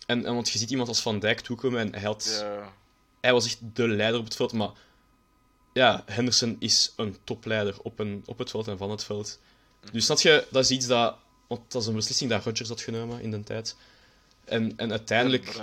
En, 0.05 0.25
en 0.25 0.33
want 0.33 0.49
je 0.49 0.57
ziet 0.59 0.69
iemand 0.69 0.87
als 0.87 1.01
Van 1.01 1.19
Dijk 1.19 1.39
toekomen 1.39 1.79
en 1.79 1.93
hij, 1.93 2.03
had, 2.03 2.37
Ja, 2.41 2.73
hij 3.21 3.33
was 3.33 3.45
echt 3.45 3.59
de 3.73 3.87
leider 3.87 4.19
op 4.19 4.25
het 4.25 4.35
veld. 4.35 4.53
Maar 4.53 4.71
ja, 5.77 6.03
Henderson 6.05 6.55
is 6.59 6.93
een 6.95 7.17
topleider 7.23 7.75
op, 7.81 7.99
een, 7.99 8.23
op 8.25 8.37
het 8.37 8.49
veld 8.49 8.67
en 8.67 8.77
van 8.77 8.89
het 8.91 9.03
veld. 9.03 9.39
Dus 9.91 10.05
snap 10.05 10.19
je, 10.19 10.47
dat 10.51 10.63
is 10.63 10.71
iets 10.71 10.87
dat... 10.87 11.15
Want 11.47 11.71
dat 11.71 11.81
is 11.81 11.87
een 11.87 11.95
beslissing 11.95 12.29
dat 12.29 12.43
Rodgers 12.43 12.69
had 12.69 12.81
genomen 12.81 13.21
in 13.21 13.31
de 13.31 13.43
tijd. 13.43 13.75
En, 14.45 14.73
en 14.77 14.91
uiteindelijk 14.91 15.55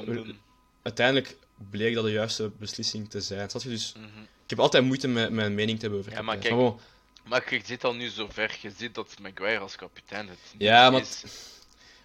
uiteindelijk 0.82 1.36
bleek 1.70 1.94
dat 1.94 2.04
de 2.04 2.10
juiste 2.10 2.50
beslissing 2.58 3.10
te 3.10 3.20
zijn. 3.20 3.50
Snap 3.50 3.62
je? 3.62 3.68
Dus 3.68 3.92
Mhm. 3.96 4.20
ik 4.44 4.50
heb 4.50 4.60
altijd 4.60 4.84
moeite 4.84 5.08
met 5.08 5.30
mijn 5.30 5.54
mening 5.54 5.76
te 5.78 5.82
hebben 5.82 6.00
over 6.00 6.12
Ja, 6.12 6.22
maar 6.22 6.36
kijk, 6.38 6.74
Maar 7.24 7.54
je 7.54 7.60
zit 7.64 7.84
al 7.84 7.94
nu 7.94 8.08
zo 8.08 8.28
ver, 8.30 8.58
je 8.60 8.70
ziet 8.76 8.94
dat 8.94 9.14
Maguire 9.20 9.58
als 9.60 9.76
kapitein 9.76 10.28
het 10.28 10.38
Ja, 10.58 10.90
maar- 10.90 11.00
is. 11.00 11.22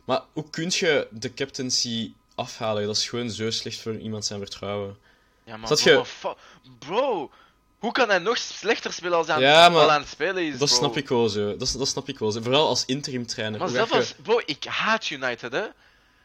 maar 0.06 0.22
hoe 0.34 0.50
kun 0.50 0.68
je 0.70 1.08
de 1.12 1.34
captaincy 1.34 2.14
afhalen? 2.36 2.86
Dat 2.86 2.96
is 2.98 3.10
gewoon 3.10 3.30
zo 3.30 3.50
slecht 3.52 3.80
voor 3.82 3.98
iemand 3.98 4.26
zijn 4.26 4.40
vertrouwen. 4.40 4.98
Ja, 5.44 5.58
maar 5.58 5.70
bro, 5.76 6.06
je- 6.22 6.36
bro, 6.80 7.32
hoe 7.80 7.92
kan 7.92 8.10
hij 8.10 8.18
nog 8.20 8.38
slechter 8.38 8.94
spelen 8.94 9.18
als 9.18 9.28
hij 9.28 9.36
aan, 9.36 9.42
Ja, 9.42 9.70
maar 9.70 9.82
al 9.82 9.92
aan 9.92 10.00
het 10.02 10.10
spelen 10.10 10.44
is, 10.44 10.58
Dat 10.58 10.68
bro? 10.68 10.78
snap 10.78 10.98
ik 10.98 11.08
wel 11.10 11.30
zo. 11.30 11.58
Dat, 11.58 11.76
dat 11.78 11.88
snap 11.88 12.10
ik 12.10 12.20
wel 12.20 12.32
zo. 12.32 12.42
Vooral 12.42 12.68
als 12.68 12.86
interim 12.86 13.26
trainer. 13.26 13.60
Maar 13.60 13.70
zelfs 13.70 13.92
als, 13.92 14.14
bro, 14.24 14.42
ik 14.46 14.64
haat 14.64 15.10
United, 15.10 15.52
hè. 15.52 15.66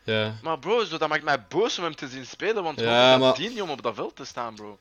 Ja. 0.05 0.39
Maar 0.43 0.59
bro, 0.59 0.85
zo, 0.85 0.99
dat 0.99 1.09
maakt 1.09 1.25
mij 1.25 1.43
boos 1.47 1.79
om 1.79 1.85
hem 1.85 1.95
te 1.97 2.09
zien 2.09 2.27
spelen, 2.27 2.63
want 2.63 2.81
Ja, 2.81 3.17
maar- 3.17 3.35
dient 3.35 3.53
niet 3.53 3.63
om 3.63 3.71
op 3.71 3.83
dat 3.83 3.95
veld 3.95 4.17
te 4.17 4.25
staan, 4.25 4.55
bro. 4.55 4.79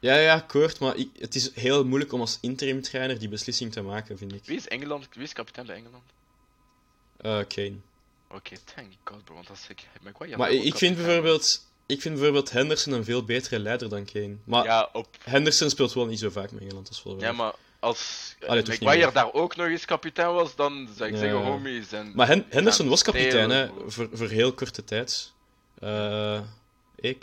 ja, 0.00 0.14
ja, 0.16 0.34
akkoord. 0.34 0.78
Maar 0.78 0.96
ik, 0.96 1.08
het 1.18 1.34
is 1.34 1.54
heel 1.54 1.84
moeilijk 1.84 2.12
om 2.12 2.20
als 2.20 2.38
interim 2.40 2.82
trainer 2.82 3.18
die 3.18 3.28
beslissing 3.28 3.72
te 3.72 3.82
maken, 3.82 4.18
vind 4.18 4.32
ik. 4.34 4.40
Wie 4.44 4.56
is 4.56 4.68
Engeland, 4.68 5.08
wie 5.12 5.22
is 5.22 5.32
kapitein 5.32 5.66
bij 5.66 5.76
Engeland? 5.76 6.02
Eh, 7.16 7.38
Kane. 7.48 7.76
Oké, 8.30 8.56
thank 8.74 8.92
god, 9.04 9.24
bro, 9.24 9.34
want 9.34 9.46
dat 9.46 9.56
is 9.56 9.66
ik. 9.68 9.88
Maar 10.36 10.50
ik, 10.50 10.62
ik 10.62 10.74
vind 10.76 10.96
bijvoorbeeld... 10.96 11.70
Ik 11.86 12.00
vind 12.00 12.14
bijvoorbeeld 12.14 12.50
Henderson 12.50 12.92
een 12.92 13.04
veel 13.04 13.24
betere 13.24 13.58
leider 13.58 13.88
dan 13.88 14.04
Kane. 14.04 14.36
Maar 14.44 14.64
Ja, 14.64 14.88
op, 14.92 15.08
Henderson 15.24 15.70
speelt 15.70 15.92
wel 15.92 16.06
niet 16.06 16.18
zo 16.18 16.30
vaak 16.30 16.50
met 16.50 16.62
Engeland, 16.62 17.02
wel 17.04 17.16
waar. 17.16 17.24
ja, 17.24 17.32
maar 17.32 17.52
als 17.80 18.34
Allee, 18.46 19.10
daar 19.12 19.32
ook 19.32 19.56
nog 19.56 19.66
eens 19.66 19.84
kapitein 19.84 20.32
was, 20.32 20.54
dan 20.54 20.88
zou 20.96 21.08
ik 21.08 21.14
Ja. 21.14 21.20
zeggen, 21.20 21.38
homie, 21.42 21.84
zijn... 21.84 22.12
Maar 22.14 22.26
Hen- 22.26 22.46
Henderson 22.48 22.88
was 22.88 23.02
kapitein 23.02 23.50
hè, 23.50 23.68
voor, 23.86 24.08
voor 24.12 24.28
heel 24.28 24.52
korte 24.52 24.84
tijd. 24.84 25.32
Eh, 25.78 26.40
EK 27.00 27.20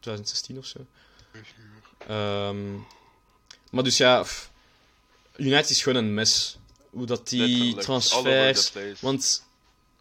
2016 0.00 0.58
of 0.58 0.66
zo. 0.66 0.78
Ehm, 2.06 2.74
maar 3.70 3.84
dus 3.84 3.96
ja, 3.96 4.24
United 5.36 5.70
is 5.70 5.82
gewoon 5.82 6.04
een 6.04 6.14
mes. 6.14 6.58
Hoe 6.90 7.06
dat 7.06 7.28
die 7.28 7.74
transfers. 7.74 8.72
Want 9.00 9.24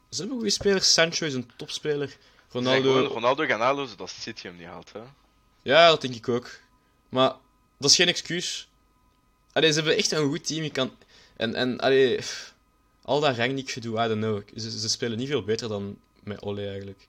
ze 0.09 0.17
hebben 0.17 0.35
goede 0.35 0.51
spelers. 0.51 0.93
Sancho 0.93 1.25
is 1.25 1.33
een 1.33 1.49
topspeler. 1.55 2.17
Ronaldo. 2.51 3.05
Ronaldo 3.05 3.45
gaan 3.45 3.59
halen 3.59 3.87
zodat 3.87 4.09
City 4.09 4.47
hem 4.47 4.55
niet 4.57 4.65
haalt, 4.67 4.91
hè. 4.93 4.99
Ja, 5.61 5.87
dat 5.87 6.01
denk 6.01 6.15
ik 6.15 6.29
ook. 6.29 6.59
Maar 7.09 7.33
dat 7.79 7.89
is 7.89 7.95
geen 7.95 8.07
excuus. 8.07 8.69
Allee, 9.53 9.69
ze 9.71 9.75
hebben 9.75 9.97
echt 9.97 10.11
een 10.11 10.27
goed 10.29 10.47
team. 10.47 10.63
Je 10.63 10.69
kan... 10.71 10.91
En, 11.37 11.55
en 11.55 11.79
allee, 11.79 12.15
pff, 12.17 12.53
al 13.03 13.19
dat 13.19 13.37
rangnick 13.37 13.69
gedoe, 13.69 14.03
I 14.05 14.07
don't 14.07 14.21
know. 14.21 14.41
Ze, 14.59 14.79
ze 14.79 14.89
spelen 14.89 15.17
niet 15.17 15.27
veel 15.27 15.43
beter 15.43 15.69
dan 15.69 15.97
met 16.23 16.41
Ole 16.41 16.67
eigenlijk. 16.67 17.07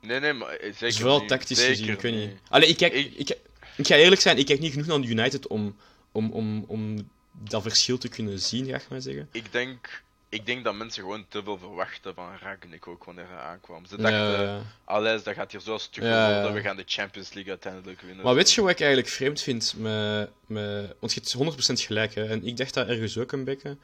Nee, 0.00 0.20
nee, 0.20 0.32
maar 0.32 0.48
eh, 0.48 0.72
zeker 0.72 0.92
Zowel 0.92 1.18
niet. 1.20 1.28
tactisch 1.28 1.58
Zeker 1.58 1.76
gezien, 1.76 1.92
ik 1.92 2.00
weet 2.00 2.14
niet. 2.14 2.28
niet. 2.28 2.38
Allee, 2.48 2.68
ik, 2.68 2.76
kijk, 2.76 2.92
Ik- 2.92 3.14
ik... 3.14 3.36
Ik, 3.76 3.86
ga 3.86 3.94
eerlijk 3.94 4.20
zijn, 4.20 4.38
ik 4.38 4.46
kijk 4.46 4.60
niet 4.60 4.72
genoeg 4.72 4.86
naar 4.86 4.98
United 5.00 5.46
om, 5.46 5.76
om, 6.12 6.30
om, 6.32 6.64
om 6.66 7.10
dat 7.32 7.62
verschil 7.62 7.98
te 7.98 8.08
kunnen 8.08 8.38
zien, 8.40 8.66
ga 8.66 8.76
ik 8.76 8.88
maar 8.88 9.00
zeggen. 9.00 9.28
Ik 9.32 9.52
denk, 9.52 10.02
ik 10.36 10.46
denk 10.46 10.64
dat 10.64 10.74
mensen 10.74 11.02
gewoon 11.02 11.26
te 11.28 11.42
veel 11.42 11.58
verwachten 11.58 12.14
van 12.14 12.28
Ragnik 12.40 12.86
ook 12.88 13.04
wanneer 13.04 13.28
hij 13.28 13.38
aankwam. 13.38 13.86
Ze 13.86 13.96
dachten, 13.96 14.42
ja. 14.42 14.62
alles, 14.84 15.22
dat 15.22 15.34
gaat 15.34 15.52
hier 15.52 15.60
zo 15.60 15.78
stuk 15.78 16.02
Ja, 16.02 16.32
worden, 16.32 16.52
we 16.52 16.60
gaan 16.60 16.76
de 16.76 16.82
Champions 16.86 17.32
League 17.32 17.50
uiteindelijk 17.50 18.00
winnen. 18.00 18.24
Maar 18.24 18.34
weet 18.34 18.52
je 18.52 18.60
wat 18.60 18.70
ik 18.70 18.80
eigenlijk 18.80 19.10
vreemd 19.10 19.40
vind 19.40 19.74
met... 19.76 20.30
met 20.46 20.94
want 21.00 21.12
je 21.12 21.20
hebt 21.20 21.80
100% 21.80 21.84
gelijk, 21.86 22.14
hè. 22.14 22.26
En 22.26 22.46
ik 22.46 22.56
dacht 22.56 22.74
dat 22.74 22.88
ergens 22.88 23.18
ook 23.18 23.32
een 23.32 23.44
beetje. 23.44 23.76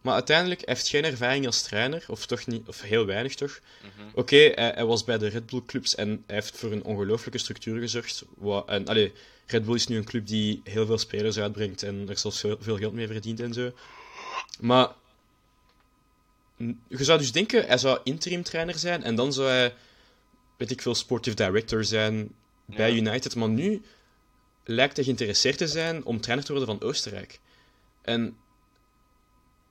Maar 0.00 0.14
uiteindelijk, 0.14 0.60
hij 0.64 0.74
heeft 0.74 0.88
geen 0.88 1.04
ervaring 1.04 1.46
als 1.46 1.62
trainer. 1.62 2.04
Of 2.08 2.26
toch 2.26 2.46
niet... 2.46 2.68
Of 2.68 2.80
heel 2.82 3.06
weinig, 3.06 3.34
toch? 3.34 3.60
Mhm. 3.80 4.08
Oké, 4.14 4.36
hij, 4.36 4.72
hij 4.74 4.84
was 4.84 5.04
bij 5.04 5.18
de 5.18 5.28
Red 5.28 5.46
Bull 5.46 5.62
clubs 5.66 5.94
en 5.94 6.08
hij 6.26 6.34
heeft 6.36 6.56
voor 6.56 6.72
een 6.72 6.84
ongelooflijke 6.84 7.38
structuur 7.38 7.80
gezorgd. 7.80 8.24
Wat, 8.36 8.68
en, 8.68 8.86
allee, 8.86 9.12
Red 9.46 9.64
Bull 9.64 9.74
is 9.74 9.86
nu 9.86 9.96
een 9.96 10.04
club 10.04 10.26
die 10.26 10.60
heel 10.64 10.86
veel 10.86 10.98
spelers 10.98 11.38
uitbrengt 11.38 11.82
en 11.82 12.08
er 12.08 12.18
zelfs 12.18 12.40
veel, 12.40 12.56
veel 12.60 12.76
geld 12.76 12.92
mee 12.92 13.06
verdient 13.06 13.40
en 13.40 13.52
zo. 13.52 13.72
Maar 14.60 14.88
je 16.88 17.04
zou 17.04 17.18
dus 17.18 17.32
denken, 17.32 17.66
hij 17.66 17.78
zou 17.78 18.00
interim 18.04 18.42
trainer 18.42 18.78
zijn 18.78 19.02
en 19.02 19.14
dan 19.14 19.32
zou 19.32 19.48
hij, 19.48 19.74
weet 20.56 20.70
ik 20.70 20.82
veel, 20.82 20.94
sportive 20.94 21.36
director 21.36 21.84
zijn 21.84 22.34
bij 22.64 22.90
Ja. 22.90 22.96
United. 22.96 23.36
Maar 23.36 23.48
nu 23.48 23.82
lijkt 24.64 24.96
hij 24.96 25.04
geïnteresseerd 25.04 25.58
te 25.58 25.68
zijn 25.68 26.04
om 26.04 26.20
trainer 26.20 26.46
te 26.46 26.52
worden 26.52 26.78
van 26.78 26.88
Oostenrijk. 26.88 27.40
En 28.02 28.36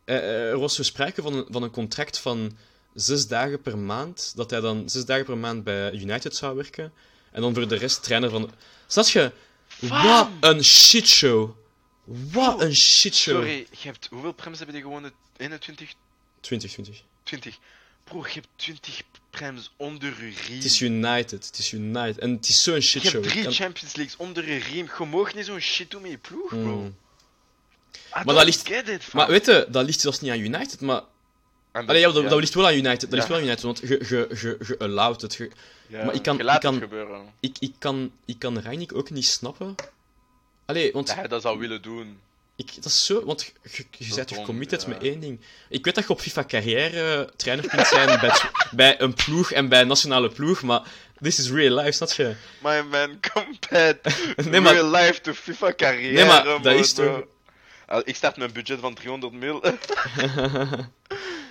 eh, 0.05 0.49
er 0.49 0.59
was 0.59 0.75
zo 0.75 0.83
sprake 0.83 1.21
van 1.21 1.33
een, 1.33 1.45
van 1.49 1.63
een 1.63 1.71
contract 1.71 2.17
van 2.17 2.57
zes 2.93 3.27
dagen 3.27 3.61
per 3.61 3.77
maand, 3.77 4.33
dat 4.35 4.49
hij 4.49 4.59
dan 4.59 4.89
zes 4.89 5.05
dagen 5.05 5.25
per 5.25 5.37
maand 5.37 5.63
bij 5.63 5.91
United 5.91 6.35
zou 6.35 6.55
werken. 6.55 6.93
En 7.31 7.41
dan 7.41 7.53
voor 7.53 7.67
de 7.67 7.75
rest 7.75 8.03
trainer 8.03 8.29
van... 8.29 8.51
Snap 8.87 9.05
je? 9.05 9.31
Wat 9.79 10.29
een 10.39 10.63
shitshow. 10.63 11.51
Wat 12.03 12.61
een 12.61 12.75
shitshow. 12.75 13.35
Sorry, 13.35 13.67
je 13.71 13.87
hebt, 13.87 14.07
hoeveel 14.11 14.31
prems 14.31 14.57
hebben 14.57 14.75
die 14.75 14.83
gewonnen? 14.83 15.11
21? 15.37 15.93
20, 16.41 16.71
20. 16.71 17.03
20. 17.23 17.57
Bro, 18.03 18.23
je 18.25 18.33
hebt 18.33 18.47
20 18.55 19.01
prems 19.29 19.71
onder 19.77 20.09
je 20.09 20.33
riem. 20.47 20.55
Het 20.55 20.65
is 20.65 20.81
United, 20.81 21.45
het 21.45 21.57
is 21.57 21.71
United. 21.71 22.17
En 22.17 22.31
het 22.31 22.47
is 22.49 22.63
zo'n 22.63 22.73
je 22.75 22.81
shitshow. 22.81 23.13
hebt 23.13 23.25
Ik 23.35 23.41
drie 23.41 23.51
Champions 23.53 23.95
Leagues 23.95 24.17
onder 24.17 24.49
je 24.51 24.57
riem. 24.59 24.89
Je 24.99 25.05
mag 25.05 25.33
niet 25.33 25.45
zo'n 25.45 25.59
shit 25.59 25.91
doen 25.91 26.01
met 26.01 26.11
je 26.11 26.17
ploeg, 26.17 26.47
bro. 26.49 26.59
Mm. 26.79 26.95
I 28.21 28.23
dat 28.25 28.45
ligt- 28.45 28.69
it. 28.71 29.13
Maar 29.13 29.27
weet 29.27 29.45
je, 29.45 29.67
dat 29.69 29.85
ligt 29.85 29.99
zelfs 29.99 30.19
niet 30.21 30.31
aan 30.31 30.39
United, 30.39 30.81
maar... 30.81 31.01
Allee, 31.71 31.99
ja, 31.99 32.05
dat- 32.05 32.15
dat, 32.15 32.29
dat 32.29 32.39
ligt 32.39 32.53
wel 32.53 32.67
aan 32.67 32.73
United, 32.73 33.01
dat 33.01 33.11
ligt 33.11 33.23
Ja. 33.23 33.27
wel 33.27 33.37
aan 33.37 33.43
United, 33.43 33.63
want 33.63 33.79
je, 33.79 33.87
je, 33.87 34.27
je, 34.41 34.57
je 34.67 34.77
allowt 34.79 35.21
het. 35.21 35.35
Je- 35.35 35.51
maar 35.89 36.13
ik 36.13 36.23
kan- 36.23 36.37
je 36.37 36.43
ik 36.43 36.59
kan- 36.59 37.31
ik, 37.39 37.55
ik 37.59 37.73
kan, 37.79 38.11
ik 38.25 38.39
kan 38.39 38.59
Rangnick 38.61 38.95
ook 38.95 39.09
niet 39.09 39.25
snappen. 39.25 39.75
Allee, 40.65 40.91
want 40.91 41.07
Dat 41.07 41.15
hij 41.15 41.27
dat 41.27 41.41
zou 41.41 41.59
willen 41.59 41.81
doen. 41.81 42.19
Ik, 42.59 42.75
dat 42.75 42.85
is 42.85 43.05
zo... 43.05 43.25
Want 43.25 43.53
je, 43.71 43.83
je, 43.97 44.15
bent 44.15 44.27
toch 44.27 44.45
committed 44.45 44.81
ja. 44.81 44.87
met 44.87 45.03
één 45.03 45.19
ding. 45.19 45.39
Ik 45.69 45.85
weet 45.85 45.95
dat 45.95 46.03
je 46.03 46.09
op 46.09 46.19
FIFA 46.19 46.43
carrière 46.43 47.29
trainer 47.35 47.67
kunt 47.67 47.87
zijn 47.87 48.19
bij, 48.19 48.31
bij 48.71 49.01
een 49.01 49.13
ploeg 49.13 49.51
en 49.51 49.69
bij 49.69 49.81
een 49.81 49.87
nationale 49.87 50.29
ploeg, 50.29 50.61
maar 50.61 50.81
this 51.21 51.39
is 51.39 51.49
real 51.51 51.75
life, 51.75 51.91
snap 51.91 52.11
je? 52.11 52.33
My 52.63 52.81
man, 52.81 53.19
compet. 53.33 53.97
Nee, 54.49 54.59
maar- 54.61 54.73
Real 54.73 54.89
life 54.91 55.21
to 55.21 55.33
FIFA 55.33 55.73
carrière. 55.73 56.13
Nee, 56.13 56.25
maar 56.25 56.43
dat 56.43 56.57
mode, 56.63 56.75
is 56.75 56.93
toch-. 56.93 57.23
Ah, 57.85 58.01
Ik 58.03 58.15
start 58.15 58.37
met 58.37 58.47
een 58.47 58.53
budget 58.53 58.79
van 58.79 58.93
300 58.93 59.33
mil. 59.33 59.61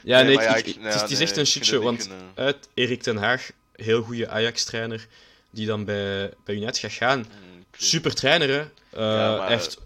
Ja, 0.04 0.22
nee, 0.22 0.34
maar 0.34 0.44
ik- 0.44 0.50
ja, 0.50 0.56
ik- 0.56 0.66
ik- 0.66 0.76
het 0.82 1.10
is, 1.10 1.20
echt 1.20 1.36
een 1.36 1.46
shitshow, 1.46 1.82
want 1.82 2.08
uit 2.34 2.68
Erik 2.74 3.02
ten 3.02 3.16
Haag, 3.16 3.50
heel 3.74 4.02
goede 4.02 4.28
Ajax-trainer, 4.28 5.06
die 5.50 5.66
dan 5.66 5.84
bij, 5.84 6.30
bij 6.44 6.54
United 6.54 6.78
gaat 6.78 6.92
gaan. 6.92 7.18
Mm, 7.18 7.64
Super 7.76 8.14
trainer, 8.14 8.48
hè. 8.48 8.58
Eh, 8.60 8.68
Ja, 8.90 9.36
maar- 9.36 9.46
hij 9.46 9.56
heeft, 9.56 9.78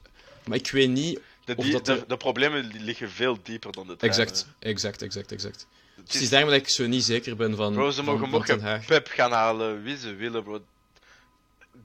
maar 0.47 0.59
ik 0.59 0.71
weet 0.71 0.89
niet... 0.91 1.21
De, 1.45 1.57
Of 1.57 1.67
dat 1.69 1.87
de, 1.87 1.93
er- 1.93 2.09
de 2.09 2.17
problemen 2.17 2.65
li- 2.67 2.81
liggen 2.85 3.11
veel 3.11 3.39
dieper 3.43 3.73
dan 3.73 3.87
de 3.87 3.97
trainer. 3.97 4.21
Exact, 4.21 4.47
exact, 4.59 5.03
exact, 5.03 5.33
exact. 5.33 5.67
Het 5.97 6.15
is 6.15 6.29
daarom 6.31 6.51
dat 6.51 6.59
ik 6.59 6.69
zo 6.69 6.87
niet 6.87 7.05
zeker 7.05 7.37
ben 7.37 7.57
van, 7.57 7.73
Bro, 7.73 7.91
ze 7.91 8.03
mogen 8.03 8.61
Haag. 8.61 8.87
Pep 8.87 9.09
gaan 9.09 9.33
halen 9.33 9.83
wie 9.83 9.97
ze 9.97 10.15
willen, 10.15 10.43
bro. 10.43 10.65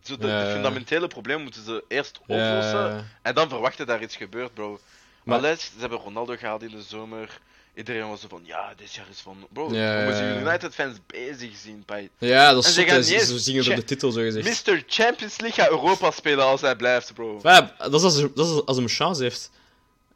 Zo 0.03 0.17
de, 0.17 0.27
de 0.27 0.49
fundamentele 0.53 1.07
problemen 1.07 1.43
moeten 1.43 1.63
ze 1.63 1.83
eerst 1.87 2.19
oplossen 2.19 2.79
Ja, 2.79 3.05
en 3.21 3.33
dan 3.33 3.49
verwachten 3.49 3.85
dat 3.87 3.95
er 3.95 4.01
iets 4.01 4.15
gebeurt, 4.15 4.53
bro. 4.53 4.69
Maar- 4.71 4.79
Maar 5.23 5.41
les, 5.41 5.61
ze 5.63 5.79
hebben 5.79 5.97
Ronaldo 5.99 6.35
gehaald 6.37 6.63
in 6.63 6.69
de 6.71 6.81
zomer. 6.81 7.39
Iedereen 7.77 8.09
was 8.09 8.21
zo 8.21 8.27
van, 8.29 8.41
ja, 8.43 8.73
dit 8.77 8.93
jaar 8.93 9.05
is 9.11 9.19
van... 9.19 9.47
Bro, 9.53 9.73
Ja, 9.73 9.97
we 9.97 10.03
moeten. 10.03 10.39
United-fans 10.39 10.97
bezig 11.07 11.49
zien 11.63 11.83
bij... 11.85 12.09
ja, 12.17 12.53
dat 12.53 12.65
is 12.65 12.73
zot, 12.73 12.85
hè. 12.89 12.95
niet 12.95 13.05
Ze 13.05 13.15
eens 13.15 13.43
zingen 13.43 13.69
op 13.69 13.75
de 13.75 13.83
titel, 13.83 14.11
zo 14.11 14.21
gezegd. 14.21 14.65
Mr. 14.67 14.83
Champions 14.87 15.39
League 15.39 15.63
gaat 15.63 15.71
Europa 15.73 16.11
spelen 16.11 16.45
als 16.45 16.61
hij 16.61 16.75
blijft, 16.75 17.13
bro. 17.13 17.39
Ja, 17.43 17.75
dat 17.77 17.93
is 17.93 18.03
als, 18.03 18.15
dat 18.35 18.47
is 18.47 18.61
als 18.65 18.75
hij 18.75 18.85
een 18.85 18.89
chance 18.89 19.23
heeft. 19.23 19.49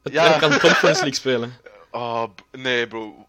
Het, 0.04 0.14
Ja. 0.14 0.38
Kan 0.38 0.50
Conference 0.50 0.86
League 1.02 1.14
spelen. 1.14 1.58
Oh, 1.92 2.24
nee, 2.52 2.88
bro. 2.88 3.26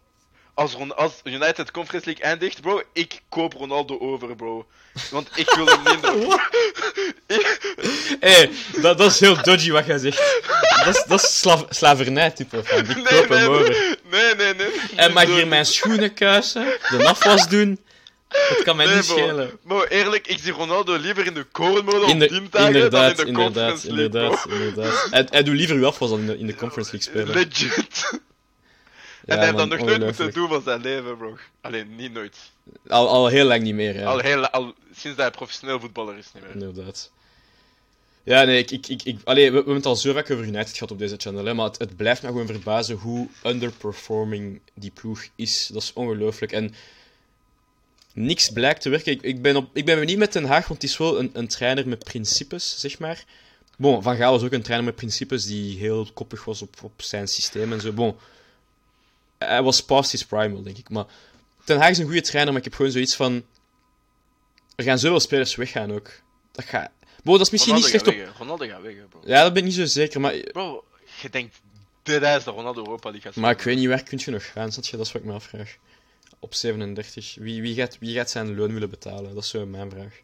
Als, 0.53 0.73
Ron- 0.73 0.95
als 0.95 1.13
United 1.23 1.71
Conference 1.71 2.05
League 2.05 2.23
eindigt, 2.25 2.61
bro, 2.61 2.81
ik 2.93 3.21
koop 3.29 3.53
Ronaldo 3.53 3.99
over, 3.99 4.35
bro. 4.35 4.65
Want 5.11 5.29
ik 5.35 5.49
wil 5.55 5.65
hem 5.65 5.83
minder. 5.91 6.13
Hé, 8.19 8.49
dat, 8.81 8.97
dat 8.97 9.11
is 9.11 9.19
heel 9.19 9.43
dodgy 9.43 9.71
wat 9.71 9.85
jij 9.85 9.97
zegt. 9.97 10.17
Dat 10.85 10.95
is, 10.95 11.03
dat 11.07 11.21
is 11.23 11.43
slavernij, 11.77 12.31
type. 12.31 12.63
Van. 12.63 12.77
Ik 12.79 12.87
Nee, 12.95 13.03
koop 13.03 13.29
nee, 13.29 13.39
hem 13.39 13.49
over. 13.51 13.92
Nee, 14.13 14.35
nee, 14.35 14.53
nee. 14.53 14.67
Hij 14.95 15.09
mag 15.09 15.25
hier 15.25 15.47
mijn 15.47 15.65
schoenen 15.65 16.13
kuisen, 16.13 16.63
de 16.89 17.05
afwas 17.07 17.47
doen. 17.47 17.79
Dat 18.27 18.63
kan 18.63 18.75
mij 18.75 18.85
Nee, 18.85 18.95
niet 18.95 19.05
bro. 19.05 19.17
schelen. 19.17 19.59
Bro, 19.63 19.83
eerlijk, 19.83 20.27
ik 20.27 20.39
zie 20.39 20.51
Ronaldo 20.51 20.95
liever 20.95 21.25
in 21.25 21.33
de 21.33 21.43
korenmodel 21.43 22.03
In 22.07 22.13
op 22.13 22.19
de, 22.19 22.27
teamdagen 22.27 22.67
inderdaad, 22.67 23.17
dan 23.17 23.27
in 23.27 23.33
de 23.33 23.41
inderdaad, 23.41 23.69
Conference 23.71 23.87
League, 23.87 24.05
inderdaad, 24.05 24.41
bro. 24.41 24.55
inderdaad. 24.55 25.07
Hij, 25.09 25.27
hij 25.29 25.43
doet 25.43 25.55
liever 25.55 25.75
uw 25.75 25.85
afwas 25.85 26.09
dan 26.09 26.19
in 26.19 26.25
de, 26.25 26.37
in 26.37 26.47
de 26.47 26.55
Conference 26.55 26.91
League 26.91 27.11
spelen. 27.13 27.35
Legit. 27.35 28.09
en 28.11 28.19
Ja, 29.25 29.35
hij 29.35 29.45
heeft 29.45 29.57
dat 29.57 29.69
nog 29.69 29.79
nooit 29.79 30.03
moeten 30.03 30.33
doen 30.33 30.47
van 30.47 30.61
zijn 30.61 30.81
leven, 30.81 31.17
bro. 31.17 31.37
Alleen 31.61 31.95
niet 31.95 32.13
nooit. 32.13 32.37
Al, 32.87 33.09
al 33.09 33.27
heel 33.27 33.45
lang 33.45 33.61
niet 33.61 33.75
meer, 33.75 33.99
ja. 33.99 34.05
Al 34.05 34.19
heel, 34.19 34.49
al, 34.49 34.63
sinds 34.95 35.17
dat 35.17 35.25
hij 35.25 35.31
professioneel 35.31 35.79
voetballer 35.79 36.17
is, 36.17 36.27
niet 36.33 36.43
meer. 36.43 36.53
Inderdaad. 36.53 37.11
Ja, 38.23 38.43
nee, 38.43 38.59
ik, 38.59 38.71
ik, 38.71 38.87
ik, 38.87 39.03
ik, 39.03 39.19
we, 39.25 39.33
we 39.33 39.41
hebben 39.41 39.75
het 39.75 39.85
al 39.85 39.95
zo 39.95 40.13
vaak 40.13 40.31
over 40.31 40.45
United 40.45 40.73
gehad 40.73 40.91
op 40.91 40.99
deze 40.99 41.15
channel, 41.17 41.45
hè, 41.45 41.53
maar 41.53 41.65
het, 41.65 41.79
het 41.79 41.95
blijft 41.95 42.21
me 42.21 42.27
gewoon 42.27 42.45
verbazen 42.45 42.95
hoe 42.95 43.27
underperforming 43.45 44.61
die 44.73 44.91
ploeg 44.91 45.27
is. 45.35 45.69
Dat 45.73 45.81
is 45.81 45.93
ongelooflijk. 45.93 46.51
En 46.51 46.73
niks 48.13 48.49
blijkt 48.49 48.81
te 48.81 48.89
werken. 48.89 49.11
Ik, 49.11 49.21
ik, 49.21 49.41
ben, 49.41 49.55
op, 49.55 49.69
ik 49.73 49.85
ben 49.85 49.99
benieuwd 49.99 50.17
met 50.17 50.33
Den 50.33 50.45
Haag, 50.45 50.67
want 50.67 50.81
het 50.81 50.91
is 50.91 50.97
wel 50.97 51.19
een, 51.19 51.29
een 51.33 51.47
trainer 51.47 51.87
met 51.87 52.03
principes, 52.03 52.79
zeg 52.79 52.99
maar. 52.99 53.23
Bon, 53.77 54.03
Van 54.03 54.15
Gaal 54.15 54.31
was 54.31 54.43
ook 54.43 54.51
een 54.51 54.61
trainer 54.61 54.85
met 54.85 54.95
principes 54.95 55.45
die 55.45 55.77
heel 55.77 56.07
koppig 56.13 56.45
was 56.45 56.61
op, 56.61 56.75
op 56.83 57.01
zijn 57.01 57.27
systeem 57.27 57.73
en 57.73 57.81
zo. 57.81 57.91
Bon, 57.91 58.15
hij 59.37 59.63
was 59.63 59.83
past 59.83 60.11
his 60.11 60.25
prime, 60.25 60.53
wel, 60.53 60.63
denk 60.63 60.77
ik. 60.77 60.89
Maar 60.89 61.05
Ten 61.63 61.77
Haag 61.77 61.89
is 61.89 61.97
een 61.97 62.05
goede 62.05 62.21
trainer, 62.21 62.51
maar 62.53 62.61
ik 62.61 62.67
heb 62.67 62.77
gewoon 62.77 62.91
zoiets 62.91 63.15
van... 63.15 63.43
Er 64.75 64.83
gaan 64.83 64.99
zoveel 64.99 65.19
spelers 65.19 65.55
weggaan 65.55 65.91
ook. 65.91 66.11
Dat 66.51 66.65
gaat... 66.65 66.91
Bon, 67.23 67.37
dat 67.37 67.45
is 67.45 67.51
misschien 67.51 67.73
Ronaldo 67.73 67.93
niet 67.93 68.03
slecht 68.03 68.17
gaat 68.17 68.29
op... 68.29 68.37
Ronaldo 68.37 68.67
gaat 68.67 68.81
weg, 68.81 68.95
bro. 69.09 69.19
Ja, 69.25 69.43
dat 69.43 69.53
ben 69.53 69.61
ik 69.61 69.67
niet 69.67 69.77
zo 69.77 69.85
zeker, 69.85 70.21
maar... 70.21 70.35
Bro, 70.51 70.83
je 71.21 71.29
denkt, 71.29 71.61
dit 72.03 72.21
is 72.21 72.43
de 72.43 72.51
Ronaldo 72.51 72.79
Europa 72.79 73.09
League 73.09 73.31
gaat 73.31 73.41
Maar 73.41 73.51
ik 73.51 73.61
weet 73.61 73.77
niet, 73.77 73.87
waar 73.87 74.03
kun 74.03 74.19
je 74.25 74.31
nog 74.31 74.51
gaan? 74.51 74.69
Dat 74.69 74.83
is 74.83 74.91
wat 74.91 75.13
ik 75.13 75.23
me 75.23 75.33
afvraag. 75.33 75.75
Op 76.39 76.53
37. 76.53 77.35
Wie, 77.39 77.61
wie, 77.61 77.75
gaat, 77.75 77.97
wie 77.99 78.15
gaat 78.15 78.29
zijn 78.29 78.55
loon 78.55 78.73
willen 78.73 78.89
betalen? 78.89 79.33
Dat 79.33 79.43
is 79.43 79.49
zo 79.49 79.65
mijn 79.65 79.89
vraag. 79.89 80.21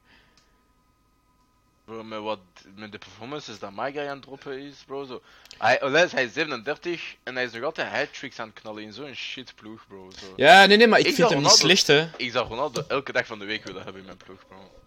Bro, 1.85 2.03
met, 2.03 2.19
wat, 2.19 2.39
met 2.75 2.91
de 2.91 2.97
performances 2.97 3.59
dat 3.59 3.71
My 3.75 3.91
Guy 3.91 4.01
aan 4.01 4.15
het 4.15 4.21
droppen 4.21 4.59
is, 4.59 4.75
bro. 4.85 5.05
Zo. 5.05 5.21
Hij, 5.57 5.79
hij 5.81 6.23
is 6.23 6.33
37 6.33 7.15
en 7.23 7.35
hij 7.35 7.43
is 7.43 7.51
nog 7.51 7.63
altijd 7.63 7.91
hat-tricks 7.91 8.39
aan 8.39 8.47
het 8.47 8.61
knallen 8.61 8.83
in 8.83 8.93
zo'n 8.93 9.13
shit 9.13 9.55
ploeg, 9.55 9.85
bro. 9.87 10.11
Zo. 10.19 10.33
Ja, 10.35 10.65
nee, 10.65 10.77
nee, 10.77 10.87
maar 10.87 10.99
ik, 10.99 11.05
Ik 11.05 11.13
vind 11.13 11.29
hem 11.29 11.41
niet 11.41 11.49
slecht, 11.49 11.87
hè. 11.87 12.09
Ik 12.17 12.31
zou 12.31 12.47
Ronaldo 12.47 12.83
elke 12.87 13.11
dag 13.11 13.25
van 13.25 13.39
de 13.39 13.45
week 13.45 13.63
willen 13.63 13.83
hebben 13.83 14.01
in 14.01 14.05
mijn 14.05 14.17
ploeg, 14.17 14.47
bro. 14.47 14.78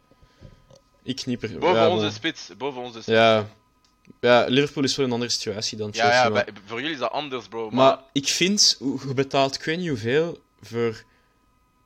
Ik 1.03 1.27
niet 1.27 1.39
per... 1.39 1.59
Boven 1.59 1.81
ja, 1.81 1.89
onze 1.89 2.11
spits, 2.11 2.51
boven 2.59 2.81
onze 2.83 3.03
spits. 3.03 3.07
Ja. 3.19 3.49
Ja, 4.21 4.45
Liverpool 4.49 4.85
is 4.85 4.97
wel 4.97 5.07
een 5.07 5.13
andere 5.13 5.31
situatie 5.31 5.79
dan 5.79 5.91
ja, 5.93 6.03
Chelsea. 6.03 6.23
ja 6.23 6.29
maar... 6.29 6.45
bij- 6.45 6.55
voor 6.67 6.79
jullie 6.79 6.93
is 6.95 7.01
dat 7.01 7.11
anders, 7.11 7.49
bro. 7.49 7.71
Maar, 7.71 7.75
Maar 7.75 8.03
ik 8.13 8.29
vind, 8.29 8.77
hoe- 8.79 9.01
je 9.09 9.15
betaalt 9.15 9.55
ik 9.55 9.63
weet 9.63 9.79
niet 9.79 9.89
hoeveel 9.89 10.43
voor 10.63 11.03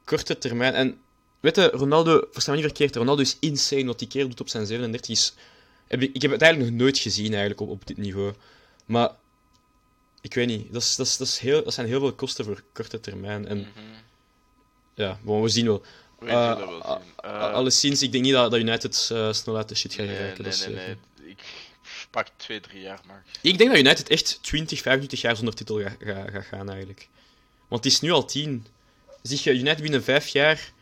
korte 0.04 0.38
termijn. 0.38 0.74
En 0.74 0.98
weet 1.40 1.56
je, 1.56 1.70
Ronaldo, 1.70 2.26
versta 2.30 2.50
me 2.50 2.56
niet 2.56 2.66
verkeerd, 2.66 2.96
Ronaldo 2.96 3.22
is 3.22 3.36
insane 3.40 3.84
wat 3.84 3.98
die 3.98 4.08
kerel 4.08 4.28
doet 4.28 4.40
op 4.40 4.48
zijn 4.48 4.66
37. 4.66 5.10
Is, 5.10 5.34
heb 5.86 6.02
ik, 6.02 6.14
ik 6.14 6.22
heb 6.22 6.30
het 6.30 6.42
eigenlijk 6.42 6.72
nog 6.72 6.80
nooit 6.80 6.98
gezien 6.98 7.30
eigenlijk 7.30 7.60
op, 7.60 7.68
op 7.68 7.86
dit 7.86 7.96
niveau. 7.96 8.32
Maar 8.86 9.10
ik 10.20 10.34
weet 10.34 10.46
niet, 10.46 10.72
dat, 10.72 10.82
is, 10.82 10.96
dat, 10.96 11.06
is, 11.06 11.16
dat, 11.16 11.26
is 11.26 11.38
heel, 11.38 11.64
dat 11.64 11.74
zijn 11.74 11.86
heel 11.86 12.00
veel 12.00 12.12
kosten 12.12 12.44
voor 12.44 12.62
korte 12.72 13.00
termijn. 13.00 13.46
En 13.46 13.58
Mhm. 13.58 13.68
ja, 14.94 15.18
bon, 15.22 15.42
we 15.42 15.48
zien 15.48 15.66
wel. 15.66 15.82
We 16.18 16.26
Eh, 16.30 16.52
zullen 16.56 16.68
wel 16.68 17.00
zien. 17.02 17.12
Eh, 17.30 17.52
Alleszins, 17.52 18.02
ik 18.02 18.12
denk 18.12 18.24
niet 18.24 18.32
dat, 18.32 18.50
dat 18.50 18.60
United 18.60 19.08
eh, 19.12 19.32
snel 19.32 19.56
uit 19.56 19.68
de 19.68 19.74
shit 19.74 19.94
gaat 19.94 20.06
geraken. 20.06 20.26
nee, 20.26 20.36
dat 20.36 20.46
is 20.46 20.66
nee, 20.66 20.74
nee. 20.74 20.96
Ik 21.26 21.38
pak 22.10 22.28
2, 22.36 22.60
3 22.60 22.80
jaar, 22.80 23.00
maar. 23.06 23.24
Ik 23.40 23.58
denk 23.58 23.70
dat 23.70 23.78
United 23.78 24.08
echt 24.08 24.38
20, 24.42 24.80
25 24.80 25.20
jaar 25.20 25.36
zonder 25.36 25.54
titel 25.54 25.82
gaat 25.82 25.96
ga, 25.98 26.24
ga 26.30 26.40
gaan 26.40 26.68
eigenlijk. 26.68 27.08
Want 27.68 27.84
het 27.84 27.92
is 27.92 28.00
nu 28.00 28.10
al 28.10 28.24
10. 28.24 28.66
Zeg 29.22 29.42
je 29.42 29.52
United 29.52 29.82
binnen 29.82 30.04
5 30.04 30.28
jaar. 30.28 30.72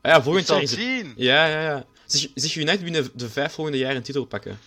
Ah 0.00 0.12
ja, 0.12 0.22
volgend 0.22 0.46
jaar 0.48 0.62
is 0.62 0.70
het. 0.70 0.80
10! 0.80 1.12
Ja, 1.16 1.46
ja, 1.46 1.62
ja. 1.62 1.84
Zeg, 2.06 2.28
zeg 2.34 2.54
je 2.54 2.60
United 2.60 2.82
binnen 2.82 3.10
de 3.14 3.28
5 3.30 3.52
volgende 3.52 3.78
jaar 3.78 3.96
een 3.96 4.02
titel 4.02 4.24
pakken. 4.24 4.58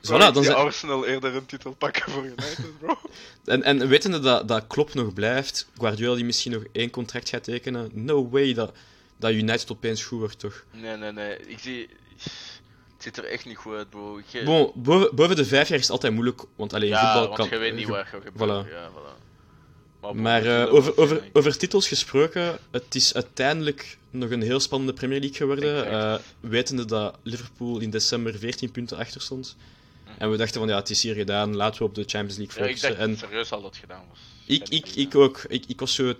Dus 0.00 0.10
voilà, 0.10 0.26
ik 0.28 0.34
dan 0.34 0.44
zijn- 0.44 0.56
Arsenal 0.56 1.06
eerder 1.06 1.34
een 1.34 1.46
titel 1.46 1.74
pakken 1.74 2.12
voor 2.12 2.24
United, 2.24 2.78
bro. 2.78 2.98
en, 3.44 3.62
en 3.62 3.88
wetende 3.88 4.18
dat, 4.20 4.48
dat 4.48 4.66
Klopp 4.66 4.94
nog 4.94 5.12
blijft, 5.12 5.68
Guardiola 5.78 6.16
die 6.16 6.24
misschien 6.24 6.52
nog 6.52 6.62
één 6.72 6.90
contract 6.90 7.28
gaat 7.28 7.44
tekenen, 7.44 7.90
no 7.92 8.28
way 8.28 8.54
dat, 8.54 8.72
dat 9.16 9.30
United 9.32 9.70
opeens 9.72 10.04
goed 10.04 10.18
wordt, 10.18 10.38
toch? 10.38 10.64
Nee, 10.72 10.96
nee, 10.96 11.12
nee. 11.12 11.36
Ik 11.46 11.58
zie. 11.58 11.88
Het 12.94 13.08
ziet 13.14 13.16
er 13.24 13.24
echt 13.32 13.44
niet 13.44 13.56
goed 13.56 13.74
uit, 13.74 13.90
bro. 13.90 14.18
Ik- 14.32 14.44
Bon, 14.44 14.72
boven, 14.74 15.14
boven 15.14 15.36
de 15.36 15.44
5 15.44 15.68
jaar 15.68 15.76
is 15.78 15.84
het 15.84 15.92
altijd 15.92 16.12
moeilijk, 16.12 16.42
want 16.56 16.72
alleen 16.72 16.88
ja, 16.88 17.00
voetbal 17.12 17.36
want 17.36 17.48
kan... 17.48 17.58
je 17.58 17.64
weet 17.64 17.74
niet 17.74 17.84
ge- 17.86 17.90
waar 17.90 18.06
gebeuren. 18.06 18.66
voilà. 18.66 18.70
Ja, 18.70 18.90
voilà. 18.90 19.18
bon, 20.00 20.20
Maar 20.22 20.44
eh, 20.62 20.74
over, 20.74 20.96
over, 20.96 21.22
over 21.32 21.56
titels 21.58 21.88
gesproken, 21.88 22.58
het 22.70 22.94
is 22.94 23.14
uiteindelijk 23.14 23.98
nog 24.10 24.30
een 24.30 24.42
heel 24.42 24.60
spannende 24.60 24.92
Premier 24.92 25.18
League 25.20 25.36
geworden. 25.36 25.86
Eh, 25.90 26.14
wetende 26.40 26.84
dat 26.84 27.18
Liverpool 27.22 27.78
in 27.78 27.90
december 27.90 28.38
14 28.38 28.70
punten 28.70 28.96
achter 28.96 29.20
stond. 29.20 29.56
En 30.20 30.30
we 30.30 30.36
dachten 30.36 30.60
van 30.60 30.68
ja, 30.68 30.76
het 30.76 30.90
is 30.90 31.02
hier 31.02 31.14
gedaan, 31.14 31.56
laten 31.56 31.78
we 31.78 31.84
op 31.84 31.94
de 31.94 32.04
Champions 32.06 32.36
League 32.36 32.54
Ja, 32.62 32.68
ik 32.68 32.76
focussen. 32.76 32.88
dacht 32.88 33.00
en 33.10 33.16
serieus 33.18 33.52
al 33.52 33.62
dat 33.62 33.76
gedaan 33.76 34.02
was. 34.08 34.18
ik, 34.46 34.68
ik, 34.68 34.88
ik 34.88 35.14
ook. 35.14 35.42
Ik, 35.48 35.64
ik 35.66 35.80
was 35.80 35.94
zo 35.94 36.12
80% 36.12 36.16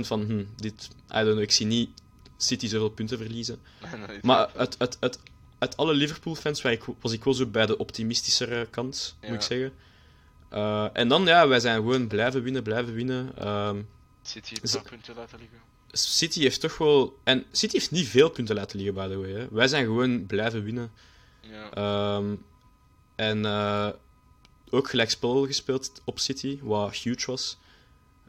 van, 0.00 0.22
hm, 0.24 0.44
dit, 0.56 0.88
I 0.92 1.14
don't 1.14 1.24
know, 1.26 1.40
ik 1.40 1.50
zie 1.50 1.66
niet 1.66 1.90
City 2.36 2.66
zoveel 2.68 2.88
punten 2.90 3.18
verliezen. 3.18 3.58
Maar 4.22 4.50
uit, 4.56 4.74
uit, 4.78 4.96
uit, 5.00 5.18
uit 5.58 5.76
alle 5.76 5.94
Liverpool-fans 5.94 6.62
waar 6.62 6.72
ik, 6.72 6.82
was 7.00 7.12
ik 7.12 7.24
wel 7.24 7.34
zo 7.34 7.46
bij 7.46 7.66
de 7.66 7.76
optimistischere 7.78 8.66
kant, 8.70 9.16
moet 9.22 9.32
ik 9.34 9.40
zeggen. 9.42 9.72
Eh, 10.48 10.86
en 10.92 11.08
dan, 11.08 11.24
ja, 11.24 11.48
wij 11.48 11.60
zijn 11.60 11.76
gewoon 11.76 12.06
blijven 12.06 12.42
winnen, 12.42 12.62
blijven 12.62 12.94
winnen. 12.94 13.30
Ehm, 13.38 13.82
City 14.22 14.54
paar 14.60 14.70
het- 14.72 14.90
punten 14.90 15.14
laten 15.14 15.38
liggen. 15.38 15.58
City 15.92 16.40
heeft 16.40 16.60
toch 16.60 16.78
wel... 16.78 17.18
En 17.24 17.44
City 17.52 17.74
heeft 17.76 17.90
niet 17.90 18.08
veel 18.08 18.28
punten 18.30 18.54
laten 18.54 18.76
liggen, 18.76 18.94
by 18.94 19.08
the 19.08 19.18
way. 19.18 19.30
Hè. 19.30 19.46
Wij 19.50 19.68
zijn 19.68 19.84
gewoon 19.84 20.26
blijven 20.26 20.64
winnen. 20.64 20.90
Ja. 21.40 21.70
Ehm, 21.70 22.34
en 23.20 23.44
eh, 23.44 23.88
ook 24.70 24.88
gelijkspel 24.90 25.46
gespeeld 25.46 25.92
op 26.04 26.18
City, 26.18 26.58
wat 26.62 26.94
huge 26.94 27.30
was. 27.30 27.58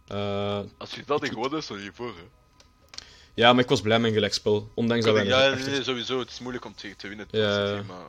Eh, 0.08 0.60
Als 0.78 0.92
je 0.96 1.04
dat 1.06 1.22
niet 1.22 1.32
gewonnen 1.32 1.60
is, 1.60 1.68
dan 1.68 1.82
je 1.84 1.92
voor. 1.94 2.08
Hè. 2.16 2.24
ja, 3.34 3.54
maar 3.54 3.64
ik 3.64 3.70
was 3.70 3.82
blij 3.82 3.98
met 4.00 4.08
een 4.08 4.14
gelijkspel. 4.14 4.72
Ondanks 4.74 5.06
dat 5.06 5.14
wij 5.14 5.26
Ja, 5.26 5.40
nee, 5.40 5.52
achter- 5.52 5.72
nee, 5.72 5.84
sowieso. 5.84 6.20
Het 6.20 6.30
is 6.30 6.40
moeilijk 6.40 6.66
om 6.66 6.76
te, 6.76 6.96
te 6.96 7.08
winnen. 7.08 7.28
Ja, 7.32 7.56
tegen 7.56 7.70
ja. 7.72 7.76
City, 7.78 7.88
maar 7.88 8.06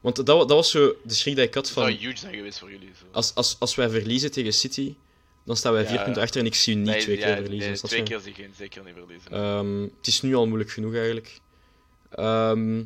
Want 0.00 0.16
dat, 0.16 0.26
dat 0.26 0.48
was 0.48 0.70
zo 0.70 0.94
de 1.02 1.14
schrik 1.14 1.36
dat 1.36 1.44
ik 1.44 1.54
had 1.54 1.64
het 1.66 1.74
zou 1.74 1.86
van... 1.90 1.96
huge 1.98 2.16
zijn 2.16 2.34
geweest 2.34 2.58
voor 2.58 2.70
jullie. 2.70 2.90
Zo. 2.98 3.04
Als, 3.12 3.34
als, 3.34 3.56
als 3.58 3.74
wij 3.74 3.88
verliezen 3.90 4.30
tegen 4.32 4.52
City, 4.52 4.94
dan 5.44 5.56
staan 5.56 5.72
wij 5.72 5.82
Ja, 5.82 5.88
vier 5.88 5.98
ja. 5.98 6.04
punten 6.04 6.22
achter 6.22 6.40
en 6.40 6.46
ik 6.46 6.54
zie 6.54 6.74
u 6.74 6.76
niet 6.76 6.86
Nee, 6.86 7.00
twee 7.00 7.18
ja, 7.18 7.24
keer 7.24 7.34
verliezen. 7.36 7.70
nee, 7.70 7.80
dat 7.80 7.90
twee 7.90 8.02
keer 8.02 8.20
zie 8.20 8.32
je 8.36 8.42
geen 8.42 8.52
zeker 8.56 8.84
niet 8.84 8.94
verliezen. 8.94 9.30
Ehm, 9.32 9.82
het 9.98 10.06
is 10.06 10.22
nu 10.22 10.34
al 10.34 10.46
moeilijk 10.46 10.70
genoeg 10.70 10.94
eigenlijk. 10.94 11.40
Ehm, 12.10 12.82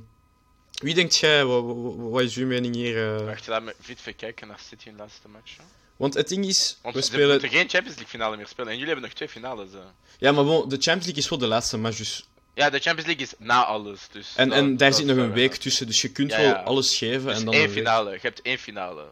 wie 0.81 0.95
denkt 0.95 1.17
jij, 1.17 1.45
wat, 1.45 2.23
is 2.23 2.37
uw 2.37 2.47
mening 2.47 2.75
hier? 2.75 3.15
eh? 3.17 3.25
Wacht, 3.25 3.47
laat 3.47 3.63
me 3.63 3.75
vite 3.81 4.01
even 4.01 4.17
kijken 4.17 4.49
naar 4.49 4.61
City 4.69 4.89
in 4.89 4.93
de 4.93 4.99
laatste 4.99 5.29
match. 5.29 5.57
hè. 5.57 5.63
Want 5.97 6.15
het 6.15 6.29
ding 6.29 6.45
is, 6.47 6.79
Want 6.83 6.95
we 6.95 7.03
spelen... 7.03 7.29
moeten 7.31 7.49
geen 7.49 7.59
Champions 7.69 7.87
League 7.99 8.07
finale 8.07 8.37
meer 8.37 8.47
spelen. 8.47 8.69
En 8.69 8.75
jullie 8.79 8.87
hebben 8.93 9.05
nog 9.05 9.15
twee 9.17 9.29
finales. 9.29 9.73
Hè. 9.73 9.79
Ja, 10.19 10.33
maar 10.33 10.45
bon, 10.45 10.69
de 10.69 10.75
Champions 10.77 11.05
League 11.05 11.23
is 11.23 11.29
wel 11.29 11.39
de 11.39 11.47
laatste 11.47 11.79
match, 11.79 11.97
dus... 11.97 12.25
Ja, 12.55 12.71
de 12.71 12.79
Champions 12.79 13.07
League 13.07 13.25
is 13.27 13.35
na 13.39 13.65
alles. 13.65 14.01
Dus 14.13 14.33
En, 14.37 14.49
dat- 14.49 14.59
en 14.59 14.77
daar 14.77 14.93
zit 14.95 15.07
nog 15.07 15.17
een 15.17 15.33
week 15.33 15.55
tussen, 15.55 15.87
dus 15.87 16.01
je 16.01 16.09
kunt 16.13 16.31
Ja, 16.31 16.41
wel 16.41 16.55
alles 16.55 16.97
geven 16.97 17.27
Dus 17.27 17.39
en 17.39 17.45
dan 17.45 17.55
één 17.55 17.71
finale. 17.71 18.11
Je 18.11 18.19
hebt 18.21 18.43
één 18.43 18.59
finale. 18.59 19.05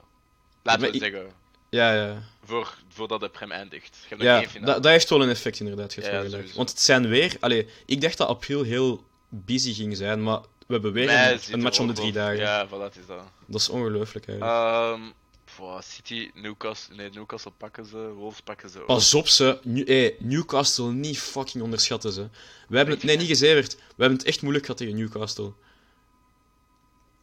Laten 0.62 0.80
we 0.80 0.88
ik- 0.90 1.00
zeggen. 1.02 1.30
Ja, 1.70 1.94
ja. 1.94 2.22
Voor, 2.44 2.74
voordat 2.88 3.20
de 3.20 3.28
prem 3.28 3.50
eindigt. 3.52 3.96
Je 4.00 4.06
hebt 4.08 4.20
nog 4.22 4.30
Ja, 4.30 4.38
één 4.40 4.50
finale. 4.50 4.72
dat, 4.72 4.82
dat 4.82 4.92
heeft 4.92 5.08
wel 5.10 5.22
een 5.22 5.28
effect 5.28 5.60
inderdaad. 5.60 5.94
je 5.94 6.00
hebt 6.00 6.12
Ja, 6.24 6.30
sowieso. 6.30 6.56
Want 6.56 6.70
het 6.70 6.80
zijn 6.80 7.08
weer... 7.08 7.36
Allee, 7.40 7.66
ik 7.86 8.00
dacht 8.00 8.16
dat 8.18 8.28
april 8.28 8.62
heel 8.62 9.04
busy 9.28 9.72
ging 9.74 9.96
zijn, 9.96 10.22
maar 10.22 10.40
we 10.68 10.90
Mij 10.90 11.40
een, 11.50 11.60
match 11.60 11.78
om 11.78 11.86
de 11.86 11.92
drie 11.92 12.12
dagen. 12.12 12.36
Ja, 12.36 12.68
voilà, 12.68 12.70
het 12.70 12.96
is 12.96 13.06
dat. 13.06 13.22
Dat 13.46 13.60
is 13.60 13.68
ongelooflijk 13.68 14.28
eigenlijk. 14.28 15.14
Voor 15.58 15.82
City, 15.82 16.30
Newcastle, 16.34 16.94
nee, 16.94 17.10
Newcastle 17.10 17.50
pakken 17.56 17.86
ze, 17.86 17.96
Wolves 17.96 18.40
pakken 18.40 18.70
ze 18.70 18.80
ook. 18.80 18.86
Pas 18.86 19.14
op 19.14 19.28
ze, 19.28 19.58
New- 19.62 19.86
hey, 19.86 20.16
Newcastle 20.18 20.92
niet 20.92 21.18
fucking 21.18 21.64
onderschatten 21.64 22.12
ze. 22.12 22.28
We 22.68 22.76
hebben 22.76 22.94
het, 22.94 23.04
nee, 23.04 23.16
niet 23.16 23.26
gezeverd. 23.26 23.74
We 23.74 23.80
hebben 23.96 24.18
het 24.18 24.26
echt 24.26 24.40
moeilijk 24.42 24.64
gehad 24.64 24.80
tegen 24.80 24.96
Newcastle. 24.96 25.52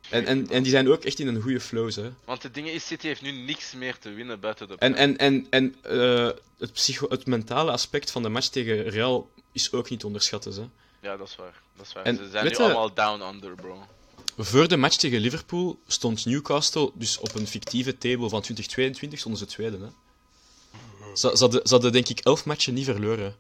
En, 0.09 0.25
en, 0.25 0.49
en 0.49 0.63
die 0.63 0.71
zijn 0.71 0.89
ook 0.89 1.03
echt 1.03 1.19
in 1.19 1.27
een 1.27 1.41
goede 1.41 1.59
flow, 1.59 1.93
hè. 1.93 2.11
Want 2.25 2.43
het 2.43 2.53
ding 2.53 2.67
is, 2.67 2.85
City 2.85 3.07
heeft 3.07 3.21
nu 3.21 3.31
niks 3.31 3.73
meer 3.73 3.99
te 3.99 4.09
winnen 4.09 4.39
buiten 4.39 4.67
de 4.67 4.75
En, 4.75 4.95
en, 4.95 5.17
en, 5.17 5.47
en 5.49 5.75
eh, 5.81 6.29
het, 6.57 6.73
psycho 6.73 7.09
het 7.09 7.25
mentale 7.25 7.71
aspect 7.71 8.11
van 8.11 8.23
de 8.23 8.29
match 8.29 8.47
tegen 8.47 8.89
Real 8.89 9.29
is 9.51 9.71
ook 9.71 9.89
niet 9.89 9.99
te 9.99 10.05
onderschatten, 10.05 10.53
hè. 10.53 10.69
Ja, 11.05 11.17
dat 11.17 11.27
is 11.27 11.35
waar. 11.35 11.61
Dat 11.77 11.85
is 11.85 11.93
waar. 11.93 12.03
En 12.03 12.17
ze 12.17 12.29
zijn 12.29 12.43
nu 12.43 12.49
je- 12.49 12.57
allemaal 12.57 12.93
down 12.93 13.21
under, 13.21 13.55
bro. 13.55 13.85
Voor 14.37 14.67
de 14.67 14.77
match 14.77 14.95
tegen 14.97 15.19
Liverpool 15.19 15.79
stond 15.87 16.25
Newcastle 16.25 16.91
dus 16.93 17.17
op 17.17 17.35
een 17.35 17.47
fictieve 17.47 17.97
table 17.97 18.29
van 18.29 18.41
2022 18.41 19.19
stonden 19.19 19.39
ze 19.39 19.45
tweede, 19.45 19.77
hè. 19.77 19.87
Ze, 21.15 21.31
ze, 21.33 21.37
hadden, 21.43 21.61
ze 21.67 21.73
hadden 21.73 21.91
denk 21.91 22.07
ik 22.07 22.19
elf 22.19 22.45
matchen 22.45 22.73
niet 22.73 22.85
verloren. 22.85 23.35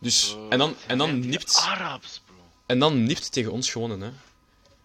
Dus, 0.00 0.36
en 0.48 0.58
dan, 0.58 0.74
en 0.86 0.98
dan 0.98 1.26
nipt... 1.28 1.56
Arabs, 1.60 2.20
bro. 2.26 2.34
En 2.66 2.78
dan 2.78 3.02
nipt 3.04 3.32
tegen 3.32 3.52
ons 3.52 3.70
gewonnen, 3.70 4.00
hè. 4.00 4.10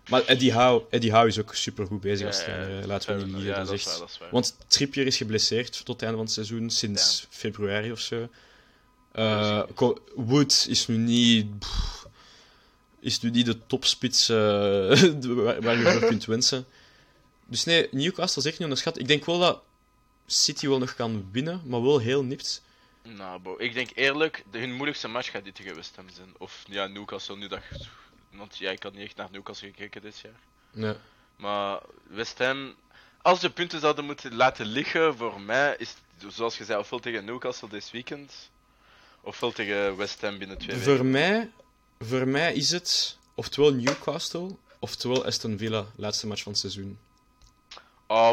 Maar 0.09 0.25
Eddie 0.25 0.53
Howe, 0.53 0.83
Eddie 0.89 1.11
Howe 1.11 1.27
is 1.27 1.39
ook 1.39 1.55
super 1.55 1.85
goed 1.85 2.01
bezig 2.01 2.27
als 2.27 2.37
ja, 2.37 2.43
trainer. 2.43 2.79
ja. 2.79 2.85
Laten 2.85 3.17
we 3.17 3.25
niet 3.25 3.33
liegen. 3.35 3.51
Ja, 3.51 3.63
dat 3.63 3.63
is 3.63 3.69
dat 3.69 3.75
is 3.79 3.81
echt- 3.85 3.89
waar, 3.91 3.99
dat 3.99 4.09
is 4.09 4.17
waar. 4.17 4.29
Want 4.31 4.55
Trippier 4.67 5.05
is 5.05 5.17
geblesseerd 5.17 5.71
tot 5.85 5.87
het 5.87 6.01
einde 6.01 6.15
van 6.15 6.25
het 6.25 6.33
seizoen, 6.33 6.69
sinds 6.69 7.25
februari 7.29 7.91
of 7.91 7.99
zo. 7.99 8.27
Eh, 9.11 9.61
Wood 10.15 10.65
is 10.69 10.87
nu 10.87 10.97
niet... 10.97 11.59
pff, 11.59 11.98
is 12.99 13.21
nu 13.21 13.29
niet 13.29 13.45
de 13.45 13.65
topspits 13.65 14.29
eh, 14.29 14.37
waar, 15.43 15.61
waar 15.61 15.77
je 15.77 15.91
voor 15.91 16.07
kunt 16.07 16.25
wensen. 16.25 16.65
Dus 17.45 17.63
nee, 17.63 17.87
Newcastle 17.91 18.41
is 18.41 18.47
echt 18.47 18.53
niet 18.57 18.67
onderschat. 18.67 18.99
Ik 18.99 19.07
denk 19.07 19.25
wel 19.25 19.39
dat 19.39 19.61
City 20.25 20.67
wel 20.67 20.79
nog 20.79 20.95
kan 20.95 21.29
winnen, 21.31 21.61
maar 21.65 21.81
wel 21.83 21.99
heel 21.99 22.23
nipt. 22.23 22.63
Nou, 23.03 23.41
bro, 23.41 23.55
ik 23.57 23.73
denk 23.73 23.89
eerlijk, 23.95 24.43
de, 24.51 24.59
hun 24.59 24.73
moeilijkste 24.73 25.07
match 25.07 25.31
gaat 25.31 25.43
dit 25.43 25.55
tegen 25.55 25.75
West 25.75 25.95
Ham 25.95 26.09
zijn. 26.13 26.29
Of 26.37 26.63
ja, 26.67 26.87
Newcastle 26.87 27.37
nu 27.37 27.47
dat. 27.47 27.61
Want 28.31 28.57
ja, 28.57 28.71
ik 28.71 28.83
had 28.83 28.93
niet 28.93 29.03
echt 29.03 29.15
naar 29.15 29.27
Newcastle 29.31 29.67
gekeken 29.67 30.01
dit 30.01 30.19
jaar. 30.19 30.39
Nee. 30.71 30.95
Maar 31.35 31.81
West 32.07 32.37
Ham, 32.37 32.75
als 33.21 33.39
ze 33.39 33.49
punten 33.49 33.79
zouden 33.79 34.05
moeten 34.05 34.35
laten 34.35 34.65
liggen, 34.65 35.17
voor 35.17 35.41
mij 35.41 35.75
is 35.77 35.95
het, 36.17 36.33
zoals 36.33 36.57
je 36.57 36.65
zei, 36.65 36.79
ofwel 36.79 36.99
tegen 36.99 37.25
Newcastle 37.25 37.69
dit 37.69 37.91
weekend, 37.91 38.49
ofwel 39.21 39.51
tegen 39.51 39.97
West 39.97 40.21
Ham 40.21 40.37
binnen 40.37 40.57
twee 40.57 40.77
Voor 40.77 40.91
weken. 40.91 41.11
mij, 41.11 41.51
voor 42.05 42.27
mij 42.27 42.53
is 42.53 42.71
het 42.71 43.17
oftewel 43.35 43.73
Newcastle, 43.73 44.55
oftewel 44.79 45.25
Aston 45.25 45.57
Villa, 45.57 45.85
laatste 45.95 46.27
match 46.27 46.43
van 46.43 46.51
het 46.51 46.61
seizoen. 46.61 46.99
Oh, 48.07 48.31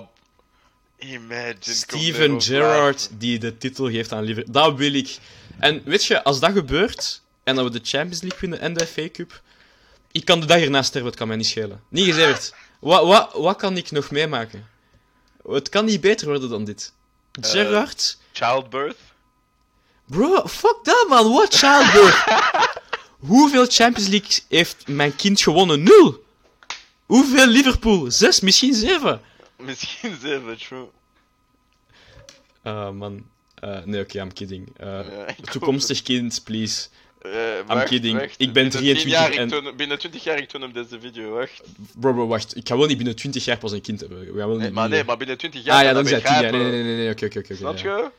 imagine. 0.98 1.56
Steven 1.60 2.42
Gerrard 2.42 3.08
die 3.12 3.38
de 3.38 3.58
titel 3.58 3.90
geeft 3.90 4.12
aan 4.12 4.22
Liverpool. 4.22 4.52
Dat 4.52 4.74
wil 4.74 4.94
ik. 4.94 5.18
En 5.58 5.82
weet 5.84 6.04
je, 6.04 6.24
als 6.24 6.40
dat 6.40 6.52
gebeurt, 6.52 7.22
en 7.44 7.54
dat 7.54 7.64
we 7.64 7.70
de 7.70 7.80
Champions 7.82 8.20
League 8.20 8.40
winnen 8.40 8.60
en 8.60 8.74
de 8.74 8.86
FA 8.86 9.08
Cup, 9.12 9.42
ik 10.12 10.24
kan 10.24 10.40
de 10.40 10.46
dag 10.46 10.60
erna 10.60 10.82
sterven, 10.82 11.08
het 11.08 11.18
kan 11.18 11.28
mij 11.28 11.36
niet 11.36 11.46
schelen. 11.46 11.82
Niet 11.88 12.04
gezegd. 12.04 12.54
Wat, 12.80 13.06
wat, 13.06 13.32
wat 13.32 13.56
kan 13.56 13.76
ik 13.76 13.90
nog 13.90 14.10
meemaken? 14.10 14.68
Het 15.48 15.68
kan 15.68 15.84
niet 15.84 16.00
beter 16.00 16.26
worden 16.26 16.48
dan 16.48 16.64
dit. 16.64 16.92
Eh. 17.32 17.50
Gerrard? 17.50 18.18
Childbirth? 18.32 18.98
Bro, 20.04 20.46
fuck 20.46 20.78
dat 20.82 21.06
man, 21.08 21.32
what 21.32 21.54
childbirth? 21.54 22.24
Hoeveel 23.26 23.66
Champions 23.68 24.08
League 24.08 24.38
heeft 24.48 24.88
mijn 24.88 25.16
kind 25.16 25.40
gewonnen? 25.40 25.82
Nul! 25.82 26.24
Hoeveel 27.06 27.46
Liverpool? 27.46 28.10
Zes, 28.10 28.40
misschien 28.40 28.74
zeven. 28.74 29.20
Misschien 29.58 30.16
zeven, 30.22 30.58
true. 30.58 30.86
Ah 32.62 32.90
man. 32.94 33.24
Eh, 33.54 33.78
nee, 33.84 34.00
oké, 34.00 34.18
I'm 34.20 34.32
kidding. 34.32 34.68
Eh, 34.76 34.86
Ja, 34.88 35.26
toekomstig 35.52 36.02
kind, 36.02 36.40
please. 36.44 36.86
Eh, 37.22 37.30
I'm 37.60 37.66
wacht, 37.66 37.88
kidding. 37.88 38.18
wacht. 38.18 38.34
Ik 38.36 38.52
ben 38.52 38.52
Binnen 38.52 38.70
23 38.72 39.02
10 39.02 39.10
jaar, 39.12 39.32
ik 39.32 39.38
en- 39.38 39.48
toon- 39.48 39.76
binnen 39.76 39.98
20 39.98 40.24
jaar 40.24 40.38
ik 40.38 40.48
toon 40.48 40.60
hem 40.60 40.72
deze 40.72 41.00
video, 41.00 41.30
wacht. 41.30 41.62
Bro, 41.94 42.12
bro, 42.12 42.26
wacht. 42.26 42.56
Ik 42.56 42.68
ga 42.68 42.76
wel 42.76 42.86
niet 42.86 42.96
binnen 42.96 43.16
20 43.16 43.44
jaar 43.44 43.58
pas 43.58 43.72
een 43.72 43.80
kind 43.80 44.00
hebben. 44.00 44.18
We 44.20 44.26
gaan 44.26 44.34
wel 44.36 44.48
Nee, 44.48 44.58
niet- 44.58 44.72
maar 44.72 44.84
niet- 44.84 44.92
nee, 44.94 45.04
maar 45.04 45.16
binnen 45.16 45.38
20 45.38 45.64
jaar 45.64 45.76
Ah 45.78 45.82
ja, 45.82 45.92
dan 45.92 46.04
is 46.04 46.10
dat 46.10 46.22
hij 46.22 46.32
10 46.32 46.42
jaar. 46.42 46.52
Nee, 46.52 46.70
nee, 46.70 46.82
nee, 46.82 46.96
nee, 46.96 47.10
oké, 47.10 47.24
oké, 47.24 47.38
oké. 47.38 47.54
Snap 47.54 47.76
ja. 47.78 47.96
je? 47.96 48.10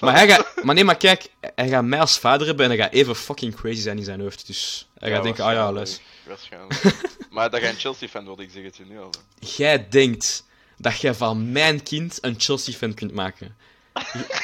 Maar, 0.00 0.14
hij 0.14 0.28
gaat, 0.28 0.52
maar 0.64 0.74
nee, 0.74 0.84
maar 0.84 0.96
kijk, 0.96 1.30
hij 1.54 1.68
gaat 1.68 1.84
mij 1.84 2.00
als 2.00 2.18
vader 2.18 2.46
hebben 2.46 2.64
en 2.64 2.70
hij 2.70 2.80
gaat 2.80 2.92
even 2.92 3.16
fucking 3.16 3.54
crazy 3.54 3.80
zijn 3.80 3.98
in 3.98 4.04
zijn 4.04 4.20
hoofd. 4.20 4.46
Dus 4.46 4.88
hij 4.98 5.10
gaat 5.10 5.22
denken, 5.22 5.44
ah 5.44 5.52
ja, 5.52 5.72
luister. 5.72 6.02
Waarschijnlijk. 6.26 6.82
maar 7.30 7.50
dat 7.50 7.60
jij 7.60 7.70
een 7.70 7.76
Chelsea-fan 7.76 8.24
wordt, 8.24 8.40
ik 8.40 8.50
zeg 8.52 8.62
het 8.62 8.76
je 8.76 8.84
nu 8.84 9.00
al. 9.00 9.10
Jij 9.38 9.88
denkt 9.88 10.44
dat 10.76 11.00
jij 11.00 11.14
van 11.14 11.52
mijn 11.52 11.82
kind 11.82 12.18
een 12.20 12.34
Chelsea-fan 12.38 12.94
kunt 12.94 13.12
maken. 13.12 13.56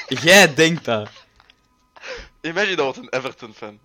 Jij 0.09 0.55
denkt 0.55 0.85
dat. 0.85 1.09
Imagine 2.40 2.76
dat 2.76 2.85
wordt 2.85 2.98
een 2.98 3.18
Everton-fan. 3.18 3.78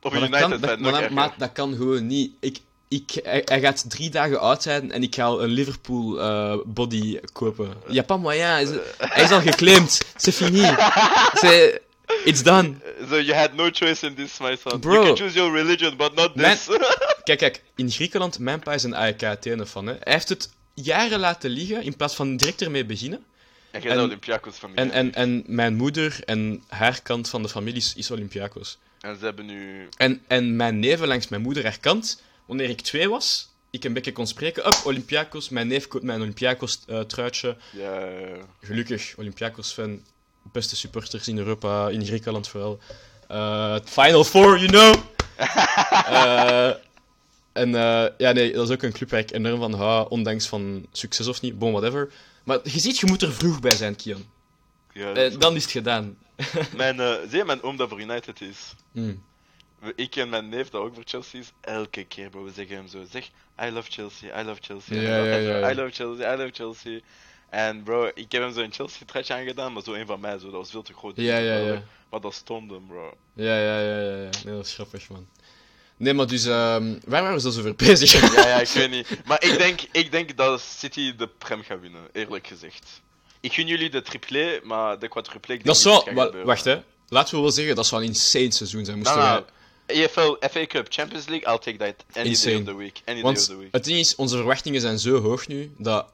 Of 0.00 0.12
een 0.12 0.20
dat, 0.20 0.30
kan, 0.30 0.50
United-fan, 0.50 0.60
dat, 0.60 0.78
maar, 0.78 0.92
dat, 0.92 1.00
erger. 1.00 1.14
maar 1.14 1.34
dat 1.36 1.52
kan 1.52 1.74
gewoon 1.76 2.06
niet. 2.06 2.32
Ik, 2.40 2.58
ik, 2.92 3.20
hij, 3.22 3.42
hij 3.44 3.60
gaat 3.60 3.90
drie 3.90 4.10
dagen 4.10 4.40
oud 4.40 4.62
zijn 4.62 4.92
en 4.92 5.02
ik 5.02 5.14
ga 5.14 5.24
al 5.24 5.42
een 5.42 5.50
Liverpool 5.50 6.20
eh, 6.20 6.56
body 6.64 7.20
kopen. 7.32 7.74
Ja, 7.88 8.02
pas 8.02 8.20
moyen. 8.20 8.48
Hij 8.48 8.62
is, 8.62 8.68
hij 8.98 9.24
is 9.24 9.30
al 9.30 9.40
geclaimd. 9.40 10.00
C'est 10.22 10.36
fini. 10.36 10.66
C'est, 11.32 11.80
it's 12.24 12.42
done. 12.42 12.74
So 13.08 13.20
you 13.20 13.34
had 13.34 13.54
no 13.54 13.70
choice 13.72 14.06
in 14.06 14.14
this, 14.14 14.38
my 14.40 14.56
son. 14.56 14.80
Bro. 14.80 14.92
You 14.92 15.04
can 15.04 15.16
choose 15.16 15.34
your 15.34 15.52
religion, 15.52 15.96
but 15.96 16.14
not 16.14 16.34
this. 16.34 16.68
Kijk, 17.24 17.38
kijk. 17.38 17.62
In 17.76 17.90
Griekenland, 17.90 18.38
mijn 18.38 18.60
pa 18.60 18.72
is 18.72 18.82
een 18.82 18.94
AEK 18.94 19.24
Athene 19.24 19.66
fan. 19.66 19.86
Hè. 19.86 19.94
Hij 20.00 20.12
heeft 20.12 20.28
het 20.28 20.50
jaren 20.74 21.18
laten 21.18 21.50
liggen 21.50 21.82
in 21.82 21.96
plaats 21.96 22.14
van 22.14 22.36
direct 22.36 22.62
ermee 22.62 22.84
beginnen. 22.84 23.24
en 23.70 23.82
jij 23.82 23.98
Olympiakos 23.98 24.56
familie. 24.56 24.80
En, 24.80 24.90
en, 24.90 25.14
en 25.14 25.42
mijn 25.46 25.74
moeder 25.74 26.20
en 26.24 26.62
haar 26.68 27.02
kant 27.02 27.28
van 27.28 27.42
de 27.42 27.48
familie 27.48 27.80
is, 27.80 27.94
is 27.96 28.10
Olympiakos. 28.10 28.78
En 29.00 29.18
ze 29.18 29.24
hebben 29.24 29.46
nu... 29.46 29.88
En, 29.96 30.22
en 30.26 30.56
mijn 30.56 30.78
neven 30.78 31.08
langs 31.08 31.28
mijn 31.28 31.42
moeder 31.42 31.62
haar 31.64 31.78
kant, 31.80 32.22
wanneer 32.56 32.70
ik 32.70 32.80
twee 32.80 33.08
was, 33.08 33.48
ik 33.70 33.84
een 33.84 33.92
beetje 33.92 34.12
kon 34.12 34.26
spreken, 34.26 34.66
up, 34.66 34.80
Olympiakos, 34.84 35.48
mijn 35.48 35.66
neef 35.66 35.88
koopt 35.88 36.04
mij 36.04 36.14
een 36.14 36.20
Olympiakos 36.20 36.80
eh, 36.86 37.00
truitje. 37.00 37.56
Ja, 37.72 38.00
ja, 38.00 38.18
ja. 38.18 38.36
Gelukkig, 38.62 39.14
Olympiakos 39.16 39.72
fan, 39.72 40.02
beste 40.52 40.76
supporters 40.76 41.28
in 41.28 41.38
Europa, 41.38 41.88
in 41.88 42.04
Griekenland 42.06 42.48
vooral. 42.48 42.78
Eh, 43.28 43.76
Final 43.84 44.24
Four, 44.24 44.58
you 44.58 44.66
know! 44.68 44.94
Eh, 46.06 46.70
en 47.52 47.70
ja, 48.18 48.32
nee, 48.32 48.52
dat 48.52 48.68
is 48.68 48.74
ook 48.74 48.82
een 48.82 48.92
club 48.92 49.10
waar 49.10 49.20
ik 49.20 49.32
enorm 49.32 49.58
van 49.60 49.72
hou, 49.74 50.08
ondanks 50.08 50.46
van 50.48 50.86
succes 50.92 51.26
of 51.26 51.40
niet, 51.40 51.58
bon, 51.58 51.72
whatever. 51.72 52.12
Maar 52.44 52.58
je 52.62 52.78
ziet, 52.78 52.98
je 52.98 53.06
moet 53.06 53.22
er 53.22 53.32
vroeg 53.32 53.60
bij 53.60 53.76
zijn, 53.76 53.96
Kian. 53.96 54.24
ja 54.92 55.10
is- 55.14 55.36
dan 55.38 55.54
is 55.56 55.62
het 55.62 55.72
gedaan. 55.72 56.16
Mijn, 56.76 56.96
zie 57.28 57.38
je 57.38 57.44
mijn 57.44 57.62
oom 57.62 57.76
dat 57.76 57.88
voor 57.88 58.00
United 58.00 58.40
is? 58.40 58.74
Hmm. 58.92 59.22
Ik 59.96 60.16
en 60.16 60.28
mijn 60.28 60.48
neef, 60.48 60.68
dat 60.70 60.80
ook 60.82 60.94
voor 60.94 61.02
Chelsea 61.06 61.40
is, 61.40 61.52
elke 61.60 62.04
keer, 62.04 62.30
bro, 62.30 62.44
we 62.44 62.52
zeggen 62.54 62.76
hem 62.76 62.88
zo, 62.88 63.04
zeg, 63.10 63.24
I 63.62 63.70
love 63.70 63.90
Chelsea, 63.90 64.40
I 64.40 64.44
love 64.44 64.60
Chelsea. 64.62 64.96
I 65.70 65.74
love 65.74 65.90
Chelsea, 65.90 66.34
I 66.34 66.36
love 66.36 66.50
Chelsea. 66.52 67.00
En 67.50 67.82
bro, 67.82 68.10
ik 68.14 68.32
heb 68.32 68.42
hem 68.42 68.52
zo'n 68.52 68.72
Chelsea-tretje 68.72 69.34
aangedaan, 69.34 69.72
maar 69.72 69.82
zo 69.82 69.92
een 69.92 70.06
van 70.06 70.20
mij, 70.20 70.38
zo, 70.38 70.44
dat 70.44 70.52
was 70.52 70.70
veel 70.70 70.82
te 70.82 70.92
groot. 70.94 71.12
Ja, 71.16 71.36
ja, 71.36 71.56
ja. 71.56 71.82
Maar 72.10 72.20
dat 72.20 72.34
stond 72.34 72.70
hem, 72.70 72.86
bro. 72.86 73.14
Ja, 73.34 73.56
ja, 73.58 73.80
ja, 73.80 73.98
ja, 74.00 74.16
ja. 74.16 74.30
Nee, 74.44 74.54
dat 74.54 74.66
is 74.66 74.74
grappig, 74.74 75.08
man. 75.08 75.26
Nee, 75.96 76.14
maar 76.14 76.26
dus, 76.26 76.44
ehm 76.44 76.94
waar 77.06 77.22
waren 77.22 77.42
we 77.42 77.50
zo 77.52 77.58
over 77.60 77.74
bezig? 77.74 78.12
Ja, 78.34 78.48
ja, 78.48 78.60
ik 78.60 78.68
weet 78.68 78.90
niet. 78.90 79.08
Maar 79.24 79.44
ik 79.44 79.58
denk, 79.58 79.80
ik 79.92 80.10
denk 80.10 80.36
dat 80.36 80.60
City 80.60 81.16
de 81.16 81.28
Prem 81.38 81.62
gaat 81.62 81.80
winnen, 81.80 82.00
eerlijk 82.12 82.46
gezegd. 82.46 83.00
Ik 83.40 83.52
gun 83.52 83.66
jullie 83.66 83.90
de 83.90 84.02
triplé, 84.02 84.60
maar 84.62 84.98
de 84.98 85.08
quadruplé... 85.08 85.56
dat 85.62 85.76
is 85.76 85.84
wel... 85.84 86.32
wacht, 86.44 86.64
hè. 86.64 86.82
Laten 87.08 87.34
we 87.34 87.40
wel 87.40 87.50
zeggen, 87.50 87.74
dat 87.74 87.86
zou 87.86 88.02
een 88.02 88.08
insane 88.08 88.50
seizoen 88.50 88.84
zijn. 88.84 88.96
Moesten 88.96 89.16
Nou, 89.18 89.28
wij- 89.30 89.38
nou, 89.40 89.50
EFL, 89.86 90.34
FA 90.50 90.66
Cup, 90.66 90.86
Champions 90.88 91.26
League, 91.28 91.48
I'll 91.52 91.58
take 91.58 91.76
that 91.78 92.04
any 92.16 92.28
Insane. 92.28 92.52
day 92.52 92.60
of 92.62 92.68
the 92.68 92.74
week. 92.76 93.02
Any 93.04 93.14
day 93.14 93.22
Want 93.22 93.38
of 93.38 93.44
the 93.44 93.56
week. 93.56 93.68
het 93.72 93.84
ding 93.84 93.98
is, 93.98 94.14
onze 94.14 94.36
verwachtingen 94.36 94.80
zijn 94.80 94.98
zo 94.98 95.20
hoog 95.20 95.46
nu, 95.48 95.72
dat 95.78 96.06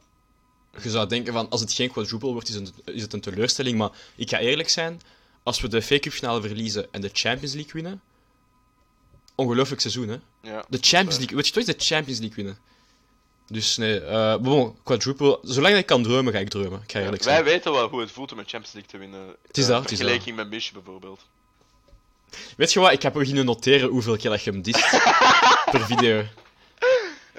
je 0.83 0.91
zou 0.91 1.09
denken 1.09 1.33
van, 1.33 1.49
als 1.51 1.61
het 1.61 1.73
geen 1.73 1.91
quadruple 1.91 2.33
wordt, 2.33 2.49
is 2.49 2.55
het, 2.55 2.73
is 2.85 3.03
het 3.03 3.13
een 3.13 3.21
teleurstelling. 3.21 3.79
Maar 3.79 3.91
ik 4.17 4.29
ga 4.31 4.39
eerlijk 4.39 4.69
zijn, 4.69 5.01
als 5.43 5.61
we 5.61 5.69
de 5.69 5.83
FA 5.83 5.99
Cup 5.99 6.13
finale 6.13 6.41
verliezen 6.41 6.89
en 6.91 7.01
de 7.01 7.11
Champions 7.13 7.55
League 7.55 7.73
winnen, 7.73 8.01
ongelooflijk 9.35 9.81
seizoen, 9.81 10.09
hè. 10.09 10.17
Ja. 10.43 10.65
De 10.69 10.79
Champions 10.81 11.17
League, 11.19 11.37
weet 11.37 11.47
je 11.47 11.53
toch, 11.53 11.65
de 11.65 11.75
Champions 11.79 12.19
League 12.19 12.37
winnen. 12.37 12.59
Dus 13.47 13.77
nee, 13.77 14.01
bon, 14.39 14.77
quadruple, 14.83 15.39
zolang 15.43 15.77
ik 15.77 15.87
kan 15.87 16.03
dromen, 16.03 16.33
ga 16.33 16.39
ik 16.39 16.49
dromen. 16.49 16.81
Ik 16.83 16.93
ga 16.93 17.01
eerlijk 17.01 17.23
Wij 17.23 17.33
zijn. 17.33 17.45
weten 17.45 17.73
wel 17.73 17.89
hoe 17.89 18.01
het 18.01 18.11
voelt 18.11 18.33
om 18.33 18.39
een 18.39 18.49
Champions 18.49 18.73
League 18.75 18.91
te 18.91 18.99
winnen. 18.99 19.37
Het 19.47 19.57
is 19.59 19.65
Eh, 19.65 19.71
dat, 19.71 19.83
het 19.83 19.91
is 19.91 19.99
vergelijking 19.99 20.37
met 20.37 20.51
Mish 20.51 20.71
bijvoorbeeld. 20.71 21.21
Weet 22.57 22.73
je 22.73 22.81
wat, 22.81 22.93
ik 22.93 23.03
heb 23.03 23.13
beginnen 23.13 23.45
noteren 23.45 23.89
hoeveel 23.89 24.17
keer 24.17 24.31
dat 24.31 24.43
je 24.43 24.51
hem 24.51 24.63
dist 24.63 24.91
per 25.73 25.85
video. 25.87 26.23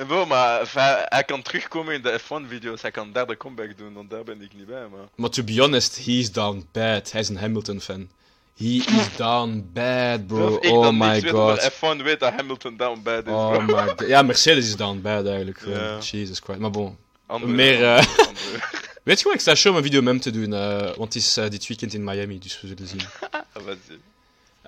Bro, 0.08 0.26
maar 0.26 0.60
enfin, 0.60 0.82
hij, 1.06 1.24
kan 1.24 1.42
terugkomen 1.42 1.94
in 1.94 2.02
de 2.02 2.20
F1-video's, 2.20 2.82
hij 2.82 2.92
kan 2.92 3.12
daar 3.12 3.28
de 3.28 3.38
comeback 3.38 3.78
doen, 3.78 3.94
want 3.94 4.10
daar 4.10 4.24
ben 4.24 4.42
ik 4.42 4.54
niet 4.54 4.66
bij, 4.66 4.88
maar... 4.92 5.08
Maar 5.16 5.30
to 5.30 5.44
be 5.44 5.60
honest, 5.62 6.06
he 6.06 6.12
is 6.12 6.32
down 6.32 6.68
bad. 6.72 7.12
Hij 7.12 7.22
is 7.22 7.30
een 7.30 7.38
Hamilton-fan. 7.38 8.10
He 8.58 8.66
is 8.66 9.16
down 9.16 9.70
bad, 9.74 10.28
bro. 10.28 10.58
Ik 10.62 10.72
Oh 10.72 10.90
my 10.92 11.22
god. 11.22 11.34
over 11.34 11.72
F1 11.72 12.04
weet 12.04 12.20
dat 12.20 12.34
Hamilton 12.34 12.78
down 12.78 13.00
bad 13.04 13.26
is, 13.28 13.32
Oh 13.34 13.50
bro. 13.52 13.62
my 13.66 13.74
god. 13.88 14.04
Ja, 14.08 14.22
Mercedes 14.22 14.66
is 14.68 14.76
down 14.76 15.02
bad 15.02 15.26
eigenlijk. 15.26 15.62
Ja. 15.66 15.98
Jesus 15.98 16.40
Christ. 16.40 16.60
Maar 16.60 16.72
bon. 16.72 16.98
Andere- 17.26 17.52
meer, 17.52 17.84
eh, 17.96 18.04
Weet 19.04 19.20
je 19.20 19.26
wat, 19.26 19.34
ik 19.34 19.40
sta 19.40 19.56
show 19.56 19.72
om 19.72 19.78
een 19.78 19.84
video 19.84 20.02
met 20.02 20.10
hem 20.14 20.22
te 20.22 20.32
doen, 20.32 20.54
eh, 20.54 20.96
want 20.98 21.14
het 21.14 21.16
is 21.16 21.38
eh, 21.38 21.50
dit 21.50 21.68
weekend 21.68 21.94
in 21.94 22.04
Miami, 22.04 22.40
dus 22.40 22.62
we 22.62 22.68
zullen 22.68 22.88
zien. 22.88 23.02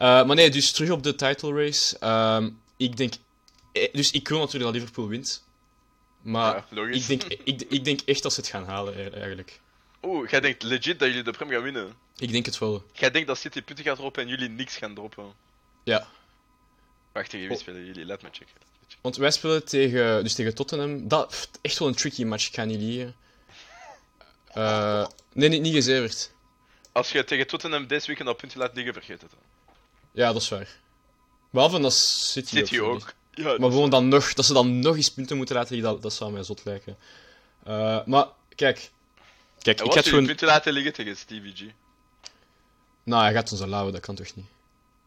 Eh, 0.02 0.26
maar 0.26 0.36
nee, 0.36 0.50
dus 0.50 0.72
terug 0.72 0.90
op 0.90 1.04
de 1.04 1.16
title 1.16 1.54
race. 1.64 1.98
Ehm, 2.00 2.50
ik 2.78 2.98
denk... 2.98 3.14
eh, 3.72 3.94
Dus 3.94 4.12
ik 4.12 4.28
wil 4.28 4.38
natuurlijk 4.40 4.66
dat 4.66 4.74
Liverpool 4.74 5.08
wint. 5.08 5.44
Maar 6.22 6.66
Ja, 6.70 6.88
ik, 6.88 7.08
denk, 7.08 7.24
ik, 7.24 7.62
ik 7.70 7.84
denk 7.86 8.00
echt 8.02 8.24
dat 8.24 8.34
ze 8.34 8.40
het 8.40 8.50
gaan 8.50 8.66
halen, 8.66 9.14
eigenlijk. 9.14 9.60
Oeh, 10.04 10.30
jij 10.30 10.40
denkt 10.40 10.64
legit 10.64 11.00
dat 11.00 11.08
jullie 11.08 11.24
de 11.24 11.32
Prem 11.32 11.50
gaan 11.50 11.62
winnen? 11.62 11.94
Ik 12.18 12.32
denk 12.32 12.46
het 12.46 12.58
wel. 12.58 12.84
Jij 12.94 13.12
denkt 13.12 13.28
dat 13.28 13.38
City 13.38 13.62
punten 13.62 13.86
gaat 13.86 13.96
droppen 13.96 14.24
en 14.24 14.30
jullie 14.30 14.50
niks 14.50 14.78
gaan 14.78 14.94
droppen? 14.94 15.34
Ja. 15.84 16.08
Wacht, 17.12 17.30
tegen 17.30 17.48
wie 17.48 17.56
Oh. 17.56 17.62
spelen 17.62 17.86
jullie? 17.86 18.06
Laat 18.06 18.22
me 18.22 18.28
checken. 18.32 18.56
Want 19.02 19.16
wij 19.16 19.32
spelen 19.32 19.66
tegen, 19.66 20.24
dus 20.24 20.34
tegen 20.34 20.56
Tottenham. 20.56 21.08
Dat 21.08 21.28
pff, 21.28 21.50
echt 21.62 21.80
wel 21.80 21.88
een 21.88 21.96
tricky 21.96 22.24
match, 22.24 22.48
ik 22.48 22.54
ga 22.56 22.64
niet 22.64 22.80
liegen. 22.80 23.16
Nee, 25.34 25.50
niet, 25.50 25.62
niet 25.62 25.74
gezeverd. 25.74 26.32
Als 26.92 27.12
je 27.12 27.24
tegen 27.24 27.48
Tottenham 27.48 27.88
deze 27.88 28.08
weekend 28.08 28.28
al 28.28 28.36
punten 28.36 28.60
laat 28.60 28.76
liggen, 28.76 28.94
vergeet 28.94 29.22
het 29.22 29.30
dan. 29.32 29.40
Ja, 30.12 30.34
dat 30.34 30.42
is 30.42 30.50
waar. 30.50 30.80
Behalve 31.50 31.80
dat 31.80 31.94
City, 31.94 32.56
City 32.56 32.80
ook. 32.80 32.94
ook. 32.94 33.14
Ja, 33.34 33.44
Maar 33.58 33.70
gewoon 33.70 33.90
dan 33.90 34.08
nog, 34.08 34.34
dat 34.34 34.46
ze 34.46 34.54
dan 34.54 34.80
nog 34.80 34.96
eens 34.96 35.12
punten 35.12 35.38
moeten 35.38 35.56
laten 35.56 35.76
liggen, 35.76 35.94
dat, 35.94 36.02
dat 36.02 36.14
zou 36.14 36.32
mij 36.32 36.44
zot 36.44 36.66
lijken. 36.66 36.98
Eh, 37.64 38.06
maar 38.06 38.28
kijk. 38.56 38.92
Kijk, 39.60 39.80
En 39.80 39.86
ik 39.86 39.94
had 39.94 40.08
gewoon. 40.08 40.26
punten 40.26 40.48
laten 40.48 40.74
liggen 40.74 40.94
tegen 40.94 41.18
Stevie 41.18 41.54
G? 41.56 41.62
Nou, 43.04 43.24
hij 43.24 43.34
gaat 43.34 43.52
ons 43.52 43.62
lauwen, 43.66 43.94
dat 43.94 44.02
kan 44.02 44.16
toch 44.16 44.36
niet? 44.36 44.46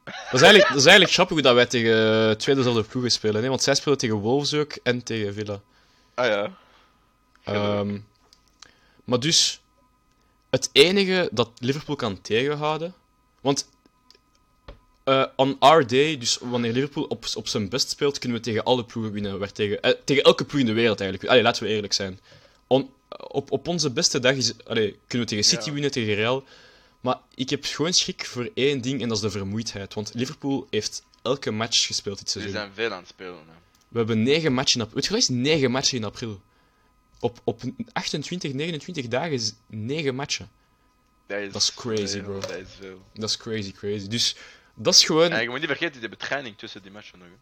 Dat 0.04 0.14
is 0.32 0.40
eigenlijk, 0.40 0.68
dat 0.68 0.76
is 0.78 0.84
eigenlijk 0.84 1.12
grappig 1.14 1.40
dat 1.40 1.54
wij 1.54 1.66
tegen 1.66 2.38
twee 2.38 2.54
dezelfde 2.54 2.82
ploegen 2.82 3.10
spelen. 3.12 3.42
Hè? 3.42 3.48
Want 3.48 3.62
zij 3.62 3.74
spelen 3.74 3.98
tegen 3.98 4.16
Wolves 4.16 4.54
ook 4.54 4.72
en 4.82 5.02
tegen 5.02 5.34
Villa. 5.34 5.60
Ah 6.14 6.26
ja. 6.26 6.56
Ehm, 7.44 7.98
maar 9.04 9.20
dus, 9.20 9.60
het 10.50 10.70
enige 10.72 11.28
dat 11.32 11.50
Liverpool 11.58 11.96
kan 11.96 12.20
tegenhouden. 12.20 12.94
Want 13.40 13.68
eh, 15.04 15.24
on 15.36 15.56
our 15.58 15.86
day, 15.86 16.18
dus 16.18 16.38
wanneer 16.40 16.72
Liverpool 16.72 17.04
op, 17.04 17.24
op 17.34 17.48
zijn 17.48 17.68
best 17.68 17.90
speelt, 17.90 18.18
kunnen 18.18 18.38
we 18.38 18.44
tegen 18.44 18.64
alle 18.64 18.84
ploegen 18.84 19.12
winnen. 19.12 19.38
Waar 19.38 19.52
tegen, 19.52 19.82
eh, 19.82 19.90
tegen 20.04 20.22
elke 20.22 20.44
ploeg 20.44 20.60
in 20.60 20.66
de 20.66 20.72
wereld 20.72 21.00
eigenlijk. 21.00 21.30
Allee, 21.30 21.42
laten 21.44 21.62
we 21.62 21.68
eerlijk 21.68 21.92
zijn. 21.92 22.20
On- 22.66 22.90
op, 23.28 23.50
op 23.50 23.68
onze 23.68 23.90
beste 23.90 24.18
dag 24.20 24.34
is, 24.34 24.52
allee, 24.64 24.98
kunnen 25.06 25.26
we 25.28 25.32
tegen 25.34 25.44
City 25.50 25.66
Ja. 25.66 25.72
winnen, 25.72 25.90
tegen 25.90 26.14
Real. 26.14 26.44
Maar 27.00 27.18
ik 27.34 27.50
heb 27.50 27.64
gewoon 27.64 27.92
schrik 27.92 28.26
voor 28.26 28.50
één 28.54 28.80
ding 28.80 29.02
en 29.02 29.08
dat 29.08 29.16
is 29.16 29.22
de 29.22 29.30
vermoeidheid. 29.30 29.94
Want 29.94 30.10
Liverpool 30.14 30.66
heeft 30.70 31.02
elke 31.22 31.50
match 31.50 31.86
gespeeld 31.86 32.18
dit 32.18 32.30
seizoen. 32.30 32.52
zijn 32.54 32.70
veel 32.74 32.90
aan 32.92 32.98
het 32.98 33.08
spelen. 33.08 33.32
Hè. 33.34 33.52
We 33.88 33.98
hebben 33.98 34.22
negen 34.22 34.52
matchen 34.52 34.74
in 34.80 34.86
april. 34.86 34.94
Weet 35.00 35.04
je 35.04 35.10
wat 35.10 35.22
is 35.22 35.28
negen 35.28 35.70
matchen 35.70 35.96
in 35.98 36.04
april? 36.04 36.40
Op, 37.20 37.40
op 37.44 37.62
28, 37.92 38.52
29 38.52 39.08
dagen 39.08 39.32
is 39.32 39.52
negen 39.66 40.14
matchen. 40.14 40.50
Dat 41.26 41.38
is, 41.38 41.52
Dat 41.52 41.62
is 41.62 41.74
crazy, 41.74 42.20
bro. 42.20 42.38
Dat 42.40 42.50
is 42.50 42.66
veel. 42.80 43.02
Dat 43.14 43.28
is 43.28 43.36
crazy, 43.36 43.72
crazy. 43.72 44.08
Dus 44.08 44.36
dat 44.74 44.94
is 44.94 45.04
gewoon... 45.04 45.30
En 45.30 45.42
je 45.42 45.48
moet 45.48 45.58
niet 45.58 45.66
vergeten, 45.68 45.92
die 45.92 46.00
hebben 46.00 46.18
training 46.18 46.58
tussen 46.58 46.82
die 46.82 46.90
matchen 46.90 47.18
nog. 47.18 47.28
hè. 47.28 47.34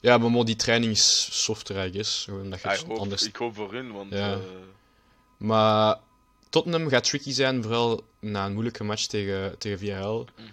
Ja, 0.00 0.18
maar 0.18 0.30
mo, 0.30 0.44
die 0.44 0.56
training 0.56 0.92
is 0.92 1.28
softer, 1.44 1.86
I 1.86 1.92
guess. 1.92 2.24
Gewoon 2.24 2.50
dat 2.50 2.60
je 2.60 2.68
Ja, 2.68 2.74
ik, 2.74 2.80
hoop, 2.86 2.98
anders... 2.98 3.22
ik 3.26 3.36
hoop 3.36 3.54
voor 3.54 3.72
hun, 3.72 3.92
want... 3.92 4.12
Ja. 4.12 4.32
eh, 4.32 4.38
Maar 5.36 5.98
Tottenham 6.48 6.88
gaat 6.88 7.04
tricky 7.04 7.32
zijn, 7.32 7.62
vooral 7.62 8.04
na 8.18 8.46
een 8.46 8.52
moeilijke 8.52 8.84
match 8.84 9.06
tegen, 9.06 9.58
tegen 9.58 9.78
Villarreal. 9.78 10.26
mhm. 10.36 10.48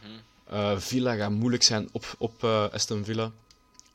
Eh, 0.50 0.78
Villa 0.78 1.16
gaat 1.16 1.32
moeilijk 1.32 1.64
zijn 1.64 1.90
op, 1.92 2.16
op 2.18 2.44
eh, 2.44 2.66
Aston 2.72 3.06
Villa. 3.06 3.32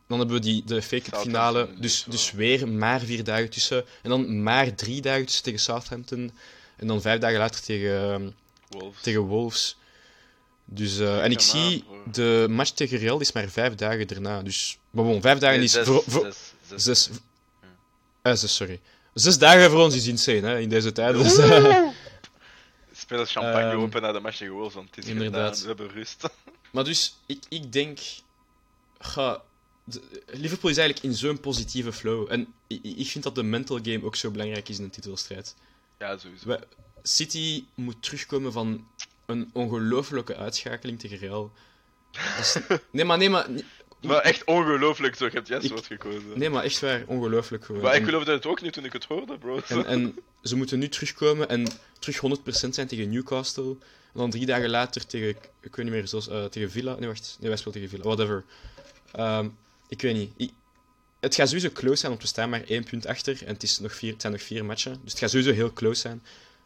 Dan 0.07 0.19
hebben 0.19 0.37
we 0.37 0.43
die, 0.43 0.65
de 0.65 0.83
fake 0.83 1.03
Southampton, 1.03 1.33
finale, 1.33 1.81
dus 1.81 2.05
dus, 2.09 2.33
weer 2.33 2.69
maar 2.69 3.01
vier 3.01 3.25
dagen 3.25 3.51
tussen. 3.51 3.85
En 4.03 4.11
dan 4.11 4.43
maar 4.43 4.75
drie 4.75 5.01
dagen 5.01 5.27
tussen 5.27 5.45
tegen 5.45 5.61
Southampton. 5.61 6.33
En 6.77 6.87
dan 6.87 7.01
vijf 7.01 7.21
dagen 7.21 7.39
later 7.39 7.61
tegen, 7.63 8.35
Wolves. 8.69 9.03
tegen 9.03 9.21
Wolves. 9.21 9.77
Dus, 10.75 10.99
eh, 10.99 11.25
en 11.25 11.31
ik 11.31 11.41
zie, 11.41 11.85
de 12.13 12.47
match 12.51 12.71
tegen 12.71 12.99
Real 12.99 13.21
is 13.21 13.33
maar 13.33 13.49
vijf 13.49 13.75
dagen 13.75 14.07
daarna. 14.07 14.43
Dus, 14.43 14.79
maar 14.91 15.05
bon, 15.05 15.21
vijf 15.21 15.39
dagen 15.39 15.57
Nee, 15.57 15.65
is 15.65 15.73
zes, 15.73 15.87
voor, 15.87 16.03
voor- 16.07 16.23
zes, 16.23 16.53
zes. 16.69 16.83
zes, 16.83 17.11
eh, 18.23 18.33
zes, 18.35 18.55
sorry. 18.57 18.81
Zes 19.15 19.39
dagen 19.39 19.71
voor 19.71 19.81
ons 19.83 19.95
is 19.95 20.07
insane, 20.07 20.41
hè, 20.41 20.59
in 20.61 20.69
deze 20.69 20.93
tijd. 20.93 21.15
Dus, 21.15 21.37
eh, 21.37 21.89
Spelen 22.93 23.27
champagne 23.27 23.71
Ehm, 23.71 23.79
open 23.81 24.03
naar 24.03 24.13
de 24.13 24.21
match 24.21 24.37
tegen 24.37 24.53
Wolves, 24.55 24.75
want 24.75 24.95
het 24.95 25.05
is 25.05 25.11
inderdaad. 25.11 25.59
gedaan. 25.59 25.77
We 25.77 25.83
hebben 25.83 25.97
rust. 25.99 26.29
maar 26.73 26.85
dus, 26.85 27.17
ik, 27.27 27.43
ik 27.49 27.73
denk... 27.73 27.99
Ga, 28.99 29.43
de- 29.85 30.23
Liverpool 30.27 30.71
is 30.71 30.77
eigenlijk 30.77 31.07
in 31.07 31.15
zo'n 31.19 31.41
positieve 31.41 31.93
flow. 31.93 32.27
En 32.33 32.55
ik, 32.67 32.81
ik 32.83 33.07
vind 33.07 33.25
dat 33.25 33.35
de 33.35 33.43
mental 33.43 33.79
game 33.83 34.05
ook 34.05 34.17
zo 34.17 34.31
belangrijk 34.31 34.69
is 34.69 34.79
in 34.79 34.85
een 34.85 34.91
titelstrijd. 34.91 35.55
ja, 35.99 36.19
sowieso. 36.19 36.47
We- 36.49 36.67
City 37.03 37.65
moet 37.75 38.03
terugkomen 38.03 38.53
van 38.53 38.87
een 39.27 39.51
ongelofelijke 39.53 40.37
uitschakeling 40.37 40.99
tegen 40.99 41.19
Real. 41.19 41.53
Is- 42.39 42.57
nee, 42.91 43.05
maar, 43.05 43.19
nee, 43.19 43.31
maar, 43.31 43.47
Maar 44.01 44.19
echt 44.21 44.45
ongelooflijk, 44.45 45.17
zo. 45.17 45.25
Je 45.25 45.31
hebt 45.45 45.65
Ik- 45.65 45.71
wat 45.73 45.87
gekozen. 45.87 46.39
nee, 46.39 46.51
maar 46.51 46.65
echt 46.65 46.81
waar, 46.81 47.03
ongelooflijk 47.07 47.65
gewoon. 47.65 47.83
Maar 47.83 47.97
ik 47.97 48.05
geloofde 48.05 48.33
het 48.33 48.47
ook 48.47 48.61
niet 48.63 48.73
toen 48.73 48.85
ik 48.85 48.93
het 48.93 49.05
hoorde, 49.05 49.39
bro. 49.39 49.61
En, 49.69 49.87
en 49.87 50.15
ze 50.43 50.57
moeten 50.57 50.79
nu 50.79 50.89
terugkomen 50.89 51.49
en 51.49 51.67
terug 51.99 52.21
100% 52.21 52.75
zijn 52.75 52.87
tegen 52.87 53.11
Newcastle. 53.11 53.71
En 54.13 54.19
dan 54.21 54.31
drie 54.31 54.47
dagen 54.47 54.71
later 54.71 55.07
tegen, 55.07 55.29
ik 55.61 55.77
weet 55.77 55.85
niet 55.87 55.95
meer, 55.95 56.09
zoals, 56.09 56.29
eh, 56.29 56.45
tegen 56.45 56.71
Villa. 56.71 56.95
Nee, 56.99 57.09
wacht. 57.09 57.37
Nee, 57.41 57.49
wij 57.49 57.59
spelen 57.59 57.75
tegen 57.75 57.89
Villa. 57.89 58.05
Whatever. 58.05 58.45
Ehm, 59.13 59.49
ik 59.89 60.01
weet 60.03 60.15
niet. 60.37 60.53
Het 61.21 61.35
gaat 61.35 61.47
sowieso 61.49 61.71
close 61.71 61.97
zijn, 61.97 62.11
want 62.11 62.23
we 62.23 62.29
staan 62.29 62.51
maar 62.51 62.63
één 62.67 62.85
punt 62.85 63.07
achter. 63.07 63.43
En 63.47 63.53
het, 63.53 63.63
is 63.63 63.79
nog 63.79 63.95
vier, 63.95 64.13
het 64.13 64.21
zijn 64.21 64.33
nog 64.33 64.43
vier 64.43 64.65
matchen. 64.65 64.93
Dus 65.03 65.11
het 65.11 65.19
gaat 65.21 65.31
sowieso 65.31 65.53
heel 65.53 65.73
close 65.73 66.01
zijn. 66.01 66.23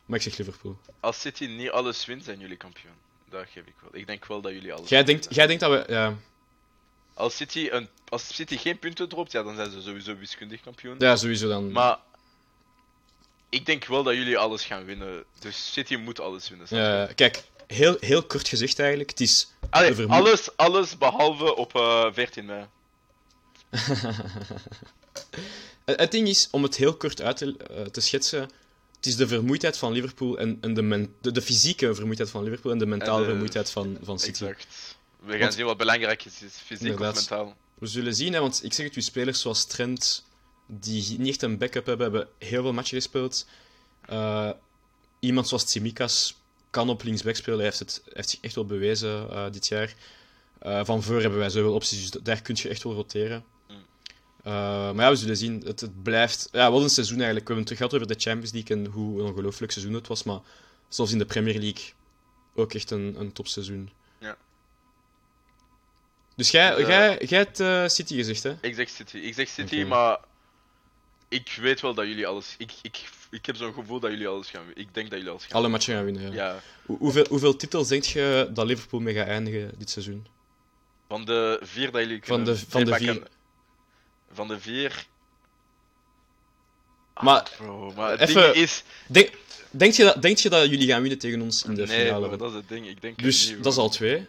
Maar 0.07 0.19
ik 0.19 0.25
zeg 0.25 0.37
Liverpool. 0.37 0.79
Als 1.01 1.21
City 1.21 1.45
niet 1.47 1.71
alles 1.71 2.05
wint, 2.05 2.25
zijn 2.25 2.39
jullie 2.39 2.57
kampioen. 2.57 2.93
Dat 3.31 3.45
geef 3.53 3.67
ik 3.67 3.75
wel. 3.81 3.91
Ik 4.01 4.07
denk 4.07 4.27
wel 4.27 4.41
dat 4.41 4.53
jullie 4.53 4.73
alles 4.73 4.89
Jij 4.89 5.05
winnen. 5.05 5.21
denkt, 5.23 5.35
jij 5.37 5.47
denkt 5.47 5.63
dat 5.63 5.71
we... 5.87 5.93
Ja, 5.93 6.17
Als 7.15 7.37
City, 7.37 7.69
een, 7.71 7.89
als 8.09 8.35
City 8.35 8.57
geen 8.57 8.79
punten 8.79 9.09
dropt, 9.09 9.33
ja, 9.33 9.43
dan 9.43 9.55
zijn 9.57 9.71
ze 9.71 9.81
sowieso 9.81 10.17
wiskundig 10.17 10.61
kampioen. 10.61 10.95
ja 10.99 11.17
sowieso 11.17 11.49
dan. 11.49 11.73
Maar 11.73 11.99
ik 13.49 13.67
denk 13.67 13.85
wel 13.85 14.03
dat 14.03 14.15
jullie 14.15 14.39
alles 14.39 14.65
gaan 14.65 14.85
winnen. 14.85 15.25
Dus 15.39 15.73
City 15.73 15.97
moet 15.97 16.21
alles 16.21 16.49
winnen. 16.49 16.67
Ja, 16.71 17.07
kijk, 17.15 17.45
heel, 17.67 17.97
heel 18.01 18.23
kort 18.23 18.49
gezegd 18.49 18.79
eigenlijk. 18.79 19.11
Het 19.11 19.21
is... 19.21 19.51
Allee, 19.71 20.07
alles, 20.07 20.57
alles 20.57 20.99
behalve 20.99 21.57
op 21.57 21.75
eh 21.75 22.07
14 22.13 22.45
mei. 22.45 22.67
Het 25.85 26.01
het 26.01 26.11
ding 26.11 26.29
is, 26.29 26.49
om 26.51 26.63
het 26.63 26.77
heel 26.77 26.97
kort 26.97 27.21
uit 27.23 27.37
te, 27.37 27.57
eh, 27.71 27.83
te 27.83 28.01
schetsen, 28.01 28.51
het 29.07 29.21
is 29.21 29.29
de 29.29 29.35
vermoeidheid 29.35 29.77
van 29.79 29.93
Liverpool 29.93 30.39
en, 30.39 30.59
en 30.61 30.75
de, 30.75 30.83
men- 30.83 31.15
de, 31.21 31.31
de 31.33 31.43
fysieke 31.43 31.95
vermoeidheid 31.95 32.31
van 32.31 32.43
Liverpool 32.45 32.73
en 32.73 32.79
de 32.79 32.87
mentale 32.87 33.13
En 33.17 33.23
de- 33.23 33.29
vermoeidheid 33.29 33.71
van, 33.71 33.99
van 34.03 34.19
City. 34.19 34.31
Exact. 34.45 34.97
We 35.21 35.31
gaan 35.31 35.41
Want- 35.41 35.55
zien 35.55 35.65
wat 35.65 35.77
belangrijk 35.77 36.25
is, 36.25 36.43
is 36.43 36.53
fysiek 36.65 36.93
of 36.93 37.15
mentaal. 37.15 37.57
We 37.79 37.87
zullen 37.87 38.15
zien, 38.15 38.33
hè, 38.33 38.41
want 38.41 38.65
ik 38.65 38.73
zeg 38.73 38.87
het, 38.87 38.95
uw 38.95 39.03
spelers 39.03 39.41
zoals 39.41 39.65
Trent, 39.65 40.25
die 40.67 41.19
niet 41.19 41.29
echt 41.29 41.43
een 41.43 41.59
backup 41.59 41.87
hebben, 41.87 42.11
hebben 42.13 42.29
heel 42.39 42.63
veel 42.63 42.73
matchen 42.73 42.97
gespeeld. 42.97 43.47
Eh, 44.07 44.51
iemand 45.21 45.49
zoals 45.49 45.65
Tsimikas 45.65 46.37
kan 46.71 46.89
op 46.89 47.03
linksback 47.03 47.35
spelen. 47.37 47.59
Hij 47.59 47.67
heeft, 47.69 47.79
het, 47.79 48.03
heeft 48.13 48.31
zich 48.31 48.41
echt 48.41 48.55
wel 48.55 48.67
bewezen 48.67 49.31
eh, 49.31 49.45
dit 49.51 49.67
jaar. 49.67 49.95
Eh, 50.59 50.81
van 50.85 51.03
voor 51.03 51.21
hebben 51.21 51.39
wij 51.39 51.51
zoveel 51.51 51.75
opties, 51.75 52.11
dus 52.11 52.23
daar 52.23 52.43
kun 52.43 52.57
je 52.59 52.69
echt 52.69 52.83
wel 52.83 52.95
roteren. 52.95 53.45
Eh, 54.47 54.53
maar 54.93 55.05
ja, 55.05 55.11
we 55.11 55.17
zullen 55.17 55.37
zien. 55.37 55.63
Het, 55.67 55.81
het 55.81 56.03
blijft... 56.03 56.49
Ja, 56.53 56.71
wat 56.71 56.83
een 56.83 56.89
seizoen 56.91 57.17
eigenlijk. 57.17 57.49
We 57.49 57.55
hebben 57.55 57.69
het 57.73 57.77
terug 57.79 57.79
gehad 57.91 57.95
over 57.95 58.17
de 58.17 58.31
Champions 58.31 58.53
League 58.53 58.77
en 58.77 58.87
hoe 58.93 59.21
een 59.21 59.27
ongelooflijk 59.27 59.73
seizoen 59.73 59.95
het 59.95 60.07
was. 60.07 60.23
Maar 60.23 60.39
zoals 60.89 61.13
in 61.13 61.19
de 61.19 61.25
Premier 61.25 61.59
League 61.61 61.85
ook 62.55 62.75
echt 62.75 62.91
een, 62.91 63.15
een 63.19 63.33
topseizoen. 63.33 63.91
Ja. 64.19 64.37
Dus 66.37 66.51
jij, 66.51 66.75
Eh, 66.77 66.87
jij, 66.87 67.19
jij 67.27 67.39
hebt 67.39 67.61
eh, 67.61 67.87
City 67.89 68.15
gezegd, 68.15 68.43
hè? 68.43 68.55
Ik 68.61 68.75
zeg 68.75 68.89
City. 68.89 69.17
Ik 69.17 69.35
zeg 69.35 69.49
City, 69.49 69.83
maar 69.83 70.19
ik 71.29 71.59
weet 71.61 71.81
wel 71.81 71.95
dat 71.95 72.07
jullie 72.07 72.27
alles. 72.27 72.55
Ik, 72.59 72.73
ik, 72.83 73.09
ik 73.31 73.47
heb 73.47 73.57
zo'n 73.57 73.73
gevoel 73.75 74.01
dat 74.01 74.11
jullie 74.11 74.29
alles 74.29 74.51
gaan 74.51 74.67
winnen. 74.67 74.83
Ik 74.85 74.95
denk 74.95 75.07
dat 75.11 75.17
jullie 75.19 75.33
alles 75.33 75.45
gaan 75.47 75.57
Alle 75.59 75.69
matchen 75.69 75.95
gaan 75.95 76.05
winnen, 76.05 76.23
ja. 76.23 76.33
Ja, 76.33 76.61
Hoe- 76.87 76.99
hoeveel, 76.99 77.27
hoeveel 77.29 77.57
titels 77.57 77.89
denk 77.89 78.03
je 78.05 78.51
dat 78.55 78.67
Liverpool 78.67 79.01
mee 79.01 79.15
gaat 79.15 79.27
eindigen 79.27 79.73
dit 79.79 79.91
seizoen? 79.91 80.27
van 81.09 81.25
de 81.25 81.59
vier 81.63 81.91
dat 81.91 82.01
jullie 82.01 82.19
Van 82.25 82.37
kunnen 82.37 82.55
de- 82.55 82.65
van 82.69 82.85
de 82.85 82.95
vier. 82.95 83.23
Van 84.33 84.49
de 84.49 84.61
vier. 84.61 85.07
Maar 87.21 87.51
Bro, 87.59 87.93
maar 87.97 88.11
het 88.11 88.21
Even- 88.21 88.43
ding 88.43 88.55
is. 88.55 88.83
denk, 89.07 89.31
denk, 89.71 89.93
je 89.95 90.05
dat, 90.05 90.23
denk 90.23 90.39
je 90.39 90.49
dat 90.51 90.69
jullie 90.71 90.89
gaan 90.89 91.01
winnen 91.01 91.19
tegen 91.19 91.41
ons 91.41 91.65
in 91.65 91.75
de 91.75 91.87
Nee, 91.87 92.05
finale? 92.07 92.27
bro, 92.29 92.37
dat 92.37 92.51
is 92.51 92.57
het 92.57 92.69
ding. 92.69 92.87
Ik 92.89 93.01
denk 93.01 93.23
dus 93.23 93.49
niet, 93.49 93.63
dat 93.63 93.73
is 93.73 93.79
al 93.79 93.89
twee. 93.89 94.27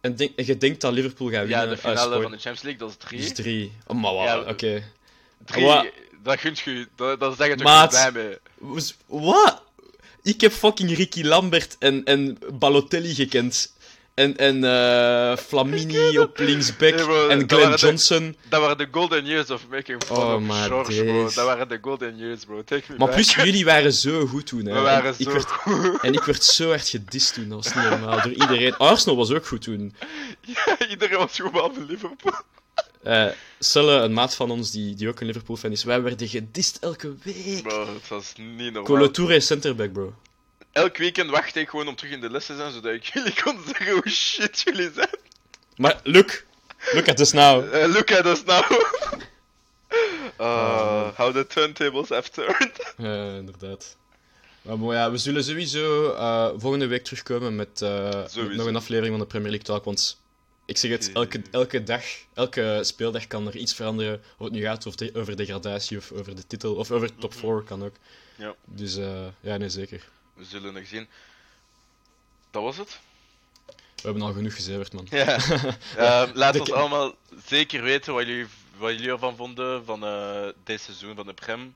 En, 0.00 0.16
denk, 0.16 0.32
en 0.38 0.46
je 0.46 0.56
denkt 0.58 0.80
dat 0.80 0.92
Liverpool 0.92 1.30
gaat 1.30 1.46
winnen? 1.46 1.58
Ja, 1.58 1.66
de 1.66 1.72
Ah, 1.82 1.88
finale 1.90 2.22
van 2.22 2.30
de 2.30 2.36
Champions 2.38 2.62
League, 2.62 2.80
dat 2.80 2.90
is 2.90 2.96
drie. 2.96 3.20
Dus 3.20 3.32
drie. 3.34 3.72
Oh, 3.86 3.96
maar? 4.00 4.12
Ja, 4.12 4.38
Oké. 4.40 4.92
Drie, 5.44 5.64
Wat? 5.64 5.86
dat 6.22 6.38
gunt 6.40 6.58
je. 6.58 6.88
Dat, 6.96 7.20
dat 7.20 7.36
zeg 7.36 7.48
je 7.48 7.54
toch 7.54 7.64
Maat. 7.64 7.92
niet 7.92 8.12
bij 8.12 8.22
me. 8.22 8.40
Was- 8.58 8.96
Wat? 9.06 9.62
Ik 10.22 10.40
heb 10.40 10.52
fucking 10.52 10.96
Ricky 10.96 11.22
Lambert 11.22 11.76
en, 11.78 12.04
en 12.04 12.38
Balotelli 12.52 13.14
gekend. 13.14 13.73
En, 14.14 14.36
en 14.36 14.64
eh, 14.64 15.36
Flamini 15.36 16.18
op 16.18 16.38
linksback. 16.38 16.94
Nee, 16.94 17.04
bro, 17.04 17.28
en 17.28 17.48
Glenn 17.48 17.70
de- 17.70 17.76
Johnson. 17.76 18.36
Dat 18.48 18.60
waren 18.60 18.78
de 18.78 18.88
golden 18.90 19.24
years 19.24 19.50
of 19.50 19.66
making 19.70 20.02
fun 20.04 20.16
Oh, 20.16 20.34
of 20.48 20.66
George, 20.66 21.04
bro. 21.04 21.22
Dat 21.24 21.34
waren 21.34 21.68
de 21.68 21.78
golden 21.80 22.16
years, 22.16 22.44
bro. 22.44 22.64
Take 22.64 22.82
me 22.88 22.96
Maar 22.98 23.06
back. 23.06 23.10
plus, 23.16 23.34
jullie 23.34 23.64
waren 23.64 23.92
zo 23.92 24.26
goed 24.26 24.46
toen. 24.46 24.64
Hè. 24.66 24.74
We 24.74 24.80
waren 24.80 25.04
En 25.04 25.14
ik 25.18 25.26
zo 25.26 25.32
werd, 25.32 25.50
goed. 25.50 26.00
En 26.02 26.12
ik 26.12 26.22
werd 26.22 26.44
zo 26.44 26.68
hard 26.68 26.88
gedist 26.88 27.34
toen, 27.34 27.48
dat 27.48 27.64
was 27.64 27.74
niet 27.74 27.84
normaal. 27.90 28.22
Door 28.22 28.32
iedereen. 28.32 28.76
Arsenal 28.76 29.16
was 29.16 29.30
ook 29.32 29.46
goed 29.46 29.62
toen. 29.62 29.94
Ja, 30.40 30.88
iedereen 30.88 31.18
was 31.18 31.38
goed 31.40 31.52
behalve 31.52 31.84
Liverpool. 31.88 32.32
Eh 33.02 33.26
Sulle, 33.58 33.92
een 33.92 34.12
maat 34.12 34.34
van 34.34 34.50
ons 34.50 34.70
die, 34.70 34.94
die 34.94 35.08
ook 35.08 35.20
een 35.20 35.26
Liverpool-fan 35.26 35.70
is, 35.70 35.84
wij 35.84 36.02
werden 36.02 36.28
gedist 36.28 36.78
elke 36.80 37.14
week. 37.22 37.62
Bro, 37.62 37.86
het 37.94 38.08
was 38.08 38.32
niet 38.36 38.58
normaal. 38.58 38.82
Colo 38.82 39.10
Touré 39.10 39.40
centerback, 39.40 39.92
bro. 39.92 40.14
Elk 40.74 40.96
weekend 40.96 41.30
wachtte 41.30 41.60
ik 41.60 41.68
gewoon 41.68 41.88
om 41.88 41.94
terug 41.96 42.12
in 42.12 42.20
de 42.20 42.30
les 42.30 42.46
te 42.46 42.56
zijn, 42.56 42.72
zodat 42.72 42.92
ik 42.94 43.04
jullie 43.14 43.42
kon 43.42 43.58
zeggen 43.66 43.90
hoe 43.92 44.08
shit 44.08 44.60
jullie 44.60 44.90
zijn. 44.94 45.16
Maar 45.76 46.00
look, 46.02 46.44
look 46.92 47.08
at 47.08 47.16
this 47.16 47.32
now. 47.32 47.74
Uh, 47.74 47.86
look 47.92 48.12
at 48.12 48.26
us 48.26 48.44
now. 48.44 48.62
uh, 50.40 51.08
how 51.18 51.32
the 51.34 51.46
turntables 51.46 52.08
have 52.08 52.30
turned. 52.40 52.94
Ja, 52.96 53.34
inderdaad. 53.36 53.96
Maar 54.62 54.78
ja, 54.94 55.10
we 55.10 55.16
zullen 55.18 55.44
sowieso 55.44 56.12
eh, 56.12 56.50
volgende 56.56 56.86
week 56.86 57.04
terugkomen 57.04 57.56
met, 57.56 57.82
eh, 57.82 58.10
met 58.36 58.56
nog 58.56 58.66
een 58.66 58.76
aflevering 58.76 59.10
van 59.16 59.20
de 59.20 59.26
Premier 59.26 59.50
League 59.50 59.66
Talk. 59.66 59.84
Want 59.84 60.20
ik 60.66 60.76
zeg 60.76 60.90
het, 60.90 61.10
elke, 61.12 61.42
elke 61.50 61.82
dag, 61.82 62.02
elke 62.34 62.80
speeldag 62.82 63.26
kan 63.26 63.46
er 63.46 63.56
iets 63.56 63.74
veranderen. 63.74 64.22
Of 64.38 64.44
het 64.44 64.52
nu 64.54 64.60
gaat 64.62 64.86
over, 64.86 64.98
de- 64.98 65.14
over 65.14 65.36
degradatie 65.36 65.96
of 65.98 66.12
over 66.12 66.34
de 66.36 66.46
titel, 66.46 66.74
of 66.74 66.90
over 66.90 67.14
top 67.14 67.34
4 67.34 67.62
kan 67.62 67.84
ook. 67.84 67.94
Ja. 68.36 68.54
Dus 68.64 68.96
eh, 68.96 69.26
ja, 69.40 69.56
nee, 69.56 69.68
zeker. 69.68 70.08
We 70.34 70.44
zullen 70.44 70.74
nog 70.74 70.86
zien. 70.86 71.08
Dat 72.50 72.62
was 72.62 72.76
het. 72.76 73.00
We 73.96 74.10
hebben 74.10 74.22
al 74.22 74.32
genoeg 74.32 74.54
gezeverd, 74.54 74.92
man. 74.92 75.06
Ja. 75.10 75.38
Laat 76.34 76.52
De- 76.52 76.60
ons 76.60 76.72
allemaal 76.72 77.14
zeker 77.46 77.82
weten 77.82 78.14
wat 78.14 78.26
jullie, 78.26 78.46
wat 78.76 78.90
jullie 78.92 79.10
ervan 79.10 79.36
vonden 79.36 79.84
van 79.84 80.04
eh 80.04 80.48
dit 80.64 80.80
seizoen 80.80 81.14
van 81.14 81.26
de 81.26 81.34
Prem. 81.34 81.72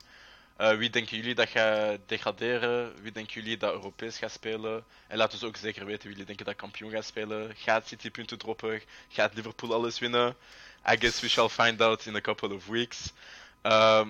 Eh, 0.55 0.75
wie 0.77 0.89
denken 0.89 1.17
jullie 1.17 1.35
dat 1.35 1.49
gaat 1.49 1.99
degraderen? 2.05 3.01
Wie 3.01 3.11
denken 3.11 3.33
jullie 3.33 3.57
dat 3.57 3.73
Europees 3.73 4.17
gaat 4.17 4.31
spelen? 4.31 4.83
En 5.07 5.17
laat 5.17 5.33
ons 5.33 5.43
ook 5.43 5.57
zeker 5.57 5.85
weten 5.85 6.01
wie 6.01 6.11
jullie 6.11 6.25
denken 6.25 6.45
dat 6.45 6.55
kampioen 6.55 6.91
gaat 6.91 7.05
spelen. 7.05 7.53
Gaat 7.55 7.87
City 7.87 8.11
punten 8.11 8.37
droppen? 8.37 8.81
Gaat 9.09 9.33
Liverpool 9.33 9.73
alles 9.73 9.99
winnen? 9.99 10.35
I 10.91 10.97
guess 10.99 11.19
we 11.21 11.29
shall 11.29 11.49
find 11.49 11.81
out 11.81 12.05
in 12.05 12.15
a 12.15 12.21
couple 12.21 12.53
of 12.53 12.67
weeks. 12.67 13.11
Ehm 13.61 14.09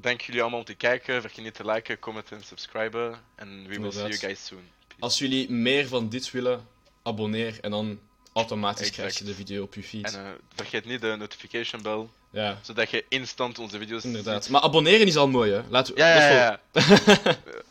dank 0.00 0.20
jullie 0.20 0.40
allemaal 0.40 0.58
om 0.58 0.64
te 0.64 0.74
kijken. 0.74 1.20
Vergeet 1.20 1.44
niet 1.44 1.54
te 1.54 1.66
liken, 1.66 1.98
commenten 1.98 2.36
en 2.36 2.44
subscriben. 2.44 3.14
En 3.34 3.66
we 3.68 3.80
will 3.80 3.90
see 3.92 4.00
you 4.02 4.14
guys 4.14 4.46
soon. 4.46 4.60
Peace. 4.88 5.00
Als 5.02 5.18
jullie 5.18 5.50
meer 5.50 5.88
van 5.88 6.08
dit 6.08 6.30
willen, 6.30 6.66
abonneer 7.02 7.58
en 7.60 7.70
dan 7.70 7.98
automatisch 8.32 8.90
krijg 8.90 9.18
je 9.18 9.24
de 9.24 9.34
video 9.34 9.62
op 9.62 9.74
je 9.74 9.82
feed. 9.82 10.14
En 10.14 10.24
eh, 10.24 10.30
vergeet 10.54 10.84
niet 10.84 11.00
de 11.00 11.14
notification 11.18 11.82
bell, 11.82 12.06
ja, 12.30 12.58
zodat 12.62 12.90
je 12.90 13.04
instant 13.08 13.58
onze 13.58 13.78
video's 13.78 14.04
inderdaad. 14.04 14.42
ziet. 14.42 14.52
Maar 14.52 14.60
abonneren 14.62 15.06
is 15.06 15.16
al 15.16 15.28
mooi, 15.28 15.52
hè? 15.52 15.60
Laten 15.68 15.94
we, 15.94 16.00
Ja, 16.00 16.14
ja, 16.16 16.30
ja. 16.32 16.60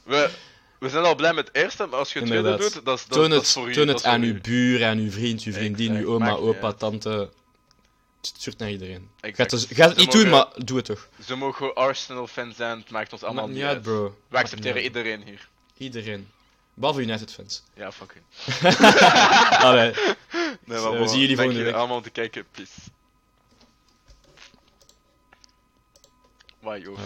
we, 0.04 0.30
we 0.80 0.90
zijn 0.90 1.04
al 1.04 1.16
blij 1.16 1.34
met 1.34 1.48
het 1.48 1.56
eerste, 1.56 1.86
maar 1.86 2.00
als 2.00 2.14
je 2.14 2.20
het 2.20 2.28
tweede 2.28 2.50
doet, 2.58 2.86
dat 2.86 2.98
is, 3.00 3.06
dat, 3.06 3.06
Toon 3.10 3.30
dat 3.30 3.38
het, 3.38 3.48
is 3.48 3.54
voor 3.54 3.70
u. 3.70 3.74
toon 3.74 3.88
dat 3.88 3.96
het 3.96 4.06
aan 4.06 4.22
uw 4.22 4.34
u. 4.34 4.42
buur, 4.42 4.86
aan 4.86 4.98
uw 4.98 5.12
vriend, 5.12 5.44
uw 5.44 5.54
vriendin, 5.54 5.96
uw 5.96 6.14
oma, 6.14 6.32
opa, 6.32 6.74
tante. 6.74 7.30
Stuurt 8.26 8.58
naar 8.58 8.72
iedereen. 8.72 9.10
Exact. 9.20 9.52
Gaat 9.52 9.62
het, 9.62 9.78
gaat 9.78 9.90
het 9.90 10.00
Ze 10.00 10.04
niet 10.06 10.12
doen, 10.12 10.30
maar 10.30 10.48
doe 10.56 10.78
het 10.78 10.86
toch. 10.86 11.10
Ze 11.26 11.36
mogen 11.36 11.74
Arsenal-fan 11.76 12.54
zijn, 12.54 12.80
het 12.80 12.90
maakt 12.90 13.14
ons 13.14 13.24
allemaal 13.24 13.48
niet 13.48 13.64
uit. 13.64 13.82
bro. 13.82 14.18
We 14.28 14.38
accepteren 14.38 14.84
iedereen 14.84 15.24
hier. 15.24 15.48
Iedereen. 15.78 16.30
Behalve 16.74 17.02
United-fans. 17.02 17.64
Ja, 17.74 17.92
fuck 17.92 18.16
it. 18.16 18.24
Allee. 19.68 19.94
Nee, 20.64 20.80
we 21.00 21.08
zien 21.08 21.20
jullie 21.20 21.36
volgende 21.36 21.64
week. 21.64 21.74
allemaal 21.74 22.02
te 22.02 22.10
kijken. 22.10 22.46
Peace. 22.52 22.72
Joh. 26.74 26.98